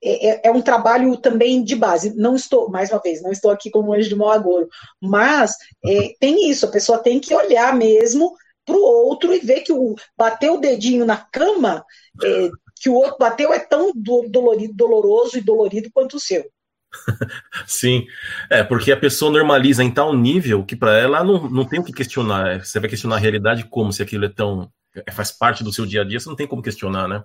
é, 0.05 0.31
é, 0.31 0.41
é, 0.45 0.51
um 0.51 0.61
trabalho 0.61 1.17
também 1.17 1.63
de 1.63 1.77
base. 1.77 2.15
Não 2.17 2.35
estou, 2.35 2.69
mais 2.69 2.91
uma 2.91 3.01
vez, 3.01 3.23
não 3.23 3.31
estou 3.31 3.51
aqui 3.51 3.71
como 3.71 3.93
anjo 3.93 4.09
de 4.09 4.17
mau 4.17 4.31
agouro, 4.31 4.69
mas 5.01 5.57
é, 5.85 6.15
tem 6.19 6.51
isso, 6.51 6.67
a 6.67 6.71
pessoa 6.71 6.99
tem 6.99 7.21
que 7.21 7.33
olhar 7.33 7.75
mesmo 7.75 8.35
para 8.65 8.77
o 8.77 8.83
outro 8.83 9.33
e 9.35 9.41
ver 9.41 9.61
que 9.61 9.73
o 9.73 9.95
bater 10.17 10.51
o 10.51 10.59
dedinho 10.59 11.05
na 11.05 11.17
cama, 11.17 11.85
é, 12.23 12.51
que 12.81 12.89
o 12.89 12.95
outro 12.95 13.17
bateu 13.19 13.53
é 13.53 13.59
tão 13.59 13.93
dolorido, 13.95 14.75
doloroso 14.75 15.39
e 15.39 15.43
dolorido 15.43 15.91
quanto 15.93 16.17
o 16.17 16.21
seu. 16.21 16.45
Sim, 17.67 18.07
é 18.51 18.63
porque 18.63 18.93
a 18.93 18.97
pessoa 18.97 19.33
normaliza 19.33 19.83
em 19.83 19.91
tal 19.91 20.15
nível 20.15 20.65
que 20.65 20.77
para 20.77 20.97
ela 20.99 21.25
não, 21.25 21.49
não 21.49 21.65
tem 21.65 21.81
o 21.81 21.85
que 21.85 21.93
questionar. 21.93 22.65
Você 22.65 22.79
vai 22.79 22.89
questionar 22.89 23.17
a 23.17 23.21
realidade 23.21 23.65
como 23.65 23.93
se 23.93 24.03
aquilo 24.03 24.25
é 24.25 24.29
tão 24.29 24.71
é, 24.95 25.11
faz 25.11 25.31
parte 25.31 25.65
do 25.65 25.73
seu 25.73 25.87
dia 25.87 26.03
a 26.03 26.05
dia, 26.05 26.21
você 26.21 26.29
não 26.29 26.37
tem 26.37 26.47
como 26.47 26.63
questionar, 26.63 27.09
né? 27.09 27.25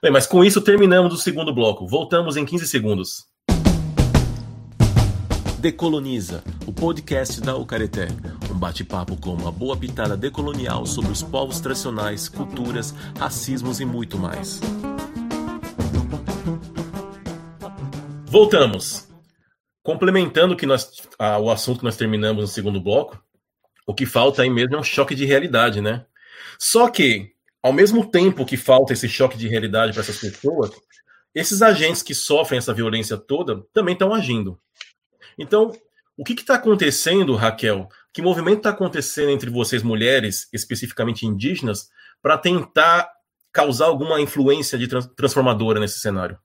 Bem, 0.00 0.12
mas 0.12 0.26
com 0.26 0.44
isso 0.44 0.60
terminamos 0.60 1.12
o 1.12 1.16
segundo 1.16 1.52
bloco. 1.52 1.86
Voltamos 1.86 2.36
em 2.36 2.44
15 2.44 2.66
segundos. 2.66 3.29
Decoloniza, 5.60 6.42
o 6.66 6.72
podcast 6.72 7.38
da 7.38 7.54
Ucareté. 7.54 8.08
Um 8.50 8.58
bate-papo 8.58 9.14
com 9.18 9.34
uma 9.34 9.52
boa 9.52 9.76
pitada 9.76 10.16
decolonial 10.16 10.86
sobre 10.86 11.12
os 11.12 11.22
povos 11.22 11.60
tradicionais, 11.60 12.30
culturas, 12.30 12.92
racismos 13.18 13.78
e 13.78 13.84
muito 13.84 14.16
mais. 14.16 14.58
Voltamos. 18.24 19.06
Complementando 19.82 20.56
que 20.56 20.64
nós, 20.64 21.02
ah, 21.18 21.38
o 21.38 21.50
assunto 21.50 21.80
que 21.80 21.84
nós 21.84 21.96
terminamos 21.98 22.40
no 22.40 22.48
segundo 22.48 22.80
bloco, 22.80 23.22
o 23.86 23.92
que 23.92 24.06
falta 24.06 24.40
aí 24.40 24.48
mesmo 24.48 24.76
é 24.76 24.78
um 24.78 24.82
choque 24.82 25.14
de 25.14 25.26
realidade, 25.26 25.82
né? 25.82 26.06
Só 26.58 26.88
que, 26.88 27.32
ao 27.62 27.74
mesmo 27.74 28.10
tempo 28.10 28.46
que 28.46 28.56
falta 28.56 28.94
esse 28.94 29.10
choque 29.10 29.36
de 29.36 29.46
realidade 29.46 29.92
para 29.92 30.00
essas 30.00 30.16
pessoas, 30.16 30.70
esses 31.34 31.60
agentes 31.60 32.02
que 32.02 32.14
sofrem 32.14 32.56
essa 32.56 32.72
violência 32.72 33.18
toda 33.18 33.62
também 33.74 33.92
estão 33.92 34.14
agindo. 34.14 34.58
Então, 35.40 35.72
o 36.18 36.22
que 36.22 36.34
está 36.34 36.56
acontecendo, 36.56 37.34
Raquel? 37.34 37.88
Que 38.12 38.20
movimento 38.20 38.58
está 38.58 38.70
acontecendo 38.70 39.30
entre 39.30 39.48
vocês, 39.48 39.82
mulheres, 39.82 40.46
especificamente 40.52 41.24
indígenas, 41.24 41.88
para 42.20 42.36
tentar 42.36 43.10
causar 43.50 43.86
alguma 43.86 44.20
influência 44.20 44.78
de 44.78 44.86
trans 44.86 45.06
transformadora 45.16 45.80
nesse 45.80 45.98
cenário? 45.98 46.38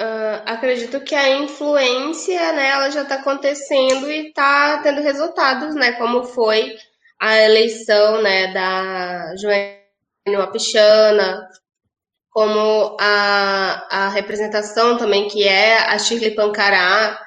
Uh, 0.00 0.40
acredito 0.46 0.98
que 1.02 1.14
a 1.14 1.36
influência, 1.36 2.52
né, 2.52 2.70
ela 2.70 2.90
já 2.90 3.02
está 3.02 3.16
acontecendo 3.16 4.10
e 4.10 4.28
está 4.28 4.78
tendo 4.82 5.02
resultados, 5.02 5.74
né, 5.74 5.92
como 5.92 6.24
foi 6.24 6.74
a 7.20 7.38
eleição, 7.38 8.22
né, 8.22 8.52
da 8.52 9.36
Joênia 9.36 10.50
Pichana, 10.50 11.48
como 12.30 12.96
a, 12.98 14.06
a 14.06 14.08
representação 14.08 14.96
também 14.96 15.28
que 15.28 15.46
é 15.46 15.78
a 15.78 15.96
Shirley 15.98 16.34
Pancará, 16.34 17.23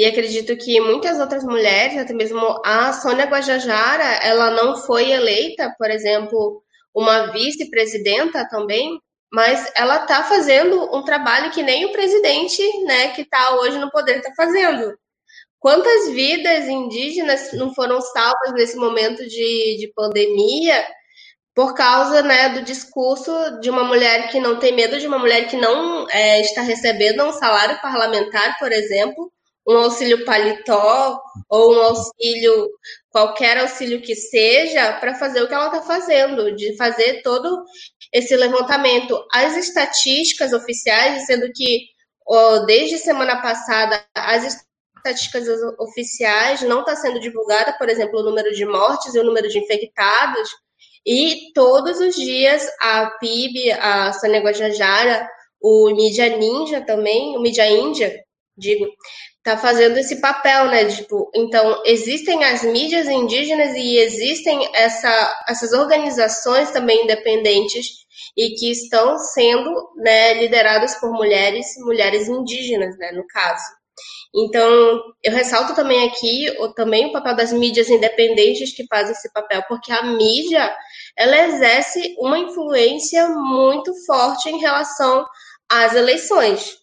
e 0.00 0.06
acredito 0.06 0.56
que 0.56 0.80
muitas 0.80 1.20
outras 1.20 1.44
mulheres, 1.44 1.98
até 1.98 2.14
mesmo 2.14 2.40
a 2.64 2.90
Sônia 2.90 3.26
Guajajara, 3.26 4.02
ela 4.22 4.50
não 4.50 4.74
foi 4.74 5.10
eleita, 5.10 5.74
por 5.78 5.90
exemplo, 5.90 6.62
uma 6.94 7.26
vice-presidenta 7.32 8.48
também, 8.48 8.98
mas 9.30 9.70
ela 9.76 9.96
está 9.96 10.22
fazendo 10.22 10.88
um 10.96 11.04
trabalho 11.04 11.50
que 11.50 11.62
nem 11.62 11.84
o 11.84 11.92
presidente, 11.92 12.62
né, 12.84 13.08
que 13.08 13.20
está 13.20 13.56
hoje 13.56 13.78
no 13.78 13.90
poder 13.90 14.20
está 14.20 14.32
fazendo. 14.34 14.98
Quantas 15.58 16.08
vidas 16.08 16.66
indígenas 16.66 17.52
não 17.52 17.74
foram 17.74 18.00
salvas 18.00 18.54
nesse 18.54 18.76
momento 18.78 19.18
de, 19.28 19.76
de 19.80 19.92
pandemia 19.94 20.82
por 21.54 21.74
causa 21.74 22.22
né, 22.22 22.48
do 22.48 22.62
discurso 22.62 23.60
de 23.60 23.68
uma 23.68 23.84
mulher 23.84 24.30
que 24.30 24.40
não 24.40 24.58
tem 24.58 24.74
medo, 24.74 24.98
de 24.98 25.06
uma 25.06 25.18
mulher 25.18 25.46
que 25.46 25.58
não 25.58 26.08
é, 26.08 26.40
está 26.40 26.62
recebendo 26.62 27.22
um 27.22 27.32
salário 27.32 27.78
parlamentar, 27.82 28.58
por 28.58 28.72
exemplo, 28.72 29.30
um 29.66 29.76
auxílio 29.76 30.24
paletó 30.24 31.20
ou 31.48 31.74
um 31.74 31.82
auxílio, 31.82 32.68
qualquer 33.10 33.58
auxílio 33.58 34.00
que 34.00 34.16
seja, 34.16 34.94
para 34.94 35.14
fazer 35.14 35.42
o 35.42 35.48
que 35.48 35.54
ela 35.54 35.66
está 35.66 35.82
fazendo, 35.82 36.54
de 36.56 36.76
fazer 36.76 37.22
todo 37.22 37.64
esse 38.12 38.36
levantamento. 38.36 39.22
As 39.32 39.56
estatísticas 39.56 40.52
oficiais, 40.52 41.26
sendo 41.26 41.50
que 41.52 41.86
desde 42.66 42.98
semana 42.98 43.40
passada 43.42 44.04
as 44.14 44.60
estatísticas 44.96 45.46
oficiais 45.78 46.62
não 46.62 46.80
está 46.80 46.96
sendo 46.96 47.20
divulgada, 47.20 47.72
por 47.74 47.88
exemplo, 47.88 48.20
o 48.20 48.24
número 48.24 48.52
de 48.54 48.64
mortes 48.64 49.14
e 49.14 49.18
o 49.18 49.24
número 49.24 49.48
de 49.48 49.58
infectados, 49.58 50.48
e 51.06 51.52
todos 51.54 51.98
os 51.98 52.14
dias 52.14 52.68
a 52.80 53.06
PIB, 53.18 53.72
a 53.72 54.12
Sônia 54.12 54.40
Guajajara, 54.40 55.28
o 55.60 55.90
Mídia 55.90 56.36
Ninja 56.36 56.80
também, 56.80 57.36
o 57.36 57.40
Mídia 57.40 57.68
Índia, 57.70 58.22
digo, 58.56 58.86
tá 59.42 59.56
fazendo 59.56 59.98
esse 59.98 60.20
papel, 60.20 60.66
né? 60.66 60.84
Tipo, 60.86 61.30
então 61.34 61.82
existem 61.84 62.44
as 62.44 62.62
mídias 62.62 63.08
indígenas 63.08 63.74
e 63.74 63.96
existem 63.98 64.68
essa, 64.74 65.44
essas 65.48 65.72
organizações 65.72 66.70
também 66.70 67.04
independentes 67.04 67.86
e 68.36 68.50
que 68.54 68.70
estão 68.70 69.18
sendo 69.18 69.72
né, 69.96 70.34
lideradas 70.34 70.94
por 70.96 71.10
mulheres, 71.12 71.66
mulheres 71.78 72.28
indígenas, 72.28 72.96
né, 72.98 73.12
no 73.12 73.26
caso. 73.26 73.64
Então, 74.34 75.02
eu 75.24 75.32
ressalto 75.32 75.74
também 75.74 76.06
aqui 76.06 76.54
o, 76.60 76.72
também 76.72 77.06
o 77.06 77.12
papel 77.12 77.34
das 77.34 77.52
mídias 77.52 77.90
independentes 77.90 78.74
que 78.74 78.86
fazem 78.86 79.12
esse 79.12 79.32
papel, 79.32 79.62
porque 79.68 79.92
a 79.92 80.04
mídia 80.04 80.72
ela 81.16 81.46
exerce 81.46 82.14
uma 82.18 82.38
influência 82.38 83.28
muito 83.28 83.92
forte 84.06 84.48
em 84.48 84.58
relação 84.58 85.26
às 85.68 85.94
eleições. 85.94 86.79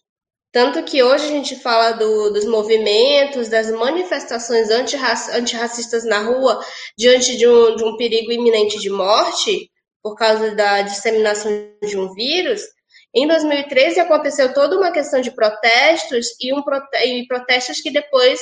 Tanto 0.50 0.82
que 0.82 1.02
hoje 1.02 1.26
a 1.26 1.28
gente 1.28 1.56
fala 1.56 1.92
do, 1.92 2.30
dos 2.30 2.46
movimentos, 2.46 3.48
das 3.48 3.70
manifestações 3.70 4.70
antirrac, 4.70 5.30
antirracistas 5.32 6.04
na 6.04 6.20
rua 6.20 6.58
diante 6.96 7.36
de 7.36 7.46
um, 7.46 7.76
de 7.76 7.84
um 7.84 7.96
perigo 7.96 8.32
iminente 8.32 8.78
de 8.78 8.88
morte 8.88 9.70
por 10.02 10.16
causa 10.16 10.54
da 10.54 10.80
disseminação 10.82 11.50
de 11.82 11.98
um 11.98 12.12
vírus. 12.14 12.62
Em 13.14 13.26
2013 13.26 14.00
aconteceu 14.00 14.54
toda 14.54 14.76
uma 14.76 14.90
questão 14.90 15.20
de 15.20 15.30
protestos 15.30 16.26
e, 16.40 16.52
um, 16.52 16.62
e 17.04 17.26
protestos 17.26 17.80
que 17.80 17.90
depois 17.90 18.40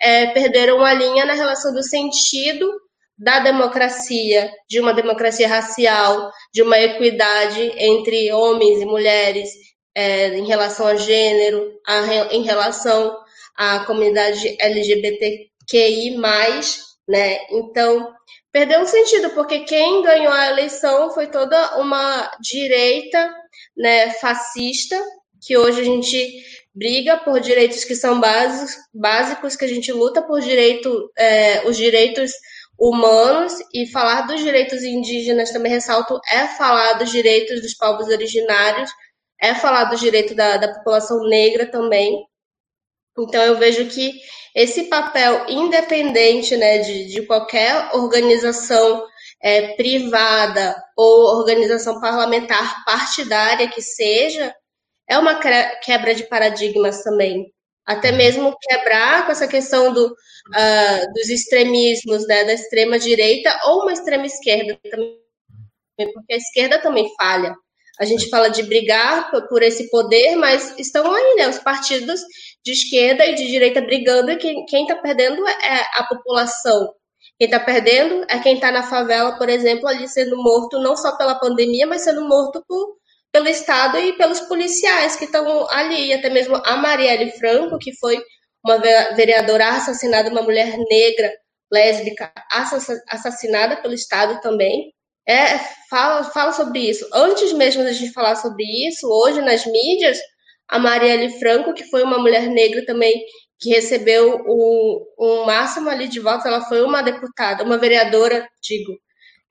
é, 0.00 0.26
perderam 0.28 0.84
a 0.84 0.92
linha 0.92 1.24
na 1.24 1.34
relação 1.34 1.72
do 1.72 1.82
sentido 1.82 2.68
da 3.16 3.38
democracia, 3.38 4.50
de 4.68 4.80
uma 4.80 4.92
democracia 4.92 5.46
racial, 5.46 6.32
de 6.52 6.62
uma 6.62 6.78
equidade 6.78 7.72
entre 7.76 8.32
homens 8.32 8.80
e 8.80 8.84
mulheres, 8.84 9.50
é, 9.94 10.28
em 10.28 10.46
relação 10.46 10.86
a 10.86 10.96
gênero, 10.96 11.80
a, 11.86 12.34
em 12.34 12.42
relação 12.42 13.16
à 13.56 13.80
comunidade 13.80 14.56
LGBTQI+, 14.60 16.16
né? 17.06 17.38
Então, 17.50 18.12
perdeu 18.50 18.80
o 18.80 18.86
sentido, 18.86 19.30
porque 19.30 19.60
quem 19.60 20.02
ganhou 20.02 20.32
a 20.32 20.48
eleição 20.48 21.10
foi 21.10 21.28
toda 21.28 21.78
uma 21.78 22.30
direita 22.40 23.34
né, 23.76 24.10
fascista, 24.12 25.00
que 25.40 25.56
hoje 25.56 25.80
a 25.80 25.84
gente 25.84 26.42
briga 26.74 27.16
por 27.18 27.38
direitos 27.40 27.84
que 27.84 27.94
são 27.94 28.18
básicos, 28.18 28.76
básicos 28.92 29.54
que 29.54 29.64
a 29.64 29.68
gente 29.68 29.92
luta 29.92 30.22
por 30.22 30.40
direito, 30.40 31.10
é, 31.16 31.68
os 31.68 31.76
direitos 31.76 32.32
humanos 32.78 33.52
e 33.72 33.86
falar 33.86 34.22
dos 34.22 34.40
direitos 34.40 34.82
indígenas 34.82 35.52
também 35.52 35.70
ressalto 35.70 36.18
é 36.28 36.48
falar 36.48 36.94
dos 36.94 37.10
direitos 37.10 37.62
dos 37.62 37.74
povos 37.74 38.08
originários 38.08 38.90
é 39.40 39.54
falar 39.54 39.84
do 39.84 39.96
direito 39.96 40.34
da, 40.34 40.56
da 40.56 40.74
população 40.74 41.24
negra 41.28 41.66
também. 41.66 42.24
Então, 43.18 43.42
eu 43.42 43.56
vejo 43.56 43.86
que 43.88 44.12
esse 44.54 44.84
papel 44.84 45.46
independente 45.48 46.56
né, 46.56 46.78
de, 46.78 47.06
de 47.06 47.22
qualquer 47.26 47.90
organização 47.94 49.04
é, 49.42 49.74
privada 49.74 50.74
ou 50.96 51.38
organização 51.38 52.00
parlamentar 52.00 52.84
partidária 52.84 53.68
que 53.68 53.82
seja, 53.82 54.54
é 55.08 55.18
uma 55.18 55.38
quebra 55.82 56.14
de 56.14 56.24
paradigmas 56.24 57.02
também. 57.02 57.52
Até 57.86 58.10
mesmo 58.10 58.56
quebrar 58.58 59.26
com 59.26 59.32
essa 59.32 59.46
questão 59.46 59.92
do, 59.92 60.06
uh, 60.06 61.12
dos 61.12 61.28
extremismos, 61.28 62.26
né, 62.26 62.44
da 62.44 62.54
extrema 62.54 62.98
direita 62.98 63.54
ou 63.66 63.82
uma 63.82 63.92
extrema 63.92 64.24
esquerda 64.24 64.78
também, 64.90 65.18
porque 65.96 66.32
a 66.32 66.36
esquerda 66.36 66.78
também 66.78 67.12
falha. 67.14 67.54
A 67.98 68.04
gente 68.04 68.28
fala 68.28 68.48
de 68.48 68.62
brigar 68.62 69.30
por 69.48 69.62
esse 69.62 69.88
poder, 69.88 70.34
mas 70.36 70.76
estão 70.78 71.12
aí, 71.12 71.34
né? 71.36 71.48
Os 71.48 71.58
partidos 71.58 72.20
de 72.64 72.72
esquerda 72.72 73.24
e 73.26 73.34
de 73.34 73.46
direita 73.46 73.80
brigando 73.80 74.32
e 74.32 74.36
quem 74.36 74.82
está 74.82 74.96
perdendo 74.96 75.46
é 75.46 75.86
a 75.94 76.04
população. 76.08 76.92
Quem 77.38 77.46
está 77.46 77.60
perdendo 77.60 78.24
é 78.28 78.38
quem 78.40 78.54
está 78.54 78.72
na 78.72 78.82
favela, 78.82 79.38
por 79.38 79.48
exemplo, 79.48 79.88
ali 79.88 80.08
sendo 80.08 80.36
morto 80.36 80.78
não 80.80 80.96
só 80.96 81.16
pela 81.16 81.38
pandemia, 81.38 81.86
mas 81.86 82.02
sendo 82.02 82.26
morto 82.26 82.64
por, 82.66 82.96
pelo 83.32 83.48
Estado 83.48 83.98
e 83.98 84.12
pelos 84.14 84.40
policiais 84.40 85.16
que 85.16 85.24
estão 85.24 85.68
ali. 85.70 86.12
Até 86.12 86.30
mesmo 86.30 86.56
a 86.64 86.76
Marielle 86.76 87.30
Franco, 87.32 87.78
que 87.78 87.96
foi 87.96 88.20
uma 88.64 88.78
vereadora 89.14 89.68
assassinada, 89.68 90.30
uma 90.30 90.42
mulher 90.42 90.76
negra, 90.90 91.32
lésbica, 91.72 92.32
assassinada 93.08 93.76
pelo 93.76 93.94
Estado 93.94 94.40
também 94.40 94.94
é, 95.26 95.58
fala, 95.88 96.24
fala 96.24 96.52
sobre 96.52 96.80
isso. 96.80 97.08
Antes 97.12 97.52
mesmo 97.52 97.82
da 97.82 97.92
gente 97.92 98.12
falar 98.12 98.36
sobre 98.36 98.64
isso, 98.88 99.06
hoje 99.08 99.40
nas 99.40 99.64
mídias, 99.66 100.18
a 100.68 100.78
Marielle 100.78 101.38
Franco, 101.38 101.74
que 101.74 101.84
foi 101.84 102.02
uma 102.02 102.18
mulher 102.18 102.48
negra 102.48 102.84
também 102.84 103.24
que 103.58 103.70
recebeu 103.70 104.42
o, 104.46 105.06
o 105.16 105.46
máximo 105.46 105.88
ali 105.88 106.08
de 106.08 106.20
votos, 106.20 106.44
ela 106.44 106.62
foi 106.62 106.82
uma 106.82 107.02
deputada, 107.02 107.64
uma 107.64 107.78
vereadora, 107.78 108.46
digo, 108.62 108.92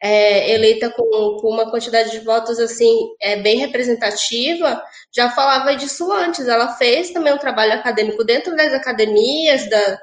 é, 0.02 0.54
eleita 0.54 0.92
com, 0.92 1.38
com, 1.40 1.48
uma 1.48 1.72
quantidade 1.72 2.12
de 2.12 2.20
votos 2.20 2.60
assim 2.60 2.94
é, 3.22 3.38
bem 3.38 3.58
representativa, 3.58 4.84
já 5.16 5.30
falava 5.30 5.76
disso 5.76 6.12
antes. 6.12 6.48
Ela 6.48 6.76
fez 6.76 7.12
também 7.12 7.34
um 7.34 7.38
trabalho 7.38 7.74
acadêmico 7.74 8.24
dentro 8.24 8.56
das 8.56 8.74
academias, 8.74 9.70
da, 9.70 10.00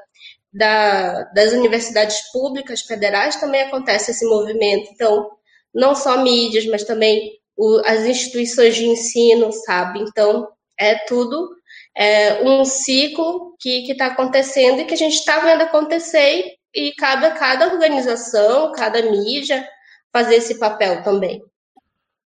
da, 0.51 1.23
das 1.35 1.53
universidades 1.53 2.31
públicas 2.31 2.81
federais, 2.81 3.35
também 3.35 3.61
acontece 3.61 4.11
esse 4.11 4.25
movimento. 4.25 4.89
Então, 4.91 5.29
não 5.73 5.95
só 5.95 6.21
mídias, 6.21 6.65
mas 6.65 6.83
também 6.83 7.39
o, 7.55 7.81
as 7.85 8.05
instituições 8.05 8.75
de 8.75 8.85
ensino, 8.85 9.51
sabe? 9.51 9.99
Então, 9.99 10.47
é 10.77 10.95
tudo 11.05 11.49
é, 11.95 12.41
um 12.43 12.65
ciclo 12.65 13.55
que 13.59 13.91
está 13.91 14.07
acontecendo 14.07 14.81
e 14.81 14.85
que 14.85 14.93
a 14.93 14.97
gente 14.97 15.15
está 15.15 15.39
vendo 15.39 15.61
acontecer 15.61 16.57
e, 16.73 16.87
e 16.87 16.95
cabe 16.95 17.25
a 17.25 17.31
cada 17.31 17.71
organização, 17.71 18.71
cada 18.71 19.01
mídia 19.01 19.67
fazer 20.11 20.35
esse 20.35 20.57
papel 20.59 21.03
também. 21.03 21.41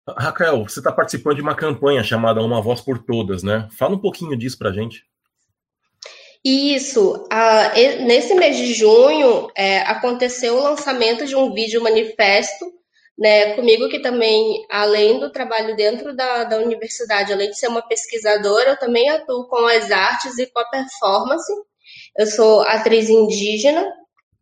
Raquel, 0.08 0.64
você 0.64 0.80
está 0.80 0.90
participando 0.90 1.36
de 1.36 1.42
uma 1.42 1.54
campanha 1.54 2.02
chamada 2.02 2.42
Uma 2.42 2.60
Voz 2.60 2.80
por 2.80 2.98
Todas, 2.98 3.42
né? 3.42 3.68
Fala 3.70 3.94
um 3.94 4.00
pouquinho 4.00 4.36
disso 4.36 4.58
para 4.58 4.70
a 4.70 4.72
gente. 4.72 5.04
Isso. 6.44 7.24
nesse 8.00 8.34
mês 8.34 8.56
de 8.56 8.74
junho, 8.74 9.48
é, 9.56 9.78
aconteceu 9.82 10.56
o 10.56 10.62
lançamento 10.62 11.24
de 11.24 11.36
um 11.36 11.54
vídeo 11.54 11.80
manifesto 11.80 12.66
né, 13.22 13.54
comigo 13.54 13.88
que 13.88 14.00
também, 14.00 14.66
além 14.68 15.20
do 15.20 15.30
trabalho 15.30 15.76
dentro 15.76 16.12
da, 16.12 16.42
da 16.42 16.56
universidade, 16.58 17.32
além 17.32 17.50
de 17.50 17.56
ser 17.56 17.68
uma 17.68 17.80
pesquisadora, 17.80 18.70
eu 18.70 18.76
também 18.76 19.08
atuo 19.10 19.46
com 19.46 19.64
as 19.64 19.92
artes 19.92 20.38
e 20.38 20.46
com 20.48 20.58
a 20.58 20.64
performance. 20.64 21.52
Eu 22.18 22.26
sou 22.26 22.62
atriz 22.62 23.08
indígena, 23.08 23.86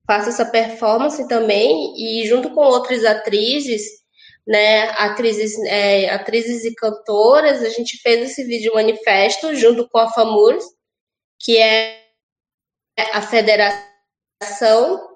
faço 0.06 0.30
essa 0.30 0.46
performance 0.46 1.28
também, 1.28 1.92
e 1.94 2.26
junto 2.26 2.54
com 2.54 2.62
outras 2.62 3.04
atrizes, 3.04 3.82
né, 4.46 4.88
atrizes, 4.92 5.58
é, 5.66 6.08
atrizes 6.08 6.64
e 6.64 6.74
cantoras, 6.74 7.62
a 7.62 7.68
gente 7.68 7.98
fez 7.98 8.30
esse 8.30 8.44
vídeo 8.44 8.72
manifesto 8.72 9.54
junto 9.56 9.86
com 9.90 9.98
a 9.98 10.10
FAMURS, 10.10 10.64
que 11.38 11.58
é 11.58 12.00
a 13.12 13.20
Federação 13.20 15.09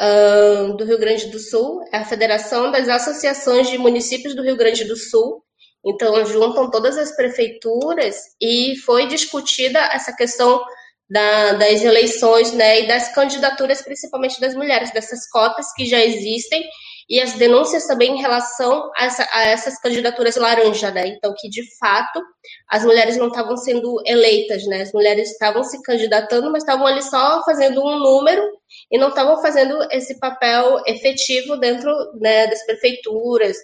uh, 0.00 0.76
do 0.76 0.84
Rio 0.84 0.98
Grande 0.98 1.26
do 1.26 1.38
Sul, 1.38 1.84
é 1.92 1.98
a 1.98 2.04
Federação 2.04 2.70
das 2.70 2.88
Associações 2.88 3.68
de 3.68 3.78
Municípios 3.78 4.34
do 4.34 4.42
Rio 4.42 4.56
Grande 4.56 4.84
do 4.84 4.96
Sul. 4.96 5.42
Então, 5.84 6.24
juntam 6.26 6.70
todas 6.70 6.98
as 6.98 7.14
prefeituras 7.14 8.16
e 8.40 8.76
foi 8.84 9.06
discutida 9.06 9.78
essa 9.78 10.14
questão 10.14 10.62
da, 11.08 11.54
das 11.54 11.82
eleições 11.82 12.52
né, 12.52 12.82
e 12.82 12.86
das 12.86 13.14
candidaturas, 13.14 13.82
principalmente 13.82 14.40
das 14.40 14.54
mulheres, 14.54 14.92
dessas 14.92 15.28
cotas 15.28 15.72
que 15.74 15.86
já 15.86 15.98
existem 15.98 16.62
e 17.10 17.20
as 17.20 17.32
denúncias 17.32 17.88
também 17.88 18.12
em 18.12 18.20
relação 18.20 18.88
a, 18.96 19.04
essa, 19.04 19.28
a 19.32 19.42
essas 19.48 19.80
candidaturas 19.80 20.36
laranja, 20.36 20.92
né? 20.92 21.08
Então, 21.08 21.34
que 21.36 21.48
de 21.48 21.62
fato 21.76 22.22
as 22.68 22.84
mulheres 22.84 23.16
não 23.16 23.26
estavam 23.26 23.56
sendo 23.56 24.00
eleitas, 24.06 24.64
né? 24.66 24.82
As 24.82 24.92
mulheres 24.92 25.32
estavam 25.32 25.64
se 25.64 25.82
candidatando, 25.82 26.52
mas 26.52 26.62
estavam 26.62 26.86
ali 26.86 27.02
só 27.02 27.44
fazendo 27.44 27.84
um 27.84 27.98
número 27.98 28.40
e 28.88 28.96
não 28.96 29.08
estavam 29.08 29.42
fazendo 29.42 29.76
esse 29.90 30.20
papel 30.20 30.80
efetivo 30.86 31.56
dentro 31.56 31.90
né, 32.20 32.46
das 32.46 32.64
prefeituras, 32.64 33.56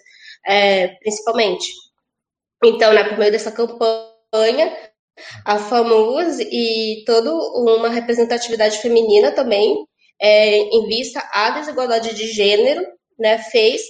é, 0.45 0.89
principalmente. 0.99 1.71
Então, 2.61 2.91
né, 2.91 3.05
por 3.05 3.17
meio 3.17 3.31
dessa 3.31 3.51
campanha, 3.51 4.75
a 5.45 5.57
FAMUS 5.57 6.39
e 6.39 7.03
toda 7.05 7.33
uma 7.33 7.87
representatividade 7.87 8.79
feminina 8.79 9.31
também, 9.31 9.87
é, 10.21 10.57
em 10.57 10.85
vista 10.87 11.25
à 11.31 11.51
desigualdade 11.51 12.13
de 12.13 12.27
gênero, 12.27 12.96
né, 13.17 13.37
fez 13.37 13.81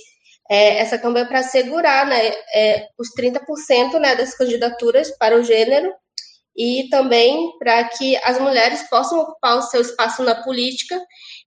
é, 0.50 0.80
essa 0.80 0.98
campanha 0.98 1.26
para 1.26 1.40
assegurar 1.40 2.08
né, 2.08 2.32
é, 2.54 2.88
os 2.98 3.10
30% 3.18 4.00
né, 4.00 4.16
das 4.16 4.36
candidaturas 4.36 5.12
para 5.18 5.38
o 5.38 5.44
gênero 5.44 5.94
e 6.56 6.88
também 6.90 7.52
para 7.60 7.84
que 7.90 8.18
as 8.18 8.40
mulheres 8.40 8.82
possam 8.90 9.20
ocupar 9.20 9.58
o 9.58 9.62
seu 9.62 9.82
espaço 9.82 10.24
na 10.24 10.44
política 10.44 11.00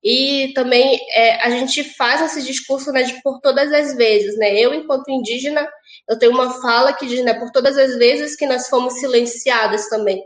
e 0.02 0.52
também 0.54 1.00
é, 1.12 1.42
a 1.42 1.50
gente 1.50 1.82
faz 1.82 2.22
esse 2.22 2.46
discurso 2.46 2.92
né, 2.92 3.02
de 3.02 3.20
por 3.20 3.40
todas 3.40 3.72
as 3.72 3.96
vezes, 3.96 4.38
né? 4.38 4.54
Eu, 4.54 4.72
enquanto 4.72 5.10
indígena, 5.10 5.68
eu 6.08 6.18
tenho 6.18 6.32
uma 6.32 6.62
fala 6.62 6.92
que 6.92 7.06
diz, 7.06 7.24
né, 7.24 7.34
por 7.34 7.50
todas 7.50 7.76
as 7.76 7.96
vezes 7.96 8.36
que 8.36 8.46
nós 8.46 8.68
fomos 8.68 8.94
silenciadas 9.00 9.88
também, 9.88 10.22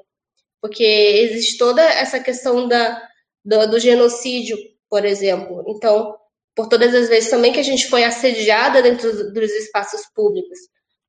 porque 0.61 0.85
existe 0.85 1.57
toda 1.57 1.83
essa 1.83 2.21
questão 2.21 2.69
da, 2.69 3.03
do, 3.45 3.67
do 3.71 3.81
genocídio, 3.81 4.57
por 4.89 5.05
exemplo. 5.05 5.65
Então, 5.67 6.15
por 6.55 6.69
todas 6.69 6.95
as 6.95 7.09
vezes 7.09 7.31
também 7.31 7.53
que 7.53 7.61
a 7.61 7.65
gente 7.65 7.89
foi 7.89 8.05
assediada 8.05 8.83
dentro 8.83 9.33
dos 9.33 9.51
espaços 9.53 10.03
públicos, 10.15 10.59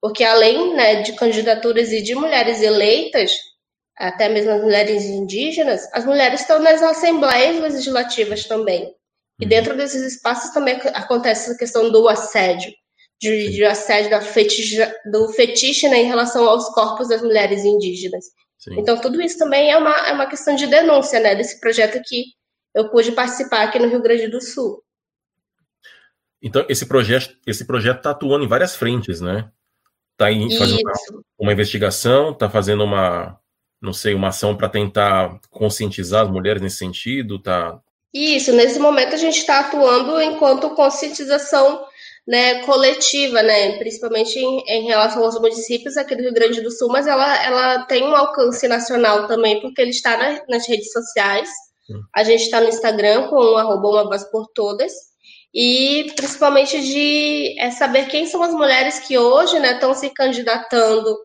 porque 0.02 0.24
além 0.24 0.76
né, 0.76 1.02
de 1.02 1.14
candidaturas 1.14 1.92
e 1.92 2.02
de 2.02 2.16
mulheres 2.16 2.62
eleitas, 2.62 3.32
até 3.98 4.28
mesmo 4.28 4.52
as 4.52 4.62
mulheres 4.62 5.04
indígenas, 5.06 5.88
as 5.94 6.06
mulheres 6.06 6.42
estão 6.42 6.60
nas 6.60 6.82
assembleias 6.82 7.60
legislativas 7.62 8.46
também. 8.46 8.94
E 9.40 9.44
uhum. 9.44 9.50
dentro 9.50 9.76
desses 9.76 10.02
espaços 10.14 10.52
também 10.52 10.80
acontece 10.94 11.52
a 11.52 11.58
questão 11.58 11.92
do 11.92 12.08
assédio, 12.08 12.72
de, 13.22 13.52
de 13.52 13.64
assédio 13.64 14.10
da 14.10 14.22
fetiche, 14.22 14.78
do 15.12 15.30
fetiche 15.30 15.88
né, 15.88 16.02
em 16.02 16.08
relação 16.08 16.48
aos 16.48 16.70
corpos 16.70 17.10
das 17.10 17.22
mulheres 17.22 17.64
indígenas. 17.64 18.26
Sim. 18.60 18.80
Então, 18.80 19.00
tudo 19.00 19.22
isso 19.22 19.38
também 19.38 19.72
é 19.72 19.78
uma, 19.78 19.96
é 20.08 20.12
uma 20.12 20.28
questão 20.28 20.56
de 20.56 20.68
denúncia 20.68 21.20
né, 21.20 21.36
desse 21.36 21.60
projeto 21.60 22.02
que 22.06 22.26
eu 22.74 22.90
pude 22.90 23.12
participar 23.12 23.64
aqui 23.64 23.80
no 23.80 23.88
Rio 23.88 24.02
Grande 24.02 24.28
do 24.28 24.42
Sul. 24.42 24.82
Então, 26.46 26.64
esse 26.70 26.86
projeto 26.86 27.36
esse 27.48 27.66
projeto 27.66 27.98
está 27.98 28.12
atuando 28.12 28.46
em 28.46 28.48
várias 28.48 28.76
frentes, 28.76 29.20
né? 29.20 29.50
Está 30.12 30.28
fazendo 30.60 30.80
uma, 30.80 30.94
uma, 31.40 31.54
investigação, 31.54 32.32
está 32.32 32.48
fazendo 32.48 32.84
uma, 32.84 33.40
não 33.82 33.92
sei, 33.92 34.14
uma 34.14 34.28
ação 34.28 34.56
para 34.56 34.70
tentar 34.70 35.40
conscientizar 35.50 36.24
as 36.24 36.32
mulheres 36.32 36.62
nesse 36.62 36.78
sentido, 36.78 37.40
tá? 37.40 37.80
Isso, 38.14 38.54
nesse 38.54 38.78
momento 38.78 39.16
a 39.16 39.18
gente 39.18 39.40
está 39.40 39.62
atuando 39.62 40.22
enquanto 40.22 40.76
conscientização 40.76 41.84
né, 42.28 42.62
coletiva, 42.64 43.42
né, 43.42 43.78
principalmente 43.78 44.38
em, 44.38 44.64
em, 44.68 44.86
relação 44.86 45.24
aos 45.24 45.40
municípios 45.40 45.98
aqui 45.98 46.16
do 46.16 46.22
Rio 46.22 46.34
Grande 46.34 46.62
do 46.62 46.72
Sul, 46.72 46.90
mas 46.90 47.08
ela, 47.08 47.44
ela 47.44 47.86
tem 47.86 48.04
um 48.04 48.16
alcance 48.16 48.68
nacional 48.68 49.28
também, 49.28 49.60
porque 49.62 49.82
ele 49.82 49.92
está 49.92 50.16
na, 50.16 50.42
nas 50.48 50.68
redes 50.68 50.92
sociais. 50.92 51.50
Hum. 51.90 52.02
A 52.16 52.24
gente 52.24 52.44
está 52.44 52.62
no 52.62 52.70
Instagram 52.70 53.28
com 53.30 53.36
o 53.36 53.58
arroba 53.58 53.90
uma 53.90 54.06
voz 54.06 54.24
por 54.26 54.48
todas, 54.54 54.94
e 55.54 56.12
principalmente 56.16 56.82
de 56.82 57.56
é, 57.60 57.72
saber 57.72 58.08
quem 58.08 58.26
são 58.26 58.44
as 58.44 58.54
mulheres 58.54 59.00
que 59.00 59.18
hoje 59.18 59.58
estão 59.58 59.90
né, 59.90 59.96
se 59.96 60.10
candidatando 60.10 61.16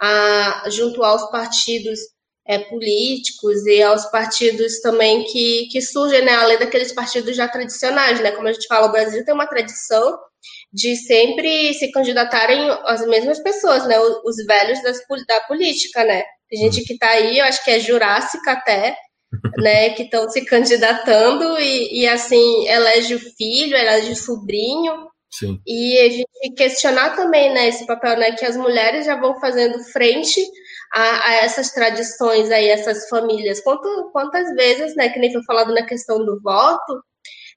a, 0.00 0.64
junto 0.68 1.02
aos 1.02 1.30
partidos 1.30 1.98
é, 2.46 2.58
políticos 2.58 3.66
e 3.66 3.82
aos 3.82 4.06
partidos 4.06 4.80
também 4.80 5.24
que, 5.24 5.68
que 5.70 5.80
surgem, 5.80 6.24
né, 6.24 6.32
além 6.32 6.58
daqueles 6.58 6.92
partidos 6.92 7.36
já 7.36 7.46
tradicionais, 7.48 8.20
né, 8.20 8.32
como 8.32 8.48
a 8.48 8.52
gente 8.52 8.66
fala, 8.66 8.88
o 8.88 8.92
Brasil 8.92 9.24
tem 9.24 9.34
uma 9.34 9.46
tradição 9.46 10.18
de 10.72 10.96
sempre 10.96 11.74
se 11.74 11.90
candidatarem 11.90 12.70
as 12.86 13.06
mesmas 13.06 13.38
pessoas, 13.42 13.86
né, 13.86 13.98
os, 13.98 14.22
os 14.24 14.46
velhos 14.46 14.82
das, 14.82 14.98
da 15.26 15.40
política, 15.42 16.04
né, 16.04 16.24
tem 16.48 16.60
gente 16.60 16.84
que 16.84 16.94
está 16.94 17.08
aí, 17.08 17.38
eu 17.38 17.44
acho 17.44 17.62
que 17.62 17.70
é 17.70 17.80
jurássica 17.80 18.52
até, 18.52 18.96
né, 19.58 19.90
que 19.90 20.04
estão 20.04 20.28
se 20.28 20.44
candidatando 20.44 21.58
e, 21.58 22.02
e, 22.02 22.08
assim, 22.08 22.66
elege 22.68 23.14
o 23.14 23.20
filho, 23.36 23.76
elege 23.76 24.12
o 24.12 24.16
sobrinho, 24.16 25.08
Sim. 25.30 25.60
e 25.66 25.98
a 26.00 26.08
gente 26.08 26.54
questionar 26.56 27.14
também, 27.14 27.52
né, 27.52 27.68
esse 27.68 27.86
papel, 27.86 28.16
né, 28.18 28.32
que 28.32 28.44
as 28.44 28.56
mulheres 28.56 29.04
já 29.04 29.20
vão 29.20 29.38
fazendo 29.38 29.78
frente 29.92 30.40
a, 30.92 31.28
a 31.28 31.34
essas 31.44 31.70
tradições 31.72 32.50
aí, 32.50 32.68
essas 32.68 33.08
famílias. 33.08 33.60
Quanto, 33.60 34.10
quantas 34.12 34.54
vezes, 34.54 34.96
né, 34.96 35.10
que 35.10 35.18
nem 35.18 35.32
foi 35.32 35.42
falado 35.44 35.72
na 35.74 35.84
questão 35.84 36.24
do 36.24 36.40
voto, 36.40 37.02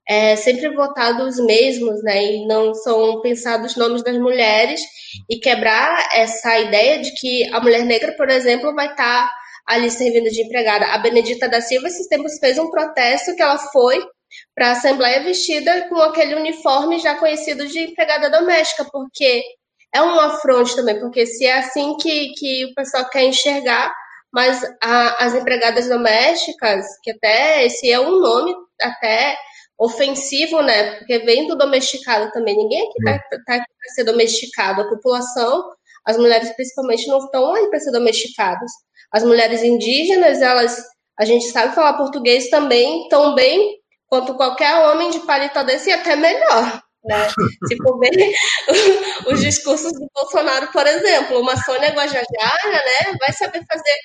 é 0.07 0.35
sempre 0.35 0.67
votados 0.75 1.37
os 1.37 1.45
mesmos, 1.45 2.03
né, 2.03 2.33
e 2.33 2.45
não 2.45 2.73
são 2.73 3.21
pensados 3.21 3.77
nomes 3.77 4.03
das 4.03 4.17
mulheres, 4.17 4.81
e 5.29 5.39
quebrar 5.39 6.09
essa 6.13 6.59
ideia 6.59 6.99
de 6.99 7.13
que 7.13 7.49
a 7.53 7.61
mulher 7.61 7.85
negra, 7.85 8.13
por 8.17 8.29
exemplo, 8.29 8.73
vai 8.75 8.87
estar 8.87 9.27
tá 9.27 9.40
ali 9.65 9.89
servindo 9.89 10.29
de 10.29 10.41
empregada. 10.41 10.85
A 10.87 10.97
Benedita 10.97 11.47
da 11.47 11.61
Silva, 11.61 11.87
esses 11.87 12.07
tempos, 12.07 12.37
fez 12.39 12.57
um 12.57 12.69
protesto 12.69 13.35
que 13.35 13.41
ela 13.41 13.57
foi 13.57 13.99
para 14.55 14.69
a 14.69 14.71
Assembleia 14.71 15.23
vestida 15.23 15.87
com 15.89 15.97
aquele 15.97 16.35
uniforme 16.35 16.99
já 16.99 17.15
conhecido 17.15 17.67
de 17.67 17.79
empregada 17.79 18.29
doméstica, 18.29 18.85
porque 18.91 19.43
é 19.93 20.01
um 20.01 20.19
afronte 20.19 20.75
também, 20.75 20.99
porque 20.99 21.25
se 21.25 21.45
é 21.45 21.57
assim 21.57 21.97
que, 21.97 22.31
que 22.33 22.65
o 22.65 22.73
pessoal 22.73 23.09
quer 23.09 23.23
enxergar, 23.23 23.93
mas 24.31 24.63
a, 24.81 25.25
as 25.25 25.33
empregadas 25.33 25.89
domésticas, 25.89 26.85
que 27.03 27.11
até 27.11 27.65
esse 27.65 27.91
é 27.91 27.99
um 27.99 28.19
nome 28.19 28.55
até 28.81 29.35
ofensivo, 29.77 30.61
né? 30.61 30.95
Porque 30.97 31.19
vem 31.19 31.47
do 31.47 31.57
domesticado 31.57 32.31
também. 32.31 32.55
Ninguém 32.55 32.87
aqui 32.87 32.99
está 32.99 33.43
tá 33.45 33.55
aqui 33.55 33.65
para 33.79 33.93
ser 33.93 34.03
domesticado. 34.03 34.81
A 34.81 34.89
população, 34.89 35.71
as 36.05 36.17
mulheres 36.17 36.51
principalmente, 36.55 37.07
não 37.07 37.17
estão 37.17 37.53
aí 37.53 37.67
para 37.67 37.79
ser 37.79 37.91
domesticadas. 37.91 38.71
As 39.11 39.23
mulheres 39.23 39.61
indígenas, 39.61 40.41
elas, 40.41 40.83
a 41.19 41.25
gente 41.25 41.45
sabe 41.45 41.75
falar 41.75 41.97
português 41.97 42.49
também 42.49 43.07
tão 43.09 43.35
bem 43.35 43.77
quanto 44.07 44.35
qualquer 44.35 44.73
homem 44.87 45.09
de 45.09 45.19
paletó 45.21 45.63
desse 45.63 45.89
e 45.89 45.93
até 45.93 46.15
melhor. 46.15 46.81
Né? 47.03 47.27
Se 47.67 47.77
for 47.77 47.97
ver 47.99 48.11
os 49.31 49.41
discursos 49.41 49.91
do 49.93 50.07
Bolsonaro, 50.13 50.71
por 50.71 50.85
exemplo, 50.85 51.39
uma 51.39 51.57
Sônia 51.63 51.91
Guajajara 51.91 52.71
né, 52.71 53.17
vai 53.19 53.33
saber 53.33 53.65
fazer 53.65 53.95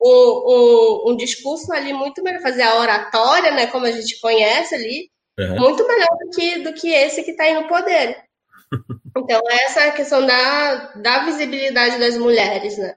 um, 0.00 1.08
um, 1.08 1.10
um, 1.10 1.16
discurso 1.16 1.72
ali 1.72 1.92
muito 1.92 2.22
melhor, 2.22 2.40
fazer 2.40 2.62
a 2.62 2.78
oratória, 2.78 3.52
né, 3.52 3.66
como 3.66 3.86
a 3.86 3.92
gente 3.92 4.20
conhece 4.20 4.74
ali, 4.74 5.10
uhum. 5.38 5.58
muito 5.58 5.86
melhor 5.86 6.08
do 6.20 6.30
que, 6.30 6.58
do 6.60 6.72
que 6.72 6.92
esse 6.92 7.22
que 7.22 7.32
está 7.32 7.44
aí 7.44 7.54
no 7.54 7.68
poder. 7.68 8.22
Então, 9.18 9.40
essa 9.48 9.80
é 9.80 9.88
a 9.88 9.92
questão 9.92 10.26
da, 10.26 10.92
da 10.96 11.24
visibilidade 11.24 11.98
das 11.98 12.18
mulheres, 12.18 12.76
né? 12.76 12.96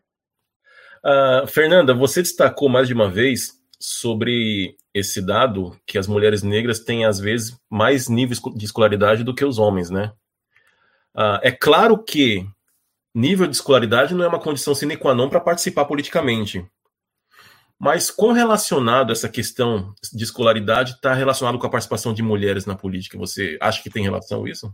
Uh, 1.04 1.48
Fernanda, 1.48 1.94
você 1.94 2.22
destacou 2.22 2.70
mais 2.70 2.88
de 2.88 2.94
uma 2.94 3.10
vez 3.10 3.54
sobre 3.80 4.76
esse 4.94 5.22
dado 5.22 5.80
que 5.86 5.98
as 5.98 6.08
mulheres 6.08 6.44
negras 6.44 6.80
têm, 6.80 7.06
às 7.06 7.20
vezes, 7.20 7.58
mais 7.70 8.10
níveis 8.10 8.42
de 8.56 8.66
escolaridade 8.66 9.24
do 9.24 9.34
que 9.34 9.46
os 9.46 9.58
homens, 9.58 9.90
né? 9.90 10.12
Uh, 11.16 11.40
é 11.42 11.52
claro 11.52 11.98
que 12.04 12.46
nível 13.14 13.48
de 13.48 13.56
escolaridade 13.56 14.14
não 14.14 14.24
é 14.24 14.28
uma 14.28 14.40
condição 14.40 14.76
sine 14.76 14.98
qua 14.98 15.14
non 15.14 15.30
para 15.30 15.40
participar 15.40 15.86
politicamente. 15.86 16.66
Mas 17.78 18.12
com 18.12 18.34
relacionado 18.34 19.14
essa 19.14 19.30
questão 19.30 19.94
de 20.14 20.24
escolaridade 20.24 20.94
está 20.94 21.14
relacionado 21.14 21.58
com 21.58 21.66
a 21.66 21.70
participação 21.70 22.14
de 22.14 22.22
mulheres 22.22 22.66
na 22.66 22.76
política? 22.76 23.18
Você 23.18 23.58
acha 23.62 23.82
que 23.82 23.90
tem 23.90 24.04
relação 24.04 24.46
isso? 24.46 24.74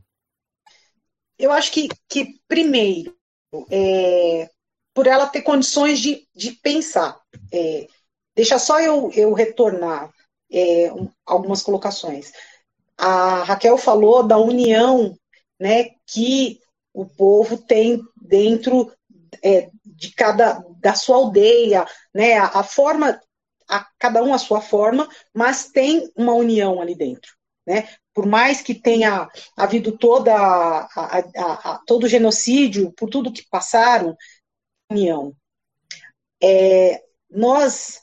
Eu 1.38 1.51
acho 1.51 1.71
que, 1.71 1.88
que 2.09 2.39
primeiro, 2.47 3.15
é, 3.69 4.49
por 4.96 5.08
ela 5.08 5.28
ter 5.28 5.43
condições 5.43 6.00
de, 6.00 6.28
de 6.36 6.54
pensar. 6.54 7.22
É, 7.54 7.88
deixa 8.36 8.60
só 8.60 8.80
eu, 8.82 9.12
eu 9.14 9.34
retornar 9.34 10.12
é, 10.52 10.91
algumas 11.26 11.62
colocações. 11.62 12.32
A 12.98 13.43
Raquel 13.43 13.78
falou 13.78 14.24
da 14.24 14.38
união 14.39 15.18
né, 15.60 15.91
que 16.08 16.60
O 16.93 17.06
povo 17.06 17.58
tem 17.58 18.02
dentro 18.16 18.91
é, 19.43 19.70
de 19.86 20.12
cada 20.14 20.64
da 20.80 20.96
sua 20.96 21.18
aldeia, 21.18 21.86
né? 22.14 22.38
A, 22.38 22.46
a 22.62 22.64
forma, 22.64 23.20
a, 23.70 23.86
cada 24.00 24.24
um 24.24 24.34
a 24.34 24.38
sua 24.38 24.62
forma, 24.62 25.08
mas 25.34 25.70
tem 25.72 26.10
uma 26.16 26.34
união 26.34 26.82
ali 26.82 26.96
dentro, 26.96 27.34
né? 27.68 27.89
Por 28.14 28.26
mais 28.26 28.62
que 28.62 28.74
tenha 28.74 29.28
havido 29.58 29.98
toda 29.98 30.34
a, 30.34 30.88
a, 30.96 31.82
todo 31.86 32.06
o 32.06 32.10
genocídio, 32.10 32.93
por 32.93 33.10
tudo 33.10 33.34
que 33.34 33.46
passaram, 33.50 34.16
união. 34.92 35.36
É, 36.42 37.04
nós 37.30 38.02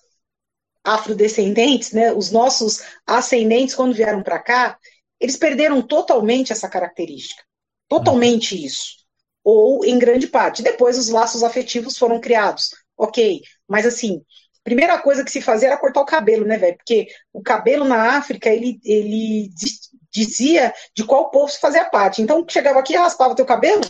afrodescendentes, 0.85 1.93
né, 1.93 2.12
os 2.12 2.30
nossos 2.30 2.83
ascendentes, 3.07 3.74
quando 3.74 3.95
vieram 3.95 4.22
para 4.22 4.39
cá, 4.39 4.78
eles 5.20 5.37
perderam 5.37 5.80
totalmente 5.80 6.53
essa 6.53 6.68
característica. 6.68 7.43
Totalmente 7.89 8.64
isso. 8.64 8.97
Ou 9.45 9.85
em 9.85 9.99
grande 9.99 10.26
parte. 10.26 10.62
Depois 10.62 10.99
os 10.99 11.09
laços 11.09 11.43
afetivos 11.43 11.97
foram 11.97 12.20
criados. 12.20 12.70
Ok. 12.97 13.43
Mas 13.68 13.87
assim, 13.87 14.24
primeira 14.64 14.99
coisa 14.99 15.24
que 15.24 15.30
se 15.30 15.41
fazia 15.41 15.68
era 15.68 15.78
cortar 15.78 16.01
o 16.01 16.07
cabelo, 16.07 16.45
né, 16.45 16.59
velho? 16.59 16.76
Porque 16.76 17.07
o 17.33 17.43
cabelo 17.43 17.85
na 17.85 18.16
África, 18.16 18.51
ele, 18.51 18.80
ele 18.85 19.51
dizia 20.11 20.74
de 20.95 21.05
qual 21.05 21.30
povo 21.30 21.49
se 21.49 21.61
fazia 21.61 21.85
parte. 21.85 22.20
Então, 22.20 22.45
chegava 22.49 22.80
aqui 22.80 22.95
e 22.95 22.97
raspava 22.97 23.37
teu 23.37 23.47
cabelo, 23.47 23.83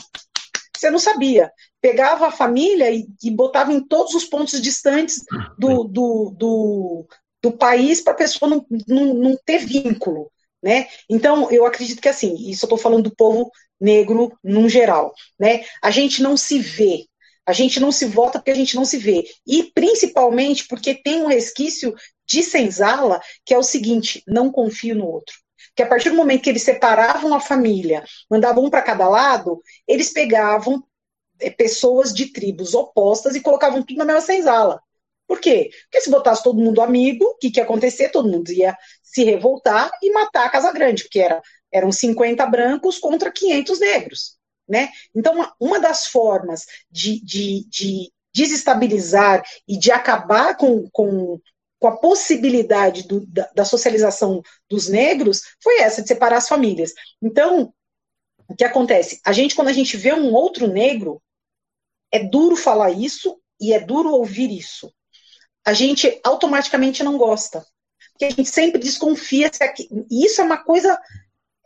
você 0.83 0.91
não 0.91 0.99
sabia. 0.99 1.51
Pegava 1.81 2.27
a 2.27 2.33
família 2.33 2.91
e, 2.91 3.07
e 3.23 3.31
botava 3.31 3.73
em 3.73 3.81
todos 3.81 4.15
os 4.15 4.25
pontos 4.25 4.61
distantes 4.61 5.17
do, 5.59 5.85
do, 5.85 6.35
do, 6.37 7.07
do 7.43 7.53
país 7.53 8.01
para 8.01 8.13
a 8.13 8.17
pessoa 8.17 8.51
não, 8.51 8.67
não, 8.87 9.15
não 9.15 9.39
ter 9.45 9.59
vínculo. 9.59 10.31
Né? 10.63 10.89
Então, 11.09 11.51
eu 11.51 11.67
acredito 11.67 12.01
que 12.01 12.09
assim, 12.09 12.35
isso 12.49 12.65
eu 12.65 12.67
estou 12.67 12.79
falando 12.79 13.05
do 13.05 13.17
povo 13.17 13.51
negro 13.81 14.33
num 14.45 14.69
geral, 14.69 15.13
né? 15.39 15.65
A 15.83 15.91
gente 15.91 16.23
não 16.23 16.37
se 16.37 16.61
vê, 16.61 17.05
a 17.45 17.53
gente 17.53 17.81
não 17.81 17.91
se 17.91 18.05
vota 18.05 18.39
porque 18.39 18.53
a 18.53 18.57
gente 18.57 18.77
não 18.77 18.85
se 18.85 18.97
vê. 18.97 19.25
E 19.45 19.65
principalmente 19.75 20.69
porque 20.69 20.95
tem 20.95 21.21
um 21.21 21.27
resquício 21.27 21.93
de 22.25 22.45
senzala, 22.45 23.21
que 23.45 23.53
é 23.53 23.59
o 23.59 23.63
seguinte: 23.63 24.23
não 24.27 24.53
confio 24.53 24.95
no 24.95 25.07
outro. 25.07 25.35
Que 25.75 25.83
a 25.83 25.87
partir 25.87 26.11
do 26.11 26.17
momento 26.17 26.43
que 26.43 26.51
eles 26.51 26.63
separavam 26.63 27.35
a 27.35 27.41
família, 27.41 28.05
mandavam 28.31 28.65
um 28.65 28.71
para 28.71 28.83
cada 28.83 29.09
lado, 29.09 29.63
eles 29.87 30.13
pegavam 30.13 30.83
é, 31.41 31.51
pessoas 31.51 32.13
de 32.13 32.27
tribos 32.27 32.75
opostas 32.75 33.35
e 33.35 33.41
colocavam 33.41 33.83
tudo 33.83 33.99
na 33.99 34.05
mesma 34.05 34.21
senzala. 34.21 34.81
Por 35.27 35.41
quê? 35.41 35.71
Porque 35.85 36.01
se 36.01 36.11
botasse 36.11 36.43
todo 36.43 36.61
mundo 36.61 36.83
amigo, 36.83 37.25
o 37.25 37.37
que, 37.39 37.51
que 37.51 37.59
ia 37.59 37.65
acontecer? 37.65 38.11
Todo 38.11 38.29
mundo 38.29 38.53
ia 38.53 38.77
se 39.03 39.25
revoltar 39.25 39.91
e 40.03 40.13
matar 40.13 40.47
a 40.47 40.51
Casa 40.51 40.73
Grande, 40.73 41.05
porque 41.05 41.21
era, 41.21 41.41
eram 41.73 41.91
50 41.91 42.45
brancos 42.47 42.99
contra 42.99 43.33
500 43.33 43.81
negros. 43.81 44.37
Né? 44.69 44.91
Então, 45.15 45.35
uma, 45.35 45.55
uma 45.59 45.81
das 45.81 46.07
formas 46.07 46.67
de, 46.91 47.25
de, 47.25 47.67
de, 47.69 48.13
desestabilizar 48.35 49.43
e 49.69 49.79
de 49.79 49.91
acabar 49.91 50.57
com, 50.57 50.89
com, 50.91 51.39
com 51.83 51.89
a 51.89 51.99
possibilidade 51.99 53.07
do, 53.07 53.27
da, 53.27 53.51
da 53.55 53.65
socialização 53.65 54.41
dos 54.71 54.89
negros 54.89 55.43
foi 55.63 55.81
essa, 55.81 56.01
de 56.01 56.09
separar 56.09 56.39
as 56.39 56.49
famílias. 56.49 56.93
Então, 57.21 57.75
o 58.49 58.55
que 58.55 58.65
acontece? 58.65 59.21
A 59.27 59.33
gente, 59.33 59.55
quando 59.55 59.69
a 59.69 59.73
gente 59.73 59.97
vê 59.97 60.15
um 60.15 60.33
outro 60.33 60.67
negro, 60.67 61.21
é 62.11 62.21
duro 62.21 62.57
falar 62.57 62.91
isso 62.91 63.39
e 63.61 63.73
é 63.73 63.81
duro 63.81 64.13
ouvir 64.13 64.51
isso 64.51 64.91
a 65.65 65.73
gente 65.73 66.21
automaticamente 66.25 67.03
não 67.03 67.17
gosta. 67.17 67.65
Porque 68.13 68.25
a 68.25 68.31
gente 68.31 68.49
sempre 68.49 68.81
desconfia 68.81 69.51
se. 69.53 69.65
E 70.11 70.27
isso 70.27 70.41
é 70.41 70.45
uma 70.45 70.59
coisa. 70.59 70.99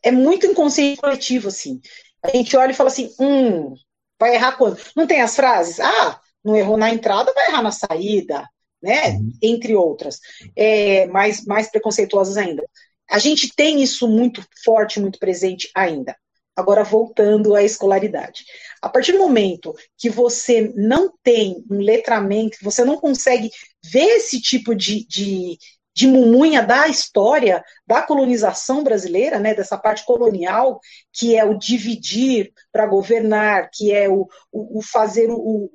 É 0.03 0.11
muito 0.11 0.47
inconsciente 0.47 1.01
coletivo, 1.01 1.49
assim. 1.49 1.81
A 2.23 2.29
gente 2.29 2.57
olha 2.57 2.71
e 2.71 2.75
fala 2.75 2.89
assim: 2.89 3.13
hum, 3.19 3.75
vai 4.19 4.35
errar 4.35 4.53
quando? 4.53 4.79
Não 4.95 5.07
tem 5.07 5.21
as 5.21 5.35
frases? 5.35 5.81
Ah, 5.81 6.21
não 6.45 6.57
errou 6.57 6.77
na 6.77 6.91
entrada, 6.91 7.33
vai 7.33 7.49
errar 7.49 7.63
na 7.63 7.73
saída, 7.73 8.49
né? 8.87 9.11
Uhum. 9.11 9.33
Entre 9.43 9.75
outras. 9.75 10.21
É, 10.55 11.07
mais, 11.07 11.45
mais 11.45 11.69
preconceituosas 11.69 12.37
ainda. 12.37 12.65
A 13.11 13.19
gente 13.19 13.53
tem 13.55 13.83
isso 13.83 14.09
muito 14.09 14.45
forte, 14.65 15.01
muito 15.01 15.19
presente 15.19 15.69
ainda. 15.75 16.17
Agora, 16.55 16.83
voltando 16.83 17.55
à 17.55 17.63
escolaridade. 17.63 18.45
A 18.81 18.89
partir 18.89 19.13
do 19.13 19.19
momento 19.19 19.75
que 19.99 20.09
você 20.09 20.73
não 20.75 21.13
tem 21.23 21.63
um 21.71 21.79
letramento, 21.79 22.57
você 22.63 22.85
não 22.85 22.97
consegue 22.97 23.51
ver 23.85 24.17
esse 24.17 24.41
tipo 24.41 24.75
de, 24.75 25.07
de, 25.07 25.59
de 25.95 26.07
mumunha 26.07 26.63
da 26.63 26.89
história 26.89 27.63
da 27.87 28.03
colonização 28.03 28.83
brasileira, 28.83 29.39
né, 29.39 29.55
dessa 29.55 29.77
parte 29.77 30.05
colonial, 30.07 30.81
que 31.13 31.37
é 31.37 31.45
o 31.45 31.59
dividir 31.59 32.53
para 32.73 32.87
governar, 32.87 33.69
que 33.73 33.93
é 33.93 34.09
o, 34.09 34.27
o, 34.51 34.79
o 34.79 34.83
fazer 34.83 35.31
o, 35.31 35.71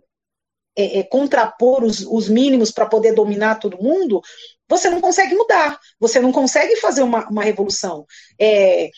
é, 0.75 0.99
é, 0.99 1.03
contrapor 1.03 1.83
os, 1.83 2.01
os 2.01 2.29
mínimos 2.29 2.71
para 2.71 2.85
poder 2.85 3.13
dominar 3.13 3.59
todo 3.59 3.81
mundo, 3.81 4.21
você 4.67 4.89
não 4.89 5.01
consegue 5.01 5.35
mudar, 5.35 5.77
você 5.99 6.19
não 6.19 6.31
consegue 6.31 6.77
fazer 6.77 7.03
uma, 7.03 7.27
uma 7.27 7.43
revolução. 7.43 8.05
É, 8.39 8.89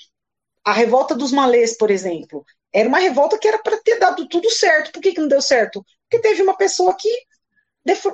a 0.64 0.72
revolta 0.72 1.16
dos 1.16 1.32
malês, 1.32 1.76
por 1.76 1.90
exemplo, 1.92 2.46
era 2.72 2.88
uma 2.88 3.00
revolta 3.00 3.38
que 3.38 3.48
era 3.48 3.60
para 3.60 3.78
ter 3.78 4.00
dado 4.00 4.28
tudo 4.28 4.50
certo. 4.50 4.92
Por 4.92 5.02
que, 5.02 5.14
que 5.14 5.20
não 5.20 5.28
deu 5.28 5.42
certo? 5.42 5.86
Porque 6.10 6.28
teve 6.28 6.42
uma 6.42 6.56
pessoa 6.56 6.96
que, 6.96 7.10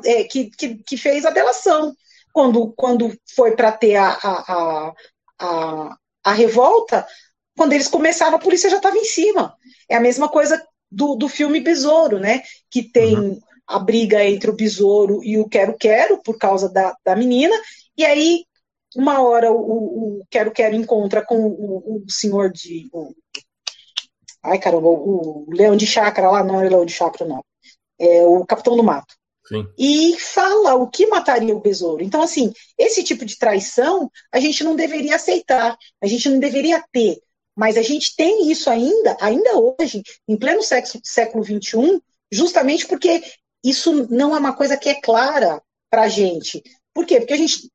é, 0.05 0.24
que, 0.24 0.49
que, 0.51 0.76
que 0.84 0.97
fez 0.97 1.26
a 1.26 1.32
delação. 1.32 1.93
Quando, 2.32 2.72
quando 2.74 3.14
foi 3.36 3.55
para 3.55 3.72
ter 3.72 3.95
a, 3.95 4.10
a, 4.10 4.93
a, 5.39 5.97
a, 6.24 6.34
revolta, 6.34 7.07
quando 7.57 7.74
eles 7.74 7.88
começaram, 7.88 8.36
a 8.36 8.39
polícia 8.39 8.70
já 8.70 8.78
estava 8.78 8.97
em 8.97 9.05
cima. 9.05 9.55
É 9.89 9.95
a 9.95 10.01
mesma 10.01 10.30
coisa 10.30 10.64
do, 10.91 11.16
do 11.16 11.28
filme 11.28 11.60
Besouro, 11.60 12.20
né? 12.20 12.41
Que 12.70 12.84
tem 12.84 13.18
uhum. 13.18 13.39
A 13.70 13.78
briga 13.78 14.26
entre 14.26 14.49
o 14.49 14.55
Besouro 14.55 15.24
e 15.24 15.38
o 15.38 15.47
Quero 15.47 15.78
Quero, 15.78 16.22
por 16.24 16.38
causa 16.38 16.67
da, 16.67 16.95
da 17.05 17.15
menina, 17.15 17.55
e 17.95 18.03
aí 18.03 18.43
uma 18.95 19.22
hora 19.22 19.51
o, 19.51 20.20
o 20.20 20.26
Quero 20.30 20.51
Quero 20.51 20.76
encontra 20.76 21.24
com 21.24 21.38
o, 21.38 22.03
o 22.03 22.11
senhor 22.11 22.51
de. 22.51 22.89
O, 22.91 23.13
ai, 24.43 24.57
caramba, 24.57 24.88
o, 24.88 25.45
o 25.47 25.53
Leão 25.53 25.76
de 25.76 25.86
Chácara 25.86 26.32
lá, 26.32 26.43
não 26.43 26.59
é 26.59 26.65
o 26.65 26.70
Leão 26.70 26.86
de 26.86 26.93
Chácara, 26.93 27.30
não. 27.30 27.43
É 27.99 28.26
o 28.26 28.43
Capitão 28.45 28.76
do 28.76 28.84
Mato. 28.84 29.13
Sim. 29.47 29.67
E 29.78 30.20
fala 30.20 30.76
o 30.76 30.88
que 30.88 31.07
mataria 31.07 31.55
o 31.55 31.59
besouro. 31.61 32.03
Então, 32.03 32.22
assim, 32.22 32.53
esse 32.78 33.03
tipo 33.03 33.26
de 33.26 33.38
traição 33.38 34.09
a 34.32 34.39
gente 34.39 34.63
não 34.63 34.76
deveria 34.76 35.15
aceitar, 35.15 35.78
a 36.01 36.07
gente 36.07 36.30
não 36.30 36.39
deveria 36.39 36.84
ter. 36.91 37.20
Mas 37.55 37.76
a 37.76 37.82
gente 37.82 38.15
tem 38.15 38.49
isso 38.49 38.70
ainda, 38.70 39.17
ainda 39.20 39.51
hoje, 39.57 40.01
em 40.28 40.38
pleno 40.38 40.63
século, 40.63 41.01
século 41.03 41.43
XXI, 41.43 42.01
justamente 42.32 42.88
porque 42.88 43.22
isso 43.64 44.07
não 44.10 44.36
é 44.36 44.39
uma 44.39 44.55
coisa 44.55 44.78
que 44.78 44.89
é 44.89 45.01
clara 45.01 45.62
para 45.89 46.03
a 46.03 46.07
gente. 46.07 46.62
Por 46.93 47.05
quê? 47.05 47.20
Porque 47.20 47.34
a 47.34 47.38
gente 47.38 47.70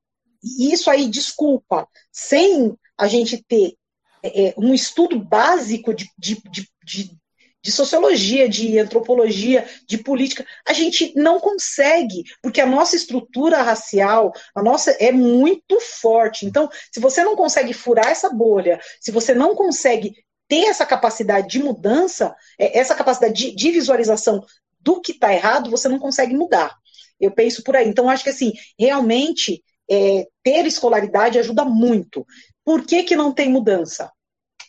isso 0.45 0.91
aí, 0.91 1.09
desculpa, 1.09 1.89
sem 2.13 2.77
a 2.99 3.07
gente 3.07 3.43
ter 3.43 3.75
é, 4.23 4.49
é, 4.49 4.55
um 4.59 4.75
estudo 4.75 5.19
básico 5.19 5.95
de, 5.95 6.09
de, 6.19 6.41
de, 6.51 6.69
de, 6.85 7.19
de 7.63 7.73
sociologia, 7.73 8.49
de 8.49 8.79
antropologia, 8.79 9.67
de 9.89 9.99
política, 9.99 10.47
a 10.67 10.73
gente 10.73 11.13
não 11.17 11.41
consegue, 11.41 12.25
porque 12.43 12.61
a 12.61 12.67
nossa 12.67 12.95
estrutura 12.95 13.63
racial, 13.63 14.33
a 14.55 14.63
nossa 14.63 14.91
é 14.93 15.11
muito 15.11 15.81
forte. 15.81 16.45
Então, 16.45 16.69
se 16.93 17.01
você 17.01 17.25
não 17.25 17.37
consegue 17.37 17.73
furar 17.73 18.09
essa 18.09 18.29
bolha, 18.29 18.79
se 19.01 19.11
você 19.11 19.35
não 19.35 19.55
consegue 19.55 20.15
ter 20.47 20.67
essa 20.67 20.85
capacidade 20.85 21.49
de 21.49 21.63
mudança, 21.63 22.35
é, 22.59 22.79
essa 22.79 22.95
capacidade 22.95 23.33
de, 23.33 23.57
de 23.57 23.71
visualização 23.71 24.45
do 24.85 25.01
que 25.01 25.13
está 25.13 25.33
errado, 25.33 25.71
você 25.71 25.89
não 25.89 25.99
consegue 25.99 26.35
mudar. 26.35 26.77
Eu 27.19 27.31
penso 27.31 27.63
por 27.63 27.75
aí. 27.75 27.89
Então, 27.89 28.11
acho 28.11 28.23
que 28.23 28.31
assim, 28.31 28.53
realmente 28.79 29.65
é, 29.91 30.27
ter 30.43 30.67
escolaridade 30.67 31.39
ajuda 31.39 31.65
muito. 31.65 32.27
Por 32.65 32.85
que, 32.85 33.03
que 33.03 33.17
não 33.17 33.33
tem 33.33 33.49
mudança? 33.49 34.13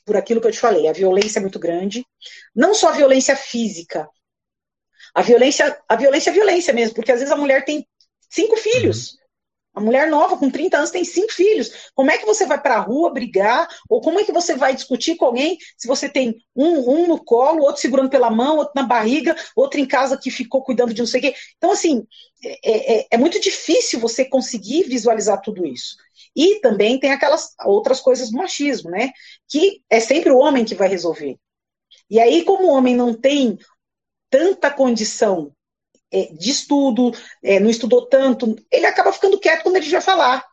Por 0.05 0.15
aquilo 0.15 0.39
que 0.39 0.47
eu 0.47 0.51
te 0.51 0.59
falei, 0.59 0.87
a 0.87 0.93
violência 0.93 1.39
é 1.39 1.41
muito 1.41 1.59
grande, 1.59 2.05
não 2.55 2.73
só 2.75 2.89
a 2.89 2.93
violência 2.95 3.35
física, 3.35 4.07
a 5.13 5.21
violência, 5.21 5.79
a 5.89 5.95
violência 5.95 6.29
é 6.29 6.33
violência 6.33 6.73
mesmo, 6.73 6.95
porque 6.95 7.11
às 7.11 7.19
vezes 7.19 7.33
a 7.33 7.37
mulher 7.37 7.65
tem 7.65 7.87
cinco 8.29 8.55
filhos. 8.57 9.11
Uhum. 9.11 9.17
A 9.75 9.81
mulher 9.81 10.09
nova, 10.09 10.37
com 10.37 10.49
30 10.49 10.77
anos, 10.77 10.89
tem 10.89 11.03
cinco 11.03 11.33
filhos. 11.33 11.91
Como 11.93 12.09
é 12.09 12.17
que 12.17 12.25
você 12.25 12.45
vai 12.45 12.61
para 12.61 12.77
a 12.77 12.79
rua 12.79 13.11
brigar? 13.11 13.67
Ou 13.89 13.99
como 13.99 14.19
é 14.19 14.23
que 14.23 14.31
você 14.31 14.55
vai 14.55 14.73
discutir 14.73 15.15
com 15.17 15.25
alguém 15.25 15.57
se 15.77 15.85
você 15.85 16.07
tem 16.07 16.37
um, 16.55 16.89
um 16.89 17.07
no 17.07 17.23
colo, 17.23 17.63
outro 17.63 17.81
segurando 17.81 18.09
pela 18.09 18.29
mão, 18.29 18.57
outro 18.57 18.73
na 18.73 18.83
barriga, 18.83 19.35
outro 19.53 19.79
em 19.79 19.85
casa 19.85 20.17
que 20.17 20.31
ficou 20.31 20.63
cuidando 20.63 20.93
de 20.93 21.01
não 21.01 21.07
sei 21.07 21.19
o 21.19 21.23
quê? 21.23 21.35
Então, 21.57 21.71
assim, 21.71 22.07
é, 22.43 22.99
é, 22.99 23.07
é 23.11 23.17
muito 23.17 23.39
difícil 23.39 23.99
você 23.99 24.23
conseguir 24.23 24.83
visualizar 24.83 25.41
tudo 25.41 25.65
isso. 25.65 25.97
E 26.35 26.59
também 26.61 26.99
tem 26.99 27.11
aquelas 27.11 27.53
outras 27.65 27.99
coisas 27.99 28.31
do 28.31 28.37
machismo, 28.37 28.89
né? 28.89 29.11
Que 29.47 29.81
é 29.89 29.99
sempre 29.99 30.31
o 30.31 30.37
homem 30.37 30.63
que 30.63 30.75
vai 30.75 30.87
resolver. 30.87 31.37
E 32.09 32.19
aí, 32.19 32.43
como 32.43 32.67
o 32.67 32.71
homem 32.71 32.95
não 32.95 33.13
tem 33.13 33.57
tanta 34.29 34.69
condição 34.69 35.54
é, 36.15 36.33
de 36.33 36.49
estudo, 36.49 37.11
é, 37.43 37.59
não 37.59 37.69
estudou 37.69 38.05
tanto, 38.05 38.55
ele 38.71 38.85
acaba 38.85 39.11
ficando 39.11 39.39
quieto 39.39 39.63
quando 39.63 39.75
ele 39.75 39.89
vai 39.89 40.01
falar. 40.01 40.45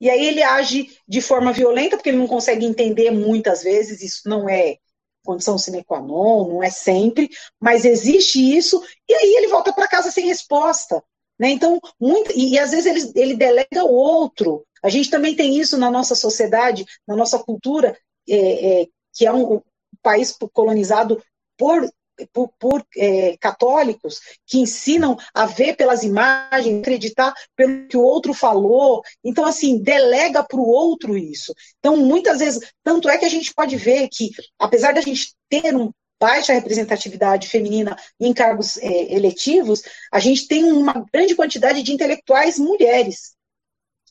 E 0.00 0.10
aí 0.10 0.26
ele 0.26 0.42
age 0.42 0.96
de 1.08 1.20
forma 1.20 1.52
violenta, 1.52 1.96
porque 1.96 2.10
ele 2.10 2.18
não 2.18 2.26
consegue 2.26 2.64
entender 2.64 3.10
muitas 3.10 3.62
vezes, 3.62 4.02
isso 4.02 4.28
não 4.28 4.48
é 4.48 4.76
condição 5.24 5.58
sine 5.58 5.84
qua 5.84 6.00
non, 6.00 6.48
não 6.48 6.62
é 6.62 6.70
sempre, 6.70 7.28
mas 7.60 7.84
existe 7.84 8.38
isso, 8.56 8.82
e 9.08 9.14
aí 9.14 9.34
ele 9.36 9.48
volta 9.48 9.72
para 9.72 9.88
casa 9.88 10.10
sem 10.10 10.26
resposta. 10.26 11.02
Né? 11.38 11.50
Então, 11.50 11.80
muito, 12.00 12.32
e, 12.32 12.54
e 12.54 12.58
às 12.58 12.70
vezes 12.70 12.86
ele, 12.86 13.12
ele 13.14 13.36
delega 13.36 13.84
o 13.84 13.92
outro. 13.92 14.64
A 14.82 14.88
gente 14.88 15.10
também 15.10 15.34
tem 15.34 15.58
isso 15.58 15.76
na 15.76 15.90
nossa 15.90 16.14
sociedade, 16.14 16.84
na 17.06 17.16
nossa 17.16 17.38
cultura, 17.38 17.98
é, 18.28 18.82
é, 18.82 18.86
que 19.14 19.26
é 19.26 19.32
um, 19.32 19.54
um 19.54 19.62
país 20.02 20.36
colonizado 20.52 21.22
por 21.56 21.88
por, 22.32 22.50
por 22.58 22.84
é, 22.96 23.36
católicos 23.38 24.20
que 24.46 24.58
ensinam 24.58 25.16
a 25.34 25.46
ver 25.46 25.76
pelas 25.76 26.02
imagens, 26.02 26.80
acreditar 26.80 27.32
pelo 27.56 27.86
que 27.88 27.96
o 27.96 28.02
outro 28.02 28.32
falou. 28.34 29.02
Então, 29.24 29.44
assim, 29.44 29.82
delega 29.82 30.42
para 30.42 30.58
o 30.58 30.68
outro 30.68 31.16
isso. 31.16 31.54
Então, 31.78 31.96
muitas 31.96 32.38
vezes, 32.38 32.72
tanto 32.82 33.08
é 33.08 33.18
que 33.18 33.24
a 33.24 33.30
gente 33.30 33.52
pode 33.54 33.76
ver 33.76 34.08
que, 34.08 34.30
apesar 34.58 34.92
da 34.92 35.00
gente 35.00 35.34
ter 35.48 35.74
um 35.74 35.90
baixa 36.20 36.52
representatividade 36.52 37.48
feminina 37.48 37.96
em 38.18 38.32
cargos 38.32 38.76
é, 38.78 39.14
eletivos, 39.14 39.82
a 40.12 40.18
gente 40.18 40.48
tem 40.48 40.64
uma 40.64 41.06
grande 41.12 41.34
quantidade 41.34 41.82
de 41.82 41.92
intelectuais 41.92 42.58
mulheres. 42.58 43.36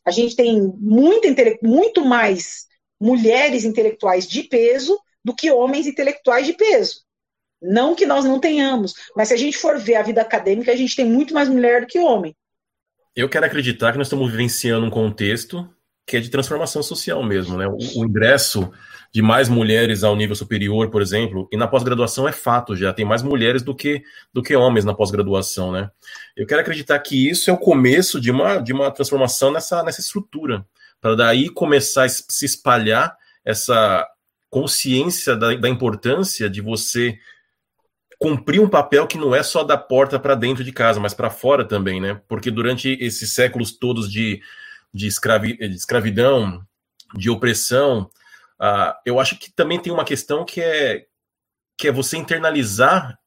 A 0.05 0.11
gente 0.11 0.35
tem 0.35 0.61
muito, 0.79 1.27
muito 1.61 2.05
mais 2.05 2.65
mulheres 2.99 3.65
intelectuais 3.65 4.25
de 4.25 4.43
peso 4.43 4.97
do 5.23 5.35
que 5.35 5.51
homens 5.51 5.85
intelectuais 5.85 6.45
de 6.45 6.53
peso. 6.53 7.01
Não 7.61 7.95
que 7.95 8.05
nós 8.05 8.25
não 8.25 8.39
tenhamos, 8.39 8.93
mas 9.15 9.29
se 9.29 9.33
a 9.33 9.37
gente 9.37 9.57
for 9.57 9.79
ver 9.79 9.95
a 9.95 10.03
vida 10.03 10.21
acadêmica, 10.21 10.71
a 10.71 10.75
gente 10.75 10.95
tem 10.95 11.05
muito 11.05 11.33
mais 11.33 11.49
mulher 11.49 11.81
do 11.81 11.87
que 11.87 11.99
homem. 11.99 12.35
Eu 13.15 13.27
quero 13.27 13.45
acreditar 13.45 13.91
que 13.91 13.97
nós 13.97 14.07
estamos 14.07 14.29
vivenciando 14.29 14.85
um 14.85 14.91
contexto 14.91 15.67
que 16.05 16.15
é 16.15 16.19
de 16.21 16.29
transformação 16.29 16.81
social 16.81 17.21
mesmo, 17.21 17.57
né? 17.57 17.67
O, 17.67 17.75
o 17.99 18.05
ingresso 18.05 18.71
de 19.13 19.21
mais 19.21 19.49
mulheres 19.49 20.03
ao 20.03 20.15
nível 20.15 20.35
superior, 20.35 20.89
por 20.89 21.01
exemplo, 21.01 21.49
e 21.51 21.57
na 21.57 21.67
pós-graduação 21.67 22.27
é 22.27 22.31
fato 22.31 22.75
já, 22.75 22.93
tem 22.93 23.03
mais 23.03 23.21
mulheres 23.21 23.61
do 23.61 23.75
que, 23.75 24.01
do 24.33 24.41
que 24.41 24.55
homens 24.55 24.85
na 24.85 24.93
pós-graduação, 24.93 25.71
né? 25.71 25.89
Eu 26.35 26.45
quero 26.47 26.61
acreditar 26.61 26.97
que 26.99 27.29
isso 27.29 27.49
é 27.49 27.53
o 27.53 27.57
começo 27.57 28.21
de 28.21 28.31
uma, 28.31 28.57
de 28.59 28.71
uma 28.71 28.89
transformação 28.89 29.51
nessa, 29.51 29.83
nessa 29.83 29.99
estrutura, 29.99 30.65
para 31.01 31.15
daí 31.15 31.49
começar 31.49 32.05
a 32.05 32.09
se 32.09 32.45
espalhar 32.45 33.15
essa 33.43 34.07
consciência 34.49 35.35
da, 35.35 35.55
da 35.55 35.67
importância 35.67 36.49
de 36.49 36.61
você 36.61 37.17
cumprir 38.19 38.59
um 38.59 38.69
papel 38.69 39.05
que 39.05 39.17
não 39.17 39.35
é 39.35 39.43
só 39.43 39.63
da 39.63 39.77
porta 39.77 40.19
para 40.19 40.35
dentro 40.35 40.63
de 40.63 40.71
casa, 40.71 40.99
mas 40.99 41.13
para 41.13 41.29
fora 41.29 41.63
também, 41.63 42.01
né? 42.01 42.21
Porque 42.27 42.49
durante 42.49 42.97
esses 42.99 43.33
séculos 43.33 43.71
todos 43.71 44.11
de, 44.11 44.41
de, 44.93 45.07
escravi, 45.07 45.55
de 45.57 45.75
escravidão, 45.75 46.65
de 47.13 47.29
opressão, 47.29 48.09
uh, 48.59 48.93
eu 49.05 49.19
acho 49.19 49.37
que 49.37 49.51
também 49.51 49.79
tem 49.79 49.93
uma 49.93 50.05
questão 50.05 50.43
que 50.43 50.59
é, 50.61 51.05
que 51.77 51.87
é 51.87 51.91
você 51.91 52.17
internalizar 52.17 53.19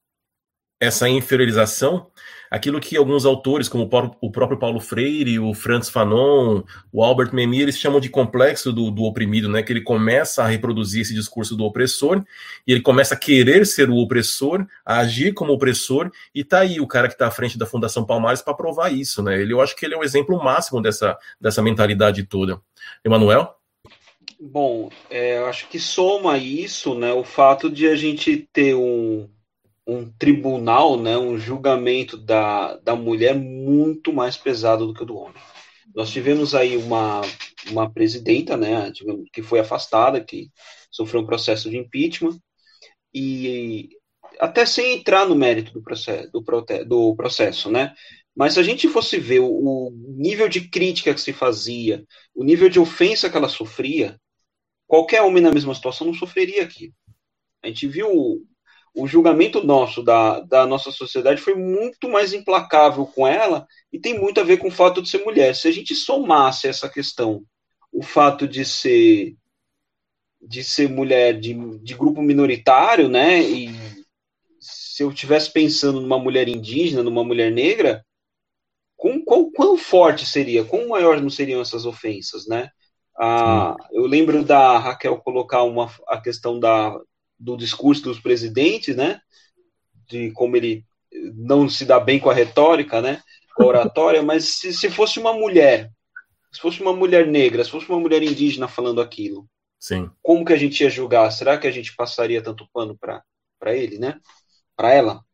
essa 0.80 1.08
inferiorização 1.08 2.09
aquilo 2.50 2.80
que 2.80 2.96
alguns 2.96 3.24
autores, 3.24 3.68
como 3.68 3.88
o 4.20 4.30
próprio 4.30 4.58
Paulo 4.58 4.80
Freire, 4.80 5.38
o 5.38 5.54
Franz 5.54 5.88
Fanon, 5.88 6.62
o 6.92 7.04
Albert 7.04 7.32
Memmi, 7.32 7.62
eles 7.62 7.78
chamam 7.78 8.00
de 8.00 8.08
complexo 8.08 8.72
do, 8.72 8.90
do, 8.90 9.04
oprimido, 9.04 9.48
né? 9.48 9.62
Que 9.62 9.72
ele 9.72 9.82
começa 9.82 10.42
a 10.42 10.48
reproduzir 10.48 11.02
esse 11.02 11.14
discurso 11.14 11.56
do 11.56 11.64
opressor 11.64 12.24
e 12.66 12.72
ele 12.72 12.80
começa 12.80 13.14
a 13.14 13.16
querer 13.16 13.64
ser 13.64 13.88
o 13.88 13.96
opressor, 13.96 14.66
a 14.84 14.98
agir 14.98 15.32
como 15.32 15.52
opressor 15.52 16.10
e 16.34 16.42
tá 16.42 16.60
aí 16.60 16.80
o 16.80 16.86
cara 16.88 17.06
que 17.06 17.14
está 17.14 17.28
à 17.28 17.30
frente 17.30 17.56
da 17.56 17.66
Fundação 17.66 18.04
Palmares 18.04 18.42
para 18.42 18.54
provar 18.54 18.92
isso, 18.92 19.22
né? 19.22 19.40
Ele, 19.40 19.52
eu 19.52 19.60
acho 19.60 19.76
que 19.76 19.86
ele 19.86 19.94
é 19.94 19.98
o 19.98 20.04
exemplo 20.04 20.42
máximo 20.42 20.82
dessa, 20.82 21.16
dessa 21.40 21.62
mentalidade 21.62 22.24
toda. 22.24 22.60
Emanuel? 23.04 23.54
Bom, 24.40 24.88
é, 25.10 25.36
eu 25.36 25.46
acho 25.46 25.68
que 25.68 25.78
soma 25.78 26.38
isso, 26.38 26.94
né, 26.94 27.12
o 27.12 27.22
fato 27.22 27.68
de 27.68 27.86
a 27.86 27.94
gente 27.94 28.48
ter 28.50 28.74
um, 28.74 29.28
um 29.90 30.10
tribunal, 30.12 31.00
né, 31.00 31.16
um 31.18 31.38
julgamento 31.38 32.16
da, 32.16 32.76
da 32.76 32.94
mulher 32.94 33.34
muito 33.34 34.12
mais 34.12 34.36
pesado 34.36 34.86
do 34.86 34.94
que 34.94 35.02
o 35.02 35.06
do 35.06 35.16
homem. 35.16 35.42
Nós 35.94 36.10
tivemos 36.10 36.54
aí 36.54 36.76
uma, 36.76 37.22
uma 37.70 37.90
presidenta, 37.90 38.56
né, 38.56 38.92
que 39.32 39.42
foi 39.42 39.58
afastada, 39.58 40.22
que 40.22 40.48
sofreu 40.90 41.22
um 41.22 41.26
processo 41.26 41.68
de 41.68 41.76
impeachment, 41.76 42.38
e 43.12 43.90
até 44.38 44.64
sem 44.64 44.94
entrar 44.94 45.26
no 45.26 45.34
mérito 45.34 45.72
do 45.72 45.82
processo, 45.82 46.30
do, 46.30 46.40
do 46.86 47.16
processo 47.16 47.70
né, 47.70 47.92
mas 48.34 48.54
se 48.54 48.60
a 48.60 48.62
gente 48.62 48.88
fosse 48.88 49.18
ver 49.18 49.40
o, 49.40 49.48
o 49.48 49.90
nível 50.16 50.48
de 50.48 50.68
crítica 50.68 51.12
que 51.12 51.20
se 51.20 51.32
fazia, 51.32 52.04
o 52.34 52.44
nível 52.44 52.68
de 52.68 52.78
ofensa 52.78 53.28
que 53.28 53.36
ela 53.36 53.48
sofria, 53.48 54.18
qualquer 54.86 55.22
homem 55.22 55.42
na 55.42 55.52
mesma 55.52 55.74
situação 55.74 56.06
não 56.06 56.14
sofreria 56.14 56.62
aqui. 56.62 56.92
A 57.62 57.66
gente 57.66 57.86
viu 57.86 58.46
o 58.94 59.06
julgamento 59.06 59.64
nosso 59.64 60.02
da, 60.02 60.40
da 60.40 60.66
nossa 60.66 60.90
sociedade 60.90 61.40
foi 61.40 61.54
muito 61.54 62.08
mais 62.08 62.32
implacável 62.32 63.06
com 63.06 63.26
ela 63.26 63.66
e 63.92 63.98
tem 63.98 64.18
muito 64.18 64.40
a 64.40 64.44
ver 64.44 64.56
com 64.56 64.68
o 64.68 64.72
fato 64.72 65.00
de 65.00 65.08
ser 65.08 65.24
mulher. 65.24 65.54
Se 65.54 65.68
a 65.68 65.70
gente 65.70 65.94
somasse 65.94 66.66
essa 66.66 66.88
questão, 66.88 67.44
o 67.92 68.02
fato 68.02 68.46
de 68.46 68.64
ser 68.64 69.34
de 70.42 70.64
ser 70.64 70.88
mulher 70.88 71.38
de, 71.38 71.54
de 71.80 71.94
grupo 71.94 72.22
minoritário, 72.22 73.08
né? 73.08 73.42
E 73.42 73.70
se 74.58 75.02
eu 75.02 75.10
estivesse 75.10 75.52
pensando 75.52 76.00
numa 76.00 76.18
mulher 76.18 76.48
indígena, 76.48 77.02
numa 77.02 77.22
mulher 77.22 77.52
negra, 77.52 78.04
com, 78.96 79.22
com, 79.22 79.50
quão 79.50 79.76
forte 79.76 80.24
seria, 80.24 80.64
quão 80.64 80.88
maior 80.88 81.20
não 81.20 81.28
seriam 81.28 81.60
essas 81.60 81.84
ofensas, 81.84 82.46
né? 82.46 82.70
Ah, 83.18 83.76
eu 83.92 84.06
lembro 84.06 84.42
da 84.42 84.78
Raquel 84.78 85.18
colocar 85.18 85.62
uma, 85.62 85.92
a 86.08 86.18
questão 86.18 86.58
da, 86.58 86.98
do 87.40 87.56
discurso 87.56 88.02
dos 88.02 88.20
presidentes, 88.20 88.94
né? 88.94 89.20
De 90.06 90.30
como 90.32 90.56
ele 90.56 90.84
não 91.34 91.68
se 91.68 91.86
dá 91.86 91.98
bem 91.98 92.20
com 92.20 92.28
a 92.28 92.34
retórica, 92.34 93.00
né? 93.00 93.22
Com 93.56 93.64
a 93.64 93.66
oratória, 93.66 94.22
mas 94.22 94.58
se, 94.58 94.72
se 94.72 94.90
fosse 94.90 95.18
uma 95.18 95.32
mulher, 95.32 95.90
se 96.52 96.60
fosse 96.60 96.80
uma 96.82 96.92
mulher 96.92 97.26
negra, 97.26 97.64
se 97.64 97.70
fosse 97.70 97.88
uma 97.88 97.98
mulher 97.98 98.22
indígena 98.22 98.68
falando 98.68 99.00
aquilo, 99.00 99.46
Sim. 99.78 100.10
como 100.22 100.44
que 100.44 100.52
a 100.52 100.56
gente 100.56 100.82
ia 100.82 100.90
julgar? 100.90 101.30
Será 101.30 101.56
que 101.56 101.66
a 101.66 101.70
gente 101.70 101.96
passaria 101.96 102.42
tanto 102.42 102.68
pano 102.72 102.96
para 102.98 103.74
ele, 103.74 103.98
né? 103.98 104.20
Para 104.76 104.92
ela? 104.92 105.24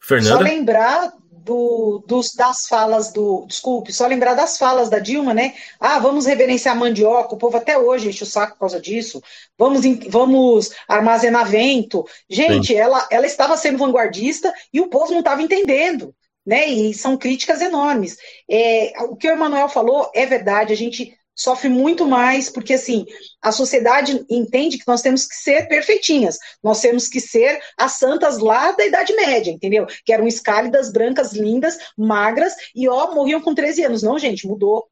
Fernanda? 0.00 0.36
Só 0.36 0.40
lembrar 0.40 1.12
do, 1.44 2.02
dos, 2.06 2.34
das 2.34 2.66
falas 2.66 3.12
do. 3.12 3.44
Desculpe, 3.46 3.92
só 3.92 4.06
lembrar 4.06 4.34
das 4.34 4.58
falas 4.58 4.88
da 4.88 4.98
Dilma, 4.98 5.34
né? 5.34 5.54
Ah, 5.78 5.98
vamos 5.98 6.26
reverenciar 6.26 6.76
mandioca, 6.76 7.34
o 7.34 7.38
povo 7.38 7.56
até 7.56 7.76
hoje 7.78 8.08
enche 8.08 8.22
o 8.22 8.26
saco 8.26 8.54
por 8.54 8.60
causa 8.60 8.80
disso. 8.80 9.22
Vamos, 9.56 9.82
vamos 10.08 10.70
armazenar 10.86 11.48
vento. 11.48 12.06
Gente, 12.28 12.74
ela, 12.74 13.06
ela 13.10 13.26
estava 13.26 13.56
sendo 13.56 13.78
vanguardista 13.78 14.52
e 14.72 14.80
o 14.80 14.88
povo 14.88 15.12
não 15.12 15.20
estava 15.20 15.42
entendendo. 15.42 16.14
Né, 16.46 16.66
e 16.66 16.94
são 16.94 17.14
críticas 17.14 17.60
enormes. 17.60 18.16
É, 18.48 18.94
o 19.02 19.14
que 19.14 19.28
o 19.28 19.32
Emanuel 19.32 19.68
falou 19.68 20.10
é 20.14 20.24
verdade, 20.24 20.72
a 20.72 20.76
gente 20.76 21.17
sofre 21.38 21.68
muito 21.68 22.04
mais, 22.04 22.50
porque 22.50 22.74
assim, 22.74 23.06
a 23.40 23.52
sociedade 23.52 24.26
entende 24.28 24.76
que 24.76 24.88
nós 24.88 25.00
temos 25.00 25.24
que 25.24 25.36
ser 25.36 25.68
perfeitinhas, 25.68 26.36
nós 26.62 26.80
temos 26.80 27.08
que 27.08 27.20
ser 27.20 27.60
as 27.76 27.92
santas 27.92 28.38
lá 28.38 28.72
da 28.72 28.84
Idade 28.84 29.14
Média, 29.14 29.52
entendeu? 29.52 29.86
Que 30.04 30.12
eram 30.12 30.26
escálidas, 30.26 30.90
brancas, 30.90 31.32
lindas, 31.32 31.78
magras, 31.96 32.54
e 32.74 32.88
ó, 32.88 33.14
morriam 33.14 33.40
com 33.40 33.54
13 33.54 33.84
anos. 33.84 34.02
Não, 34.02 34.18
gente, 34.18 34.48
mudou. 34.48 34.88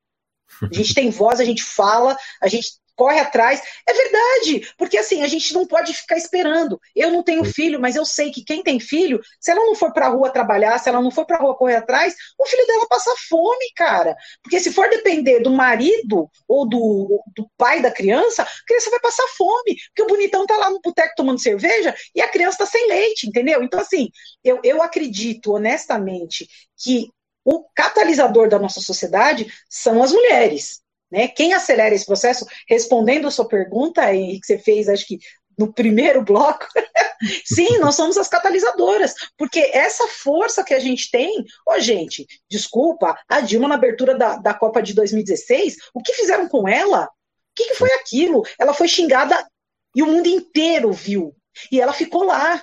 A 0.62 0.72
gente 0.72 0.94
tem 0.94 1.10
voz, 1.10 1.40
a 1.40 1.44
gente 1.44 1.64
fala, 1.64 2.16
a 2.40 2.46
gente 2.46 2.68
corre 2.96 3.20
atrás. 3.20 3.62
É 3.86 3.92
verdade, 3.92 4.72
porque 4.76 4.98
assim, 4.98 5.22
a 5.22 5.28
gente 5.28 5.52
não 5.54 5.66
pode 5.66 5.92
ficar 5.94 6.16
esperando. 6.16 6.80
Eu 6.94 7.10
não 7.10 7.22
tenho 7.22 7.44
filho, 7.44 7.80
mas 7.80 7.94
eu 7.94 8.04
sei 8.04 8.30
que 8.30 8.42
quem 8.42 8.62
tem 8.62 8.80
filho, 8.80 9.20
se 9.40 9.50
ela 9.50 9.64
não 9.64 9.74
for 9.74 9.92
para 9.92 10.06
a 10.06 10.08
rua 10.08 10.30
trabalhar, 10.30 10.78
se 10.78 10.88
ela 10.88 11.00
não 11.00 11.10
for 11.10 11.26
para 11.26 11.36
a 11.36 11.40
rua 11.40 11.56
correr 11.56 11.76
atrás, 11.76 12.14
o 12.38 12.46
filho 12.46 12.66
dela 12.66 12.86
passa 12.88 13.14
fome, 13.28 13.70
cara. 13.76 14.16
Porque 14.42 14.58
se 14.58 14.72
for 14.72 14.88
depender 14.88 15.40
do 15.40 15.50
marido 15.50 16.28
ou 16.48 16.68
do, 16.68 17.22
do 17.36 17.48
pai 17.56 17.80
da 17.80 17.90
criança, 17.90 18.42
a 18.42 18.66
criança 18.66 18.90
vai 18.90 19.00
passar 19.00 19.26
fome, 19.36 19.76
porque 19.88 20.02
o 20.02 20.06
bonitão 20.06 20.46
tá 20.46 20.56
lá 20.56 20.70
no 20.70 20.80
boteco 20.80 21.14
tomando 21.16 21.40
cerveja 21.40 21.94
e 22.14 22.20
a 22.20 22.28
criança 22.28 22.58
tá 22.58 22.66
sem 22.66 22.88
leite, 22.88 23.28
entendeu? 23.28 23.62
Então, 23.62 23.80
assim, 23.80 24.08
eu, 24.42 24.60
eu 24.64 24.82
acredito 24.82 25.52
honestamente 25.54 26.48
que 26.76 27.10
o 27.44 27.64
catalisador 27.74 28.48
da 28.48 28.58
nossa 28.58 28.80
sociedade 28.80 29.46
são 29.70 30.02
as 30.02 30.10
mulheres. 30.10 30.80
Né? 31.16 31.28
Quem 31.28 31.54
acelera 31.54 31.94
esse 31.94 32.04
processo, 32.04 32.46
respondendo 32.68 33.26
a 33.26 33.30
sua 33.30 33.48
pergunta, 33.48 34.14
Henrique, 34.14 34.40
que 34.40 34.46
você 34.46 34.58
fez, 34.58 34.88
acho 34.88 35.06
que 35.06 35.18
no 35.58 35.72
primeiro 35.72 36.22
bloco, 36.22 36.66
sim, 37.46 37.78
nós 37.78 37.94
somos 37.94 38.18
as 38.18 38.28
catalisadoras, 38.28 39.14
porque 39.38 39.70
essa 39.72 40.06
força 40.08 40.62
que 40.62 40.74
a 40.74 40.78
gente 40.78 41.10
tem, 41.10 41.40
ô 41.66 41.72
oh, 41.72 41.80
gente, 41.80 42.26
desculpa, 42.50 43.18
a 43.26 43.40
Dilma 43.40 43.66
na 43.66 43.76
abertura 43.76 44.14
da, 44.14 44.36
da 44.36 44.52
Copa 44.52 44.82
de 44.82 44.92
2016, 44.92 45.76
o 45.94 46.02
que 46.02 46.12
fizeram 46.12 46.46
com 46.46 46.68
ela? 46.68 47.04
O 47.04 47.08
que, 47.54 47.68
que 47.68 47.74
foi 47.74 47.90
aquilo? 47.94 48.44
Ela 48.58 48.74
foi 48.74 48.86
xingada 48.86 49.48
e 49.94 50.02
o 50.02 50.06
mundo 50.06 50.26
inteiro 50.26 50.92
viu, 50.92 51.34
e 51.72 51.80
ela 51.80 51.94
ficou 51.94 52.24
lá, 52.24 52.62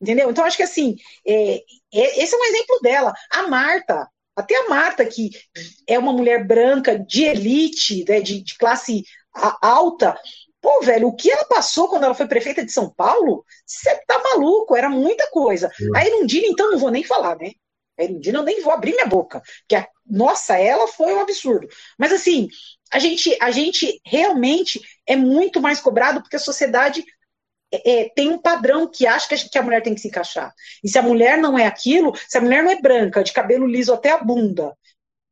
entendeu? 0.00 0.28
Então, 0.28 0.44
acho 0.44 0.56
que 0.56 0.64
assim, 0.64 0.96
é, 1.24 1.62
é, 1.94 2.22
esse 2.24 2.34
é 2.34 2.38
um 2.38 2.44
exemplo 2.44 2.80
dela. 2.82 3.14
A 3.30 3.46
Marta, 3.46 4.08
até 4.36 4.56
a 4.56 4.68
Marta, 4.68 5.04
que 5.04 5.30
é 5.86 5.98
uma 5.98 6.12
mulher 6.12 6.46
branca 6.46 6.98
de 6.98 7.24
elite, 7.24 8.04
né, 8.08 8.20
de, 8.20 8.42
de 8.42 8.56
classe 8.56 9.04
alta, 9.60 10.18
Pô, 10.62 10.80
velho, 10.80 11.08
o 11.08 11.16
que 11.16 11.28
ela 11.28 11.44
passou 11.44 11.88
quando 11.88 12.04
ela 12.04 12.14
foi 12.14 12.28
prefeita 12.28 12.64
de 12.64 12.70
São 12.70 12.88
Paulo? 12.88 13.44
Você 13.66 13.96
tá 14.06 14.22
maluco, 14.22 14.76
era 14.76 14.88
muita 14.88 15.28
coisa. 15.28 15.68
Uhum. 15.80 15.96
A 15.96 16.06
Erundina, 16.06 16.46
então, 16.46 16.70
não 16.70 16.78
vou 16.78 16.90
nem 16.90 17.02
falar, 17.02 17.36
né? 17.36 17.50
A 17.98 18.04
Erundina, 18.04 18.38
eu 18.38 18.44
nem 18.44 18.62
vou 18.62 18.72
abrir 18.72 18.92
minha 18.92 19.06
boca. 19.06 19.42
Porque, 19.62 19.74
a, 19.74 19.88
nossa, 20.06 20.56
ela 20.56 20.86
foi 20.86 21.12
um 21.14 21.20
absurdo. 21.20 21.66
Mas, 21.98 22.12
assim, 22.12 22.48
a 22.92 23.00
gente, 23.00 23.36
a 23.40 23.50
gente 23.50 24.00
realmente 24.06 24.80
é 25.04 25.16
muito 25.16 25.60
mais 25.60 25.80
cobrado 25.80 26.22
porque 26.22 26.36
a 26.36 26.38
sociedade 26.38 27.04
é, 27.72 28.02
é, 28.02 28.08
tem 28.10 28.28
um 28.28 28.38
padrão 28.38 28.86
que 28.86 29.06
acha 29.06 29.26
que 29.28 29.34
a, 29.34 29.38
que 29.38 29.58
a, 29.58 29.62
mulher 29.62 29.82
tem 29.82 29.94
que 29.94 30.00
se 30.00 30.08
encaixar. 30.08 30.52
E 30.84 30.88
se 30.88 30.98
a 30.98 31.02
mulher 31.02 31.38
não 31.38 31.58
é 31.58 31.66
aquilo, 31.66 32.12
se 32.28 32.36
a 32.36 32.40
mulher 32.40 32.62
não 32.62 32.70
é 32.70 32.80
branca, 32.80 33.24
de 33.24 33.32
cabelo 33.32 33.66
liso 33.66 33.92
até 33.92 34.10
a 34.10 34.22
bunda, 34.22 34.76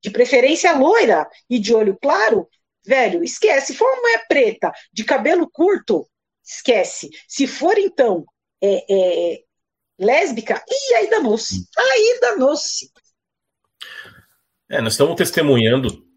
de 0.02 0.10
preferência 0.10 0.72
loira 0.72 1.28
e 1.48 1.58
de 1.58 1.74
olho 1.74 1.98
claro, 2.00 2.48
velho, 2.84 3.22
esquece. 3.22 3.68
Se 3.68 3.74
for 3.74 3.86
uma 3.86 4.00
mulher 4.00 4.26
preta, 4.26 4.72
de 4.92 5.04
cabelo 5.04 5.48
curto, 5.50 6.08
esquece. 6.42 7.10
Se 7.28 7.46
for, 7.46 7.78
então, 7.78 8.24
é, 8.62 8.84
é, 8.90 9.40
lésbica, 9.98 10.64
e 10.66 10.94
aí 10.94 11.10
danou-se. 11.10 11.66
Aí 11.76 12.18
danou-se. 12.20 12.90
É, 14.70 14.80
nós 14.80 14.94
estamos 14.94 15.16
testemunhando 15.16 16.09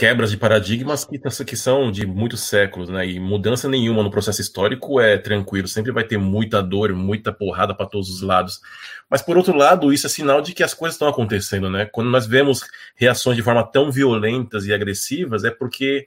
quebras 0.00 0.30
de 0.30 0.38
paradigmas 0.38 1.04
que, 1.04 1.18
que 1.44 1.54
são 1.54 1.92
de 1.92 2.06
muitos 2.06 2.40
séculos, 2.40 2.88
né? 2.88 3.06
E 3.06 3.20
mudança 3.20 3.68
nenhuma 3.68 4.02
no 4.02 4.10
processo 4.10 4.40
histórico 4.40 4.98
é 4.98 5.18
tranquilo, 5.18 5.68
sempre 5.68 5.92
vai 5.92 6.04
ter 6.04 6.16
muita 6.16 6.62
dor, 6.62 6.94
muita 6.94 7.30
porrada 7.30 7.74
para 7.74 7.84
todos 7.84 8.08
os 8.08 8.22
lados. 8.22 8.62
Mas 9.10 9.20
por 9.20 9.36
outro 9.36 9.54
lado, 9.54 9.92
isso 9.92 10.06
é 10.06 10.08
sinal 10.08 10.40
de 10.40 10.54
que 10.54 10.62
as 10.62 10.72
coisas 10.72 10.94
estão 10.94 11.06
acontecendo, 11.06 11.68
né? 11.68 11.84
Quando 11.84 12.08
nós 12.08 12.26
vemos 12.26 12.62
reações 12.96 13.36
de 13.36 13.42
forma 13.42 13.62
tão 13.62 13.92
violentas 13.92 14.64
e 14.64 14.72
agressivas, 14.72 15.44
é 15.44 15.50
porque 15.50 16.06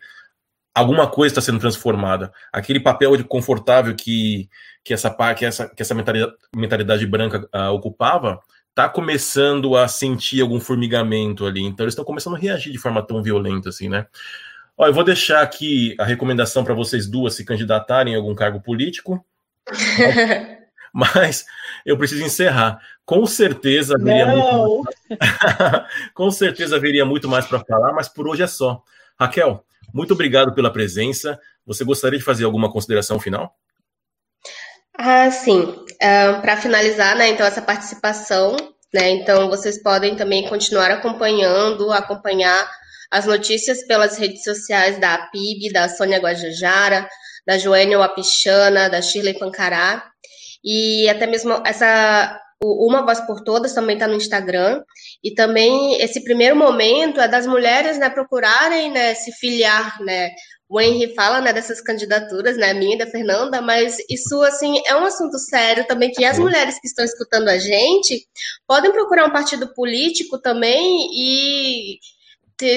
alguma 0.74 1.08
coisa 1.08 1.34
está 1.34 1.42
sendo 1.42 1.60
transformada. 1.60 2.34
Aquele 2.52 2.80
papel 2.80 3.16
de 3.16 3.24
confortável 3.24 3.96
que, 3.96 4.50
que 4.84 4.92
essa 4.96 5.12
que 5.36 5.46
essa, 5.46 5.70
que 5.70 5.84
essa 5.84 5.94
mentalidade, 5.94 6.34
mentalidade 6.56 7.06
branca 7.06 7.48
uh, 7.54 7.72
ocupava 7.72 8.42
tá 8.76 8.90
começando 8.90 9.76
a 9.78 9.88
sentir 9.88 10.42
algum 10.42 10.60
formigamento 10.60 11.46
ali. 11.46 11.62
Então 11.62 11.84
eles 11.84 11.94
estão 11.94 12.06
começando 12.06 12.36
a 12.36 12.40
reagir 12.40 12.72
de 12.72 12.78
forma 12.78 13.06
tão 13.06 13.22
violenta 13.22 13.70
assim, 13.70 13.88
né? 13.88 14.08
Ó, 14.78 14.88
eu 14.88 14.94
vou 14.94 15.04
deixar 15.04 15.42
aqui 15.42 15.96
a 16.00 16.04
recomendação 16.04 16.64
para 16.64 16.74
vocês 16.74 17.08
duas 17.08 17.36
se 17.36 17.46
candidatarem 17.46 18.16
a 18.16 18.18
algum 18.18 18.34
cargo 18.34 18.60
político. 18.60 19.24
mas 20.94 21.46
eu 21.86 21.98
preciso 21.98 22.24
encerrar. 22.24 22.80
Com 23.06 23.26
certeza 23.26 23.96
haveria 23.96 24.28
muito 24.28 24.84
Com 26.14 26.32
certeza 26.32 26.76
haveria 26.76 27.06
muito 27.06 27.28
mais 27.28 27.46
para 27.46 27.60
falar, 27.60 27.94
mas 27.94 28.08
por 28.08 28.28
hoje 28.28 28.44
é 28.44 28.48
só. 28.48 28.82
Raquel, 29.20 29.64
muito 29.94 30.14
obrigado 30.14 30.54
pela 30.54 30.72
presença. 30.72 31.40
Você 31.66 31.84
gostaria 31.84 32.18
de 32.18 32.26
fazer 32.26 32.46
alguma 32.46 32.72
consideração 32.72 33.20
final? 33.20 33.56
Ah, 34.98 35.30
sim. 35.32 35.62
Uh, 35.62 36.42
Para 36.42 36.58
finalizar, 36.58 37.16
né, 37.16 37.30
então, 37.30 37.46
essa 37.46 37.62
participação, 37.62 38.56
né, 38.94 39.10
então 39.10 39.50
vocês 39.50 39.82
podem 39.82 40.16
também 40.16 40.48
continuar 40.48 40.92
acompanhando, 40.92 41.92
acompanhar 41.92 42.70
as 43.12 43.26
notícias 43.26 43.86
pelas 43.86 44.18
redes 44.18 44.44
sociais 44.44 45.00
da 45.00 45.14
APIB, 45.16 45.72
da 45.72 45.88
Sônia 45.90 46.20
Guajajara, 46.20 47.08
da 47.46 47.58
Joênia 47.58 48.00
Wapichana, 48.00 48.90
da 48.90 49.02
Shirley 49.02 49.38
Pancará, 49.38 50.04
e 50.64 51.08
até 51.10 51.28
mesmo 51.28 51.62
essa 51.66 52.40
Uma 52.62 53.06
Voz 53.06 53.20
por 53.22 53.44
Todas 53.44 53.74
também 53.74 53.96
está 53.96 54.08
no 54.08 54.16
Instagram, 54.16 54.82
e 55.24 55.32
também 55.34 56.02
esse 56.02 56.24
primeiro 56.24 56.56
momento 56.56 57.20
é 57.20 57.28
das 57.28 57.46
mulheres 57.46 57.98
né, 57.98 58.10
procurarem 58.10 58.92
né, 58.92 59.14
se 59.14 59.32
filiar 59.34 60.02
né, 60.02 60.32
o 60.74 60.82
Henry 60.82 61.14
fala 61.14 61.40
né, 61.40 61.54
dessas 61.54 61.80
candidaturas, 61.80 62.58
né, 62.58 62.74
minha 62.74 62.96
e 62.96 62.98
da 62.98 63.06
Fernanda, 63.06 63.62
mas 63.62 63.96
isso 64.10 64.42
assim 64.42 64.82
é 64.88 64.96
um 64.96 65.06
assunto 65.06 65.38
sério 65.38 65.86
também 65.86 66.10
que 66.10 66.26
as 66.26 66.40
mulheres 66.40 66.80
que 66.80 66.88
estão 66.88 67.06
escutando 67.06 67.48
a 67.48 67.60
gente 67.60 68.28
podem 68.66 68.92
procurar 68.92 69.28
um 69.28 69.32
partido 69.32 69.72
político 69.76 70.40
também 70.40 71.10
e 71.14 72.00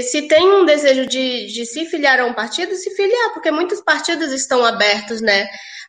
se 0.03 0.29
tem 0.29 0.47
um 0.47 0.67
desejo 0.67 1.07
de, 1.07 1.47
de 1.47 1.65
se 1.65 1.87
filiar 1.87 2.21
a 2.21 2.27
um 2.27 2.35
partido, 2.35 2.75
se 2.75 2.91
filiar, 2.95 3.33
porque 3.33 3.51
muitos 3.51 3.81
partidos 3.81 4.31
estão 4.31 4.63
abertos, 4.63 5.23
né, 5.23 5.49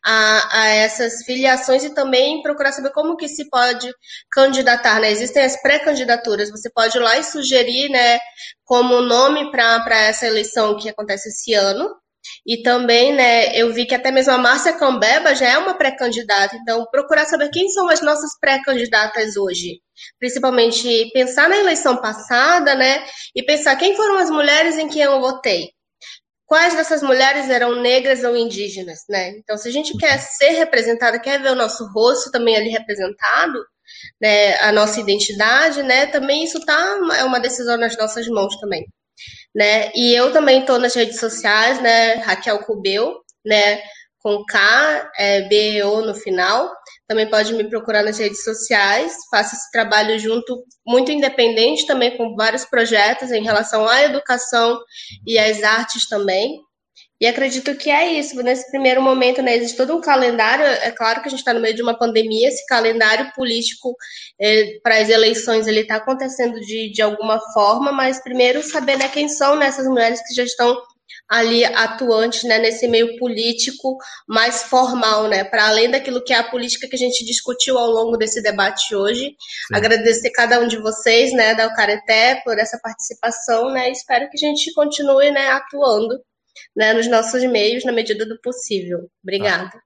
a, 0.10 0.62
a 0.62 0.68
essas 0.70 1.26
filiações 1.26 1.84
e 1.84 1.94
também 1.94 2.42
procurar 2.42 2.72
saber 2.72 2.92
como 2.92 3.18
que 3.18 3.28
se 3.28 3.50
pode 3.50 3.92
candidatar, 4.32 5.02
né? 5.02 5.12
Existem 5.12 5.44
as 5.44 5.62
pré-candidaturas, 5.62 6.50
você 6.50 6.70
pode 6.72 6.98
ir 6.98 7.02
lá 7.02 7.18
e 7.18 7.24
sugerir, 7.26 7.90
né, 7.90 8.18
como 8.64 9.02
nome 9.02 9.52
para 9.52 10.02
essa 10.04 10.26
eleição 10.26 10.78
que 10.78 10.88
acontece 10.88 11.28
esse 11.28 11.54
ano. 11.54 11.94
E 12.46 12.62
também, 12.64 13.14
né, 13.14 13.54
eu 13.58 13.74
vi 13.74 13.86
que 13.86 13.96
até 13.96 14.10
mesmo 14.12 14.32
a 14.34 14.38
Márcia 14.38 14.74
Cambeba 14.74 15.36
já 15.36 15.50
é 15.50 15.58
uma 15.58 15.74
pré-candidata, 15.74 16.56
então 16.56 16.86
procurar 16.90 17.26
saber 17.26 17.50
quem 17.50 17.68
são 17.70 17.90
as 17.90 18.02
nossas 18.02 18.32
pré-candidatas 18.40 19.36
hoje. 19.36 19.82
Principalmente 20.20 21.12
pensar 21.14 21.50
na 21.50 21.58
eleição 21.58 21.98
passada, 21.98 22.76
né, 22.76 23.06
e 23.36 23.44
pensar 23.44 23.76
quem 23.76 23.96
foram 23.96 24.18
as 24.18 24.30
mulheres 24.30 24.78
em 24.78 24.88
que 24.88 25.02
eu 25.02 25.20
votei 25.20 25.77
quais 26.48 26.76
dessas 26.76 27.04
mulheres 27.04 27.50
eram 27.50 27.76
negras 27.76 28.24
ou 28.24 28.36
indígenas, 28.36 29.02
né? 29.10 29.32
Então, 29.38 29.58
se 29.58 29.68
a 29.68 29.72
gente 29.72 29.96
quer 29.98 30.18
ser 30.18 30.52
representada, 30.52 31.20
quer 31.20 31.42
ver 31.42 31.52
o 31.52 31.56
nosso 31.56 31.86
rosto 31.92 32.32
também 32.32 32.56
ali 32.56 32.70
representado, 32.70 33.60
né, 34.20 34.56
a 34.62 34.72
nossa 34.72 35.00
identidade, 35.00 35.84
né, 35.84 36.08
também 36.08 36.44
isso 36.44 36.60
tá 36.66 37.00
é 37.18 37.24
uma 37.24 37.40
decisão 37.40 37.78
nas 37.78 37.98
nossas 37.98 38.28
mãos 38.28 38.56
também, 38.60 38.86
né? 39.56 39.92
E 39.96 40.14
eu 40.14 40.32
também 40.34 40.62
estou 40.62 40.80
nas 40.80 40.96
redes 40.96 41.20
sociais, 41.20 41.82
né, 41.82 42.16
Raquel 42.16 42.60
Cubeu, 42.60 43.16
né, 43.46 43.82
com 44.20 44.44
K, 44.46 45.12
é, 45.18 45.42
B-E-O 45.44 46.02
no 46.02 46.16
final. 46.16 46.72
Também 47.08 47.30
pode 47.30 47.54
me 47.54 47.64
procurar 47.70 48.04
nas 48.04 48.18
redes 48.18 48.44
sociais. 48.44 49.16
Faço 49.32 49.56
esse 49.56 49.72
trabalho 49.72 50.20
junto, 50.20 50.64
muito 50.86 51.12
independente 51.12 51.88
também, 51.88 52.18
com 52.18 52.36
vários 52.36 52.66
projetos 52.66 53.32
em 53.32 53.44
relação 53.44 53.88
à 53.88 54.04
educação 54.04 54.78
e 55.26 55.40
às 55.40 55.64
artes 55.64 56.08
também. 56.10 56.60
E 57.20 57.26
acredito 57.26 57.76
que 57.76 57.90
é 57.90 58.14
isso. 58.14 58.36
Nesse 58.44 58.70
primeiro 58.70 59.02
momento, 59.02 59.42
né, 59.42 59.56
existe 59.56 59.76
todo 59.76 59.96
um 59.96 60.02
calendário. 60.02 60.66
É 60.66 60.92
claro 60.92 61.22
que 61.22 61.28
a 61.28 61.32
gente 61.32 61.40
está 61.40 61.54
no 61.54 61.60
meio 61.60 61.76
de 61.76 61.82
uma 61.82 61.98
pandemia. 61.98 62.48
Esse 62.48 62.66
calendário 62.68 63.32
político 63.36 63.96
é, 64.40 64.78
para 64.84 64.98
as 65.00 65.10
eleições 65.10 65.66
ele 65.66 65.82
está 65.82 65.96
acontecendo 65.96 66.60
de, 66.60 66.92
de 66.92 67.02
alguma 67.02 67.40
forma, 67.54 67.92
mas 67.92 68.22
primeiro 68.22 68.62
saber 68.62 68.98
né, 68.98 69.08
quem 69.10 69.28
são 69.28 69.56
né, 69.56 69.72
mulheres 69.86 70.22
que 70.28 70.36
já 70.36 70.44
estão 70.44 70.78
ali 71.30 71.66
atuantes 71.66 72.44
né, 72.44 72.58
nesse 72.58 72.88
meio 72.88 73.18
político 73.18 73.98
mais 74.28 74.64
formal, 74.64 75.28
né, 75.28 75.44
para 75.44 75.68
além 75.68 75.92
daquilo 75.92 76.24
que 76.24 76.34
é 76.34 76.38
a 76.38 76.50
política 76.50 76.88
que 76.88 76.96
a 76.96 77.00
gente 77.00 77.26
discutiu 77.26 77.78
ao 77.78 77.90
longo 77.90 78.18
desse 78.18 78.42
debate 78.42 78.96
hoje. 78.96 79.36
Sim. 79.68 79.76
Agradecer 79.76 80.30
cada 80.32 80.60
um 80.60 80.68
de 80.68 80.78
vocês, 80.78 81.34
né, 81.34 81.54
da 81.54 81.68
Ucareté, 81.68 82.42
por 82.44 82.58
essa 82.58 82.80
participação, 82.82 83.72
né, 83.72 83.92
espero 83.92 84.30
que 84.30 84.38
a 84.38 84.48
gente 84.48 84.74
continue, 84.74 85.30
né, 85.32 85.50
atuando, 85.50 86.20
né, 86.76 86.94
nos 86.94 87.08
nossos 87.08 87.44
meios 87.44 87.84
na 87.84 87.92
medida 87.92 88.26
do 88.26 88.40
possível. 88.40 89.10
Obrigada. 89.22 89.72
Ah, 89.74 89.80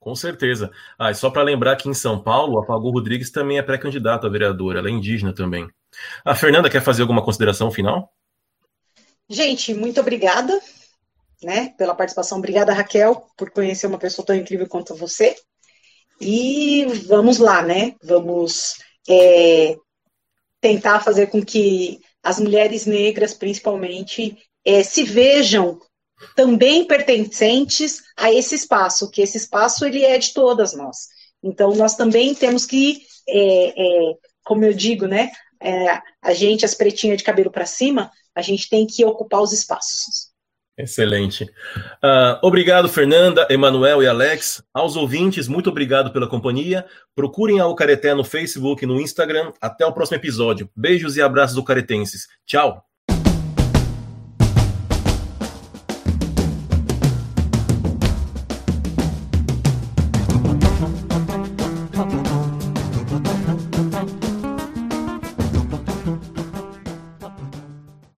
com 0.00 0.14
certeza. 0.16 0.70
Ah, 0.98 1.10
e 1.10 1.14
só 1.14 1.30
para 1.30 1.42
lembrar 1.42 1.76
que 1.76 1.88
em 1.88 1.94
São 1.94 2.20
Paulo, 2.20 2.58
a 2.58 2.66
Pagu 2.66 2.90
Rodrigues 2.90 3.30
também 3.30 3.58
é 3.58 3.62
pré-candidata 3.62 4.26
a 4.26 4.30
vereadora, 4.30 4.80
ela 4.80 4.88
é 4.88 4.92
indígena 4.92 5.32
também. 5.32 5.68
A 6.24 6.34
Fernanda 6.34 6.70
quer 6.70 6.82
fazer 6.82 7.02
alguma 7.02 7.22
consideração 7.22 7.70
final? 7.70 8.12
Gente, 9.28 9.72
muito 9.72 10.00
obrigada 10.00 10.60
né, 11.42 11.74
pela 11.76 11.94
participação. 11.94 12.38
Obrigada, 12.38 12.72
Raquel, 12.72 13.26
por 13.36 13.50
conhecer 13.50 13.86
uma 13.86 13.98
pessoa 13.98 14.24
tão 14.24 14.36
incrível 14.36 14.68
quanto 14.68 14.94
você. 14.94 15.36
E 16.20 16.84
vamos 17.06 17.38
lá, 17.38 17.62
né? 17.62 17.94
Vamos 18.02 18.76
é, 19.08 19.76
tentar 20.60 21.00
fazer 21.00 21.28
com 21.28 21.42
que 21.42 22.00
as 22.22 22.38
mulheres 22.38 22.84
negras, 22.84 23.32
principalmente, 23.32 24.36
é, 24.64 24.82
se 24.82 25.02
vejam 25.02 25.80
também 26.36 26.84
pertencentes 26.84 28.02
a 28.16 28.30
esse 28.30 28.54
espaço, 28.54 29.10
que 29.10 29.22
esse 29.22 29.38
espaço 29.38 29.86
ele 29.86 30.04
é 30.04 30.18
de 30.18 30.34
todas 30.34 30.74
nós. 30.74 31.08
Então, 31.42 31.74
nós 31.74 31.96
também 31.96 32.34
temos 32.34 32.66
que, 32.66 33.02
é, 33.26 33.68
é 33.68 34.14
como 34.44 34.64
eu 34.64 34.74
digo, 34.74 35.06
né? 35.06 35.30
É, 35.62 36.00
a 36.20 36.34
gente, 36.34 36.64
as 36.64 36.74
pretinhas 36.74 37.18
de 37.18 37.24
cabelo 37.24 37.50
para 37.50 37.64
cima, 37.64 38.10
a 38.34 38.42
gente 38.42 38.68
tem 38.68 38.86
que 38.86 39.04
ocupar 39.04 39.40
os 39.40 39.52
espaços. 39.52 40.29
Excelente. 40.82 41.44
Uh, 41.44 42.38
obrigado, 42.42 42.88
Fernanda, 42.88 43.46
Emanuel 43.50 44.02
e 44.02 44.06
Alex. 44.06 44.62
Aos 44.72 44.96
ouvintes, 44.96 45.46
muito 45.46 45.70
obrigado 45.70 46.12
pela 46.12 46.28
companhia. 46.28 46.84
Procurem 47.14 47.60
a 47.60 47.66
Ucareté 47.66 48.14
no 48.14 48.24
Facebook 48.24 48.84
e 48.84 48.86
no 48.86 49.00
Instagram. 49.00 49.52
Até 49.60 49.84
o 49.86 49.92
próximo 49.92 50.16
episódio. 50.16 50.68
Beijos 50.74 51.16
e 51.16 51.22
abraços 51.22 51.56
ucaretenses. 51.56 52.26
Tchau. 52.46 52.89